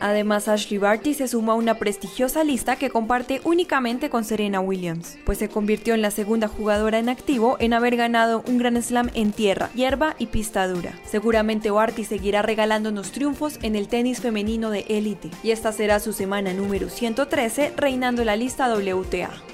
[0.00, 5.18] Además, Ashley Barty se suma a una prestigiosa lista que comparte únicamente con Serena Williams,
[5.26, 9.10] pues se convirtió en la segunda jugadora en activo en haber ganado un Grand Slam
[9.12, 10.98] en tierra, hierba y pista dura.
[11.04, 16.14] Seguramente Barty seguirá regalándonos triunfos en el tenis femenino de élite, y esta será su
[16.14, 19.53] semana número 113 reinando la lista WTA.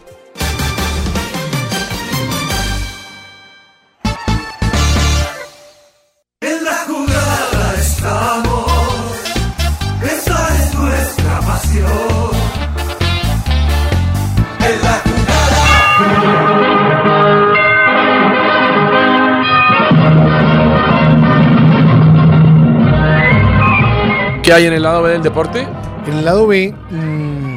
[24.50, 25.64] ¿Qué hay en el lado B del deporte?
[26.08, 27.54] En el lado B, mm,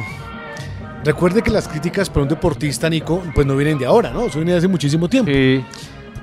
[1.04, 4.26] recuerde que las críticas para un deportista, Nico, pues no vienen de ahora, ¿no?
[4.26, 5.28] Eso viene de hace muchísimo tiempo.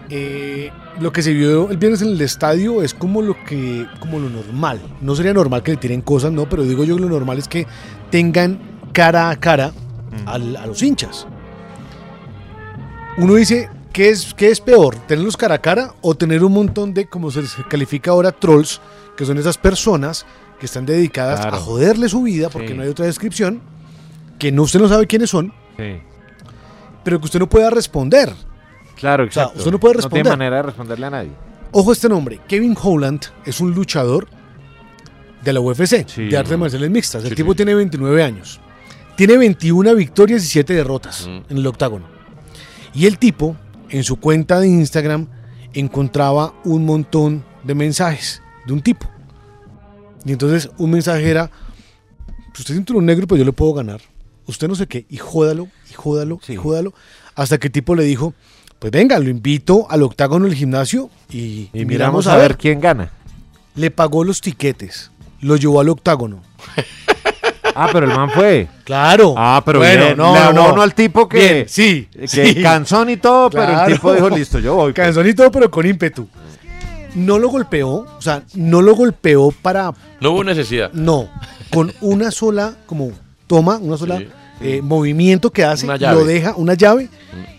[0.10, 0.72] Eh,
[1.02, 4.30] lo que se vio el viernes en el estadio es como lo que, como lo
[4.30, 4.80] normal.
[5.02, 7.50] No sería normal que le tiren cosas, no, pero digo yo que lo normal es
[7.50, 7.68] que
[8.10, 8.58] tengan
[8.94, 9.74] cara a cara
[10.26, 11.28] al- a los hinchas.
[13.18, 14.96] Uno dice, ¿qué es, ¿qué es peor?
[15.06, 18.80] ¿Tenerlos cara a cara o tener un montón de, como se les califica ahora, trolls,
[19.18, 20.26] que son esas personas
[20.62, 21.58] que están dedicadas Claro.
[21.58, 22.74] a joderle su vida, porque Sí.
[22.76, 23.60] no hay otra descripción,
[24.40, 25.52] que no usted no sabe quiénes son,
[27.04, 28.32] pero que usted no pueda responder.
[28.96, 29.60] Claro, O sea, exacto.
[29.60, 30.24] usted no puede No responder.
[30.24, 31.32] tiene manera de responderle a nadie.
[31.72, 34.28] Ojo a este nombre, Kevin Holland es un luchador
[35.44, 37.24] de la UFC, de artes marciales mixtas.
[37.24, 37.58] El Sí, tipo sí.
[37.58, 38.60] tiene 29 años.
[39.16, 42.06] Tiene 21 victorias y 7 derrotas en el octágono.
[42.94, 43.56] Y el tipo,
[43.90, 45.28] en su cuenta de Instagram,
[45.74, 49.10] encontraba un montón de mensajes de un tipo.
[50.26, 51.50] Y entonces un mensaje era,
[52.54, 54.02] si usted es cinturón negro, pues yo le puedo ganar.
[54.46, 56.94] Usted no sé qué, y jódalo, y jódalo, y jódalo.
[57.36, 58.34] Hasta que el tipo le dijo,
[58.80, 63.12] pues venga, lo invito al octágono del gimnasio y, Y miramos a ver quién gana.
[63.76, 66.42] Le pagó los tiquetes, lo llevó al octágono.
[67.74, 68.68] Ah, pero el man fue.
[68.84, 69.34] Claro.
[69.38, 70.82] Ah, pero Bueno, bien, no, le no, abonó no.
[70.82, 72.62] al tipo que, Bien, sí, que sí.
[72.62, 74.92] cansón y todo, pero el tipo dijo, listo, yo voy.
[74.92, 75.06] pues".
[75.06, 76.28] Cansón y todo, pero con ímpetu.
[77.16, 79.94] No lo golpeó, o sea, no lo golpeó para...
[80.22, 80.92] No hubo necesidad.
[80.94, 81.28] No,
[81.72, 83.12] con una sola, como
[83.48, 84.28] toma, una sola Sí.
[84.62, 87.10] eh, movimiento que hace, lo deja, una llave,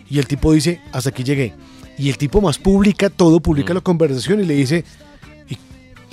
[0.08, 1.52] y el tipo dice, hasta aquí llegué.
[1.98, 4.84] Y el tipo más publica todo, publica la conversación y le dice,
[5.48, 5.58] "¿Y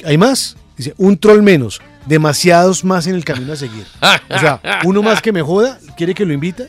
[0.06, 0.57] ¿hay más?
[0.78, 3.86] Dice, un troll menos, demasiados más en el camino a seguir.
[4.30, 6.66] O sea, uno más que me joda, quiere que lo invita.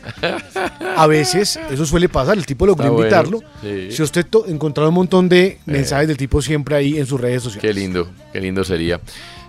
[0.97, 3.41] A veces eso suele pasar, el tipo logró bueno, invitarlo.
[3.63, 3.91] sí.
[3.91, 7.75] Si usted encontró un montón de mensajes del tipo siempre ahí en sus redes sociales.
[7.75, 9.01] Qué lindo, qué lindo sería.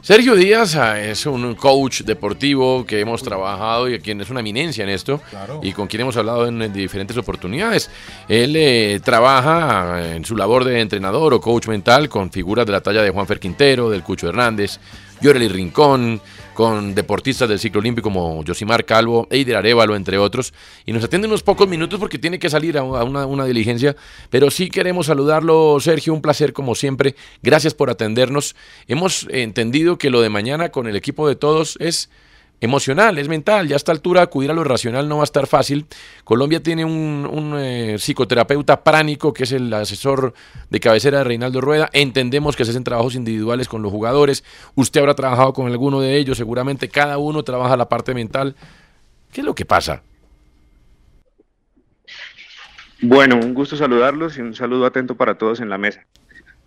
[0.01, 4.83] Sergio Díaz ah, es un coach deportivo que hemos trabajado y quien es una eminencia
[4.83, 5.21] en esto
[5.61, 7.87] y con quien hemos hablado en, en diferentes oportunidades.
[8.27, 12.71] Él eh, trabaja ah, en su labor de entrenador o coach mental con figuras de
[12.71, 14.79] la talla de Juanfer Quintero, del Cucho Hernández,
[15.21, 16.21] Yoreli Rincón,
[16.53, 20.53] con deportistas del ciclo olímpico como Josimar Calvo, Eider Arevalo, entre otros.
[20.85, 23.95] Y nos atiende unos pocos minutos porque tiene que salir a una, una diligencia.
[24.29, 26.13] Pero sí queremos saludarlo, Sergio.
[26.13, 27.15] Un placer como siempre.
[27.41, 28.55] Gracias por atendernos.
[28.87, 32.09] Hemos entendido que lo de mañana con el equipo de todos es
[32.61, 33.67] emocional, es mental.
[33.67, 35.87] Ya a esta altura acudir a lo racional no va a estar fácil.
[36.23, 40.33] Colombia tiene un, eh, psicoterapeuta pránico que es el asesor
[40.69, 41.89] de cabecera de Reinaldo Rueda.
[41.91, 44.43] Entendemos que se hacen trabajos individuales con los jugadores.
[44.75, 48.55] Usted habrá trabajado con alguno de ellos, seguramente cada uno trabaja la parte mental.
[49.33, 50.03] ¿Qué es lo que pasa?
[53.01, 56.05] Bueno, un gusto saludarlos y un saludo atento para todos en la mesa.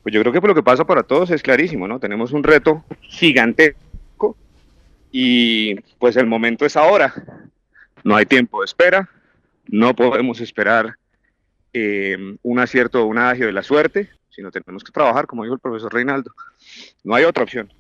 [0.03, 2.01] Pues yo creo que por lo que pasa para todos es clarísimo, ¿no?
[2.01, 3.79] Tenemos un reto gigantesco
[5.17, 7.15] y pues el momento es ahora.
[8.03, 9.09] No hay tiempo de espera,
[9.69, 10.97] no podemos esperar
[11.73, 15.55] eh, un acierto o un adagio de la suerte, sino tenemos que trabajar, como dijo
[15.55, 16.33] el profesor Reinaldo.
[17.05, 17.73] No hay otra opción.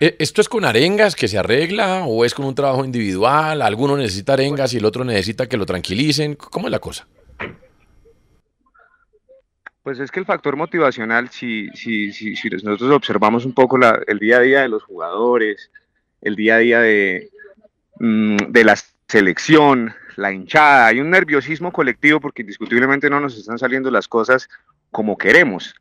[0.00, 3.62] Eh, ¿Esto es con arengas que se arregla o es con un trabajo individual?
[3.62, 6.34] ¿Alguno necesita arengas y el otro necesita que lo tranquilicen?
[6.34, 7.06] ¿Cómo es la cosa?
[9.84, 14.00] Pues es que el factor motivacional, si, si, si, si nosotros observamos un poco la-
[14.06, 15.70] el día a día de los jugadores,
[16.24, 17.30] el día a día de,
[18.00, 18.76] mm, de la
[19.08, 24.48] selección, la hinchada, hay un nerviosismo colectivo porque indiscutiblemente no nos están saliendo las cosas
[24.90, 25.74] como queremos.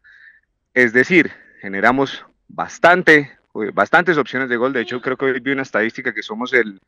[0.73, 4.73] Es decir, generamos bastante, eh, bastantes opciones de gol.
[4.73, 6.79] De hecho, creo que hoy vi una estadística que somos el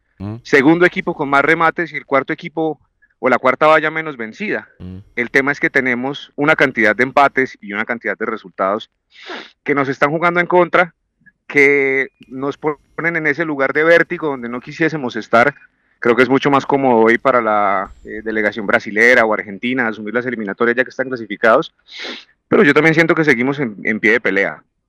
[0.44, 2.80] segundo equipo con más remates y el cuarto equipo
[3.20, 4.70] o la cuarta valla menos vencida.
[5.16, 8.90] El tema es que tenemos una cantidad de empates y una cantidad de resultados
[9.64, 10.94] que nos están jugando en contra,
[11.56, 15.56] que nos ponen en ese lugar de vértigo donde no quisiésemos estar.
[16.00, 20.14] Creo que es mucho más cómodo hoy para la eh, delegación brasilera o argentina asumir
[20.14, 21.74] las eliminatorias ya que están clasificados.
[22.50, 24.64] Pero yo también siento que seguimos en, en pie de pelea.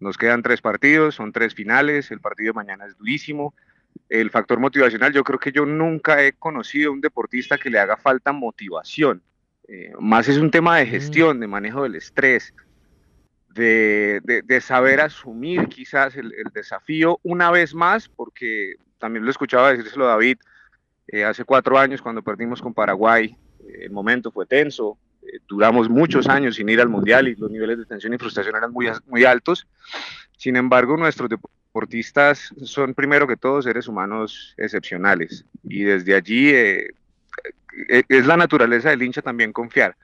[0.00, 3.54] Nos quedan tres partidos, son tres finales, el partido de mañana es durísimo.
[4.08, 7.78] El factor motivacional, yo creo que yo nunca he conocido a un deportista que le
[7.80, 9.22] haga falta motivación.
[9.66, 12.54] Eh, más es un tema de gestión, de manejo del estrés,
[13.54, 19.30] de, de- de saber asumir quizás el, el desafío una vez más, porque también lo
[19.30, 20.38] escuchaba decírselo David
[21.08, 24.98] eh, hace cuatro años cuando perdimos con Paraguay, eh, el momento fue tenso,
[25.48, 28.72] duramos muchos años sin ir al Mundial y los niveles de tensión y frustración eran
[28.72, 29.66] muy, muy altos.
[30.36, 36.90] Sin embargo, nuestros deportistas son primero que todo seres humanos excepcionales y desde allí eh,
[37.88, 39.96] eh, es la naturaleza del hincha también confiar.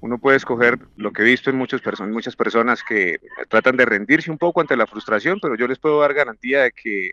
[0.00, 3.84] Uno puede escoger lo que he visto en muchas personas, muchas personas que tratan de
[3.84, 7.12] rendirse un poco ante la frustración, pero yo les puedo dar garantía de que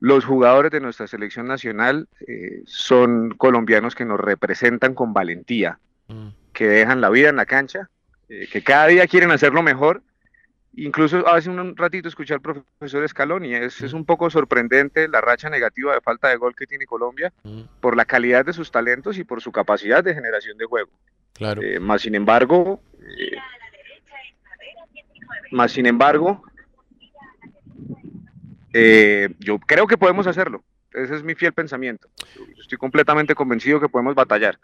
[0.00, 5.78] los jugadores de nuestra selección nacional eh, son colombianos que nos representan con valentía,
[6.54, 7.90] que dejan la vida en la cancha,
[8.30, 10.02] eh, que cada día quieren hacerlo mejor.
[10.76, 15.48] Incluso hace un ratito escuché al profesor Scaloni, es, es un poco sorprendente la racha
[15.48, 17.32] negativa de falta de gol que tiene Colombia
[17.80, 20.90] por la calidad de sus talentos y por su capacidad de generación de juego.
[21.32, 21.62] Claro.
[21.62, 23.36] Eh, más sin embargo, eh,
[25.52, 26.42] más sin embargo,
[28.72, 30.64] eh, yo creo que podemos hacerlo.
[30.94, 32.08] Ese es mi fiel pensamiento.
[32.58, 34.58] Estoy completamente convencido que podemos batallar.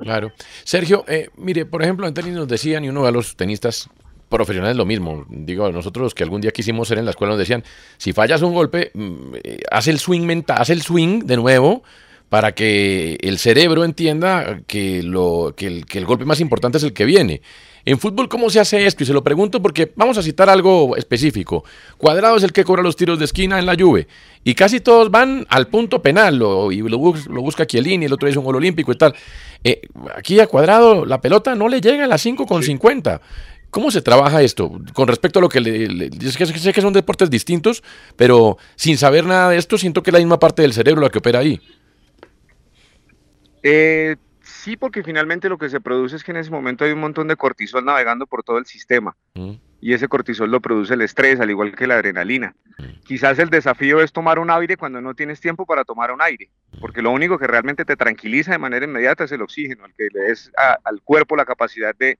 [0.00, 0.32] Claro.
[0.64, 3.90] Sergio, eh, mire, por ejemplo, en tenis nos decían, y uno a los tenistas
[4.28, 5.26] profesionales lo mismo.
[5.28, 7.62] Digo, nosotros que algún día quisimos ser en la escuela nos decían,
[7.98, 11.82] si fallas un golpe, mm, eh, haz el swing mental, haz el swing de nuevo
[12.28, 17.04] para que el cerebro entienda que, lo, que el golpe más importante es el que
[17.04, 17.42] viene.
[17.86, 19.04] En fútbol, ¿cómo se hace esto?
[19.04, 21.64] Y se lo pregunto porque vamos a citar algo específico.
[21.96, 24.08] Cuadrado es el que cobra los tiros de esquina en la Juve.
[24.44, 26.36] Y casi todos van al punto penal.
[26.36, 29.14] lo- y lo, bus- lo busca Chiellini, el otro es un gol olímpico y tal.
[29.64, 29.80] Eh,
[30.16, 33.20] aquí a Cuadrado la pelota no le llega a las 5 con 50.
[33.70, 34.72] ¿Cómo se trabaja esto?
[34.92, 36.10] Con respecto a lo que le...
[36.30, 37.82] sé, que, sé que son deportes distintos,
[38.16, 41.10] pero sin saber nada de esto, siento que es la misma parte del cerebro la
[41.10, 41.60] que opera ahí.
[43.62, 44.16] Eh,
[44.66, 47.28] sí, porque finalmente lo que se produce es que en ese momento hay un montón
[47.28, 49.16] de cortisol navegando por todo el sistema.
[49.80, 52.56] Y ese cortisol lo produce el estrés, al igual que la adrenalina.
[53.04, 56.50] Quizás el desafío es tomar un aire cuando no tienes tiempo para tomar un aire,
[56.80, 60.08] porque lo único que realmente te tranquiliza de manera inmediata es el oxígeno, el que
[60.12, 62.18] le des a- al cuerpo la capacidad de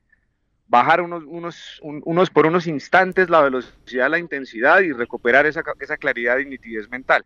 [0.69, 5.63] bajar unos, unos, un- unos por unos instantes la velocidad, la intensidad y recuperar esa,
[5.81, 7.25] esa claridad y nitidez mental.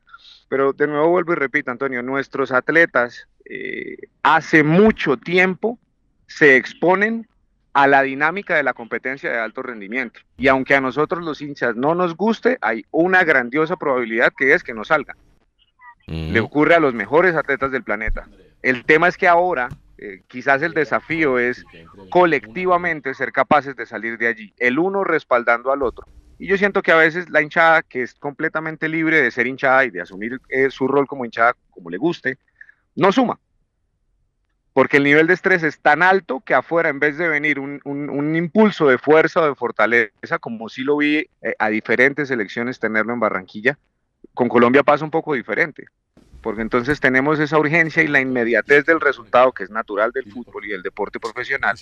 [0.49, 5.79] Pero de nuevo vuelvo y repito, Antonio, nuestros atletas eh, hace mucho tiempo
[6.27, 7.27] se exponen
[7.73, 10.21] a la dinámica de la competencia de alto rendimiento.
[10.37, 14.62] Y aunque a nosotros los hinchas no nos guste, hay una grandiosa probabilidad que es
[14.65, 15.17] que no salgan.
[16.33, 18.27] Le ocurre a los mejores atletas del planeta.
[18.62, 19.69] El tema es que ahora
[20.01, 21.64] eh, quizás el desafío es
[22.10, 26.06] colectivamente ser capaces de salir de allí, el uno respaldando al otro.
[26.39, 29.85] Y yo siento que a veces la hinchada, que es completamente libre de ser hinchada
[29.85, 32.39] y de asumir eh, su rol como hinchada como le guste,
[32.97, 33.39] no suma.
[34.72, 37.81] Porque el nivel de estrés es tan alto que afuera, en vez de venir un,
[37.85, 42.31] un- un impulso de fuerza o de fortaleza, como sí lo vi eh, a diferentes
[42.31, 43.78] elecciones tenerlo en Barranquilla,
[44.32, 45.86] con Colombia pasa un poco diferente.
[46.43, 50.65] Porque entonces tenemos esa urgencia y la inmediatez del resultado, que es natural del fútbol
[50.65, 51.77] y del deporte profesional,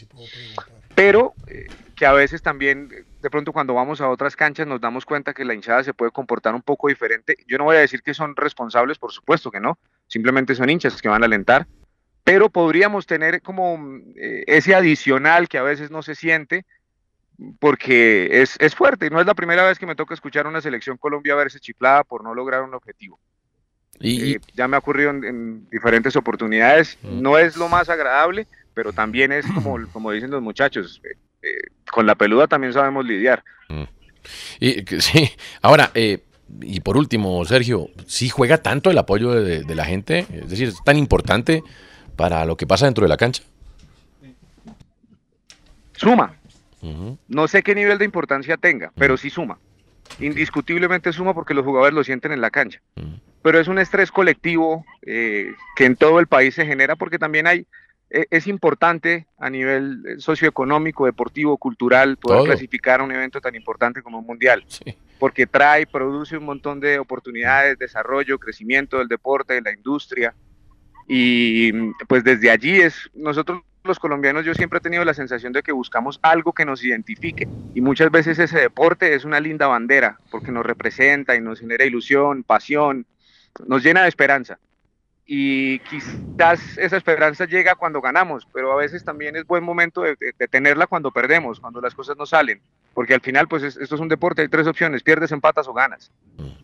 [0.94, 5.04] pero eh, que a veces también, de pronto cuando vamos a otras canchas nos damos
[5.04, 7.36] cuenta que la hinchada se puede comportar un poco diferente.
[7.46, 9.78] Yo no voy a decir que son responsables, por supuesto que no,
[10.08, 11.68] simplemente son hinchas que van a alentar,
[12.24, 13.78] pero podríamos tener como
[14.16, 16.66] eh, ese adicional que a veces no se siente
[17.58, 19.06] porque es, es fuerte.
[19.06, 21.60] Y no es la primera vez que me toca escuchar a una selección Colombia verse
[21.60, 23.18] chiflada por no lograr un objetivo.
[24.00, 26.98] Y, Eh, ya me ha ocurrido en, en diferentes oportunidades.
[27.02, 31.48] No es lo más agradable, pero también es como, como dicen los muchachos, eh, eh,
[31.90, 33.42] con la peluda también sabemos lidiar.
[34.60, 35.30] Y, que- sí,
[35.62, 40.26] ahora, y por último, Sergio, ¿sí juega tanto el apoyo de, de la gente?
[40.32, 41.62] Es decir, ¿es tan importante
[42.16, 43.42] para lo que pasa dentro de la cancha?
[45.96, 46.34] Suma.
[47.26, 49.58] No sé qué nivel de importancia tenga, pero sí suma.
[50.20, 52.80] Indiscutiblemente suma porque los jugadores lo sienten en la cancha.
[53.42, 57.46] Pero es un estrés colectivo eh, que en todo el país se genera porque también
[57.46, 57.66] hay,
[58.10, 62.46] eh, es importante a nivel eh, socioeconómico, deportivo, cultural, poder Todo.
[62.46, 64.64] clasificar a un evento tan importante como un mundial.
[65.18, 70.34] Porque trae, produce un montón de oportunidades, desarrollo, crecimiento del deporte, de la industria.
[71.08, 71.72] Y
[72.06, 75.72] pues desde allí es, nosotros los colombianos yo siempre he tenido la sensación de que
[75.72, 80.52] buscamos algo que nos identifique y muchas veces ese deporte es una linda bandera porque
[80.52, 83.06] nos representa y nos genera ilusión, pasión,
[83.66, 84.60] nos llena de esperanza.
[85.26, 90.16] Y quizás esa esperanza llega cuando ganamos, pero a veces también es buen momento de,
[90.18, 92.62] de- de tenerla cuando perdemos, cuando las cosas no salen,
[92.94, 95.72] porque al final pues es- esto es un deporte, hay tres opciones, pierdes, empatas o
[95.72, 96.10] ganas.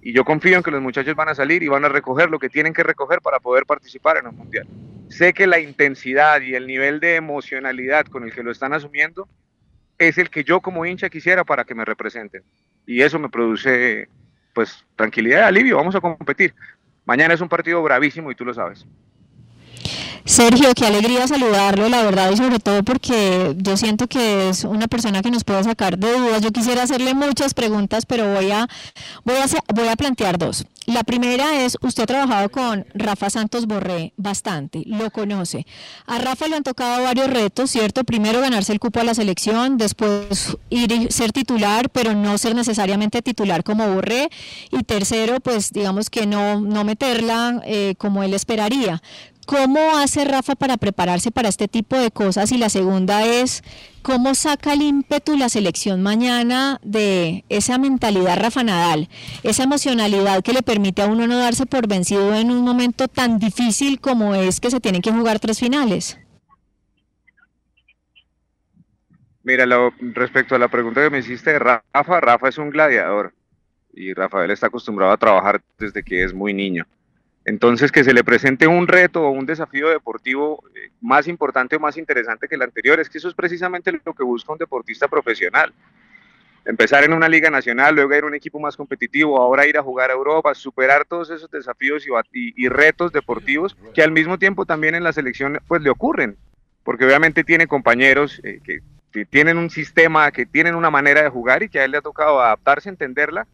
[0.02, 2.38] Y yo confío en que los muchachos van a salir y van a recoger lo
[2.38, 4.66] que tienen que recoger para poder participar en un mundial.
[5.08, 9.28] Sé que la intensidad y el nivel de emocionalidad con el que lo están asumiendo
[9.98, 12.42] es el que yo como hincha quisiera para que me representen.
[12.86, 14.08] Y eso me produce
[14.52, 16.54] pues tranquilidad y alivio, vamos a competir.
[17.04, 18.86] Mañana es un partido bravísimo y tú lo sabes.
[20.26, 24.88] Sergio, qué alegría saludarlo, la verdad, y sobre todo porque yo siento que es una
[24.88, 26.40] persona que nos puede sacar de dudas.
[26.40, 28.66] Yo quisiera hacerle muchas preguntas, pero voy a,
[29.24, 30.64] voy a, voy a plantear dos.
[30.86, 35.66] La primera es, usted ha trabajado con Rafa Santos Borré bastante, lo conoce.
[36.06, 38.04] A Rafa le han tocado varios retos, ¿cierto?
[38.04, 42.54] Primero ganarse el cupo a la selección, después ir y ser titular, pero no ser
[42.54, 44.28] necesariamente titular como Borré.
[44.70, 49.02] Y tercero, pues digamos que no, no meterla eh, como él esperaría.
[49.46, 52.50] ¿Cómo hace Rafa para prepararse para este tipo de cosas?
[52.52, 53.62] Y la segunda es,
[54.02, 59.08] ¿cómo saca el ímpetu la selección mañana de esa mentalidad Rafa Nadal,
[59.42, 63.38] esa emocionalidad que le permite a uno no darse por vencido en un momento tan
[63.38, 66.18] difícil como es que se tienen que jugar tres finales?
[69.42, 73.34] Mira, lo- respecto a la pregunta que me hiciste Rafa, Rafa es un gladiador
[73.92, 76.86] y Rafael está acostumbrado a trabajar desde que es muy niño.
[77.44, 81.80] Entonces, que se le presente un reto o un desafío deportivo eh, más importante o
[81.80, 85.08] más interesante que el anterior, es que eso es precisamente lo que busca un deportista
[85.08, 85.72] profesional.
[86.64, 89.82] Empezar en una liga nacional, luego ir a un equipo más competitivo, ahora ir a
[89.82, 94.94] jugar a Europa, superar todos esos desafíos y, retos deportivos que al mismo tiempo también
[94.94, 96.38] en la selección pues le ocurren,
[96.82, 98.78] porque obviamente tiene compañeros eh, que,
[99.12, 101.98] que tienen un sistema, que tienen una manera de jugar y que a él le
[101.98, 103.46] ha tocado adaptarse, entenderla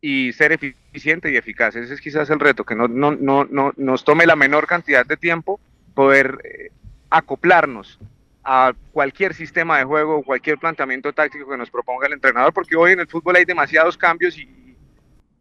[0.00, 1.76] y ser eficiente y eficaz.
[1.76, 5.04] Ese es quizás el reto, que no, no, no, no nos tome la menor cantidad
[5.04, 5.60] de tiempo
[5.94, 6.70] poder eh,
[7.10, 7.98] acoplarnos
[8.44, 12.92] a cualquier sistema de juego, cualquier planteamiento táctico que nos proponga el entrenador, porque hoy
[12.92, 14.48] en el fútbol hay demasiados cambios y,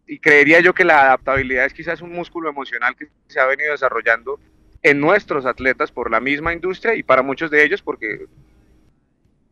[0.07, 3.71] y creería yo que la adaptabilidad es quizás un músculo emocional que se ha venido
[3.71, 4.39] desarrollando
[4.81, 8.25] en nuestros atletas por la misma industria y para muchos de ellos porque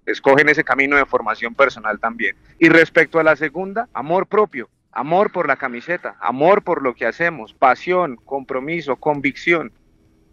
[0.06, 2.36] escogen ese camino de formación personal también.
[2.60, 7.06] Y respecto a la segunda, amor propio, amor por la camiseta, amor por lo que
[7.06, 9.72] hacemos, pasión, compromiso, convicción,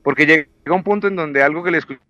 [0.02, 2.00] porque llega un punto en donde algo que le escuché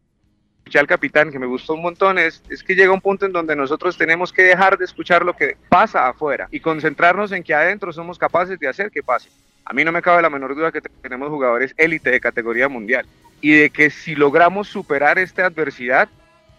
[0.75, 3.57] al capitán que me gustó un montón es, es que llega un punto en donde
[3.57, 7.93] nosotros tenemos que dejar de escuchar lo que pasa afuera y concentrarnos en que adentro
[7.93, 9.29] somos capaces de hacer que pase.
[9.65, 13.07] A mí no me cabe la menor duda que tenemos jugadores élite de categoría mundial
[13.41, 16.09] y de que si logramos superar esta adversidad,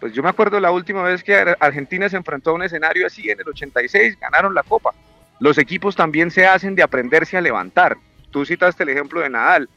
[0.00, 3.06] pues yo me acuerdo la última vez que Ar- Argentina se enfrentó a un escenario
[3.06, 4.90] así en el 86, ganaron la Copa.
[5.40, 7.96] Los equipos también se hacen de aprenderse a levantar.
[8.30, 9.68] Tú citaste el ejemplo de Nadal,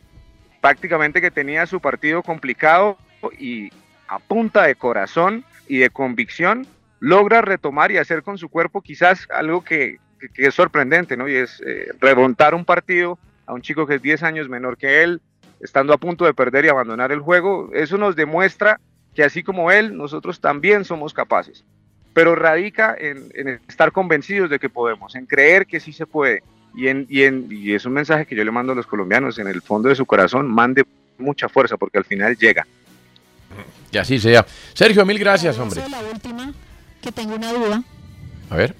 [0.61, 2.97] prácticamente que tenía su partido complicado
[3.37, 3.69] y
[4.07, 6.65] a punta de corazón y de convicción
[6.99, 9.97] logra retomar y hacer con su cuerpo quizás algo que,
[10.35, 11.27] es sorprendente, ¿no?
[11.27, 15.03] Y es eh, remontar un partido a un chico que es 10 años menor que
[15.03, 15.21] él,
[15.59, 17.69] estando a punto de perder y abandonar el juego.
[17.73, 18.79] Eso nos demuestra
[19.13, 21.65] que así como él, nosotros también somos capaces.
[22.17, 26.41] Pero radica en, en estar convencidos de que podemos, en creer que sí se puede.
[26.75, 29.37] Y, en, y, en- y es un mensaje que yo le mando a los colombianos,
[29.37, 30.83] en el fondo de su corazón, mande
[31.19, 32.65] mucha fuerza porque al final llega.
[33.91, 34.43] Que así sea.
[34.73, 35.83] Sergio, mil gracias, hombre.
[35.91, 36.51] La última,
[37.03, 37.83] que tengo una duda.
[38.49, 38.73] A ver.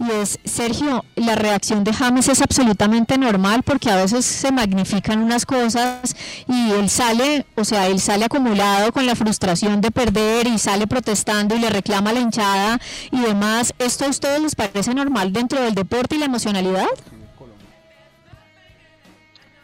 [0.00, 5.22] Y es, Sergio, la reacción de James es absolutamente normal porque a veces se magnifican
[5.22, 6.16] unas cosas
[6.48, 10.86] y él sale, o sea, él sale acumulado con la frustración de perder y sale
[10.86, 12.78] protestando y le reclama la hinchada
[13.10, 13.74] y demás.
[13.78, 16.88] ¿Esto a ustedes les parece normal dentro del deporte y la emocionalidad?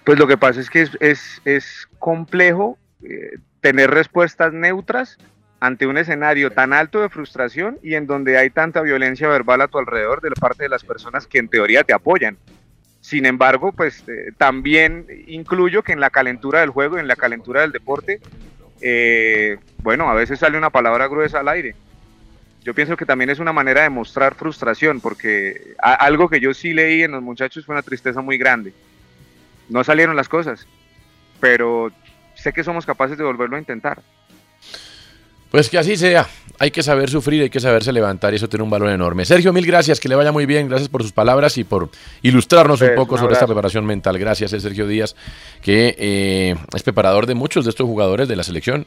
[0.05, 5.17] Pues lo que pasa es que es, es, es complejo eh, tener respuestas neutras
[5.61, 9.69] ante un escenario tan alto de frustración y en donde hay tanta violencia verbal a
[9.69, 12.37] tu alrededor de la parte de las personas que en teoría te apoyan.
[13.01, 17.61] Sin embargo, pues eh, también incluyo que en la calentura del juego, en la calentura
[17.61, 18.20] del deporte,
[18.81, 21.74] eh, bueno, a veces sale una palabra gruesa al aire.
[22.65, 26.74] Yo pienso que también es una manera de mostrar frustración, porque algo que yo sí
[26.74, 28.73] leí en los muchachos fue una tristeza muy grande.
[29.69, 30.66] No salieron las cosas,
[31.39, 31.93] pero
[32.35, 34.03] sé que somos capaces de volverlo a intentar.
[35.51, 36.27] Pues que así sea.
[36.59, 39.24] Hay que saber sufrir, hay que saberse levantar y eso tiene un valor enorme.
[39.27, 40.68] Sergio, mil gracias, que le vaya muy bien.
[40.68, 41.90] Gracias por sus palabras y por
[42.23, 44.18] ilustrarnos un Pues, poco un sobre esta preparación mental.
[44.18, 45.14] Gracias, es Sergio Díaz,
[45.60, 48.86] que eh, es preparador de muchos de estos jugadores de la selección.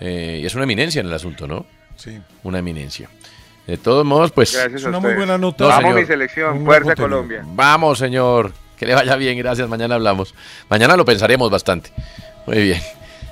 [0.00, 1.64] Eh, y es una eminencia en el asunto, ¿no?
[1.96, 2.18] Sí.
[2.42, 3.08] Una eminencia.
[3.66, 4.52] De todos modos, pues.
[4.52, 5.64] Gracias Es una muy buena nota.
[5.64, 6.00] No, Vamos señor.
[6.00, 6.94] mi selección, fuerza.
[6.96, 7.42] Colombia.
[7.46, 8.52] Vamos, señor.
[8.78, 9.68] Que le vaya bien, gracias.
[9.68, 10.34] Mañana hablamos.
[10.68, 11.90] Mañana lo pensaremos bastante.
[12.46, 12.80] Muy bien.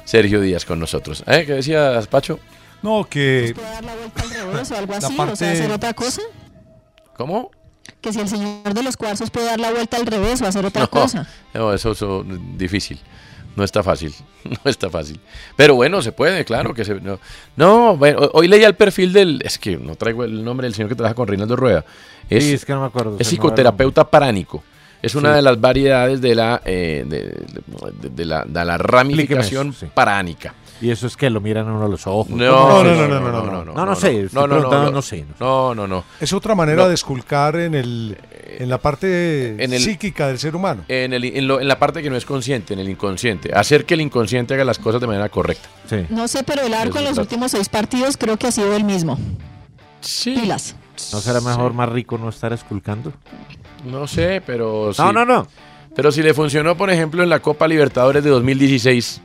[0.09, 1.23] Sergio Díaz con nosotros.
[1.27, 1.45] ¿Eh?
[1.47, 2.39] ¿Qué decías, Pacho?
[2.81, 6.23] No, que revés o algo La así, o parte- sea, hacer otra cosa.
[7.15, 7.51] ¿Cómo?
[8.01, 10.65] Que si el señor de los cuarzos puede dar la vuelta al revés o hacer
[10.65, 11.27] otra No, cosa.
[11.53, 12.99] no, eso es difícil.
[13.55, 14.15] No está fácil.
[14.65, 15.21] No está fácil.
[15.57, 16.95] Pero bueno, se puede, claro que se.
[17.03, 17.19] No,
[17.57, 19.43] no bueno, hoy leía el perfil del.
[19.45, 21.85] Es que no traigo el nombre del señor que trabaja con Reinaldo Rueda.
[22.31, 24.63] Es, Sí, es que no me acuerdo, Es psicoterapeuta paránico.
[25.01, 25.37] Es una Sí.
[25.37, 29.93] de las variedades de la, eh, de, de- de la, de la ramificación eso, sí.
[29.95, 30.55] paránica.
[30.81, 32.29] Y eso es que lo miran a uno a los ojos.
[32.31, 34.29] No, ¿Cómo no, no, no, no, no, no, No, no sé.
[34.33, 35.25] no, no, no, no sé.
[35.41, 36.05] No, no, no.
[36.21, 36.89] es otra manera No.
[36.89, 38.17] de esculcar en el
[38.61, 40.85] en la parte En el- psíquica del ser humano.
[40.89, 43.51] En, el, en, lo- en la parte que no es consciente, en el inconsciente.
[43.55, 45.69] Hacer que el inconsciente haga las cosas de manera correcta.
[46.11, 48.83] No sé, pero el arco en los últimos seis partidos creo que ha sido el
[48.85, 49.19] mismo.
[50.01, 50.37] Sí.
[50.41, 50.75] Pilas.
[51.13, 53.13] ¿No será mejor, más rico no estar esculcando?
[53.85, 55.15] No sé, pero No, sí.
[55.15, 55.47] no, no.
[55.95, 59.21] Pero si le funcionó, por ejemplo, en la Copa Libertadores de 2016.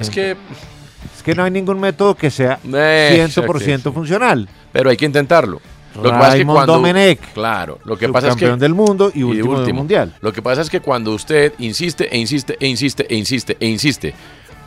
[0.00, 0.36] Es que.
[1.16, 3.92] Es que no hay ningún método que sea Eh, 100% exacto.
[3.92, 4.48] funcional.
[4.72, 5.60] Pero hay que intentarlo.
[5.94, 6.72] Lo que pasa es que cuando.
[6.74, 8.48] Domenech, claro, lo que pasa es que.
[8.56, 10.14] del mundo y último del mundial.
[10.20, 13.66] Lo que pasa es que cuando usted insiste e insiste e insiste e insiste e
[13.66, 14.14] insiste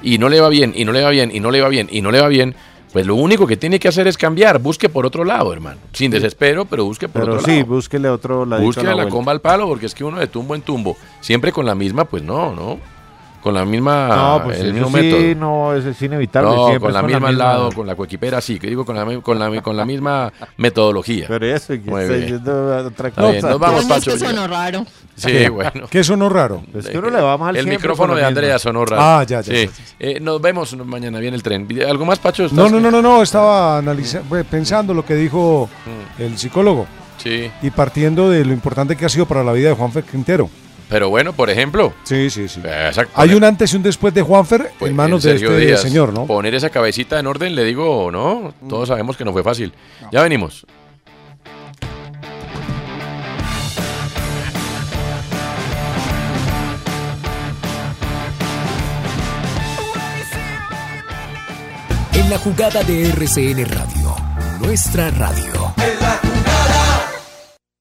[0.03, 1.87] y no le va bien, y no le va bien, y no le va bien,
[1.91, 2.53] y no le va bien,
[2.95, 4.57] pues lo único que tiene que hacer es cambiar.
[4.57, 5.81] Busque por otro lado, hermano.
[5.91, 7.65] Sin desespero, pero busque por Pero otro sí, lado.
[7.65, 8.67] búsquele otro ladito.
[8.67, 9.11] Busque la, vuelta.
[9.11, 12.05] comba al palo, porque es que uno de tumbo en tumbo, siempre con la misma,
[12.05, 12.79] pues no, ¿no?
[13.45, 15.35] Con la misma, No, pues el mismo sí, método.
[15.39, 16.49] no, eso es inevitable.
[16.49, 18.95] No, siempre con es la misma al lado, con la coequipera, sí, que digo con
[18.95, 21.25] la, con la, con la misma metodología.
[21.27, 22.21] Pero eso, que Muy está bien.
[22.21, 23.49] diciendo otra Está bien, cosa.
[23.51, 24.11] nos vamos, Pues no es Pacho.
[24.13, 24.85] que sonó raro.
[25.15, 25.49] Sí, ¿Qué?
[25.49, 25.71] bueno.
[25.87, 26.63] ¿Qué sonó raro?
[26.75, 28.99] Es que uno le va mal El siempre micrófono de Andrea sonó raro.
[29.03, 29.67] Ah, ya, ya, Sí.
[29.67, 31.67] ya, Eh, nos vemos mañana, viene el tren.
[31.87, 32.41] ¿Algo más, Pacho?
[32.51, 36.21] No, ¿Estás- no, no, no, no, estaba analizando, pensando lo que dijo Mm.
[36.23, 37.51] el psicólogo Sí.
[37.61, 40.49] y partiendo de lo importante que ha sido para la vida de Juanfer Quintero.
[40.89, 41.93] Pero bueno, por ejemplo.
[42.03, 42.61] Sí, sí, sí.
[42.63, 43.13] Exacto.
[43.15, 45.81] Hay un antes y un después de Juanfer Pues, en manos en de este Díaz,
[45.81, 46.25] señor, ¿no?
[46.25, 49.73] Poner esa cabecita en orden, le digo, no, todos sabemos que no fue fácil.
[50.11, 50.65] Ya venimos.
[62.13, 64.15] En la jugada de RCN Radio,
[64.59, 65.73] nuestra radio.
[65.77, 66.24] En la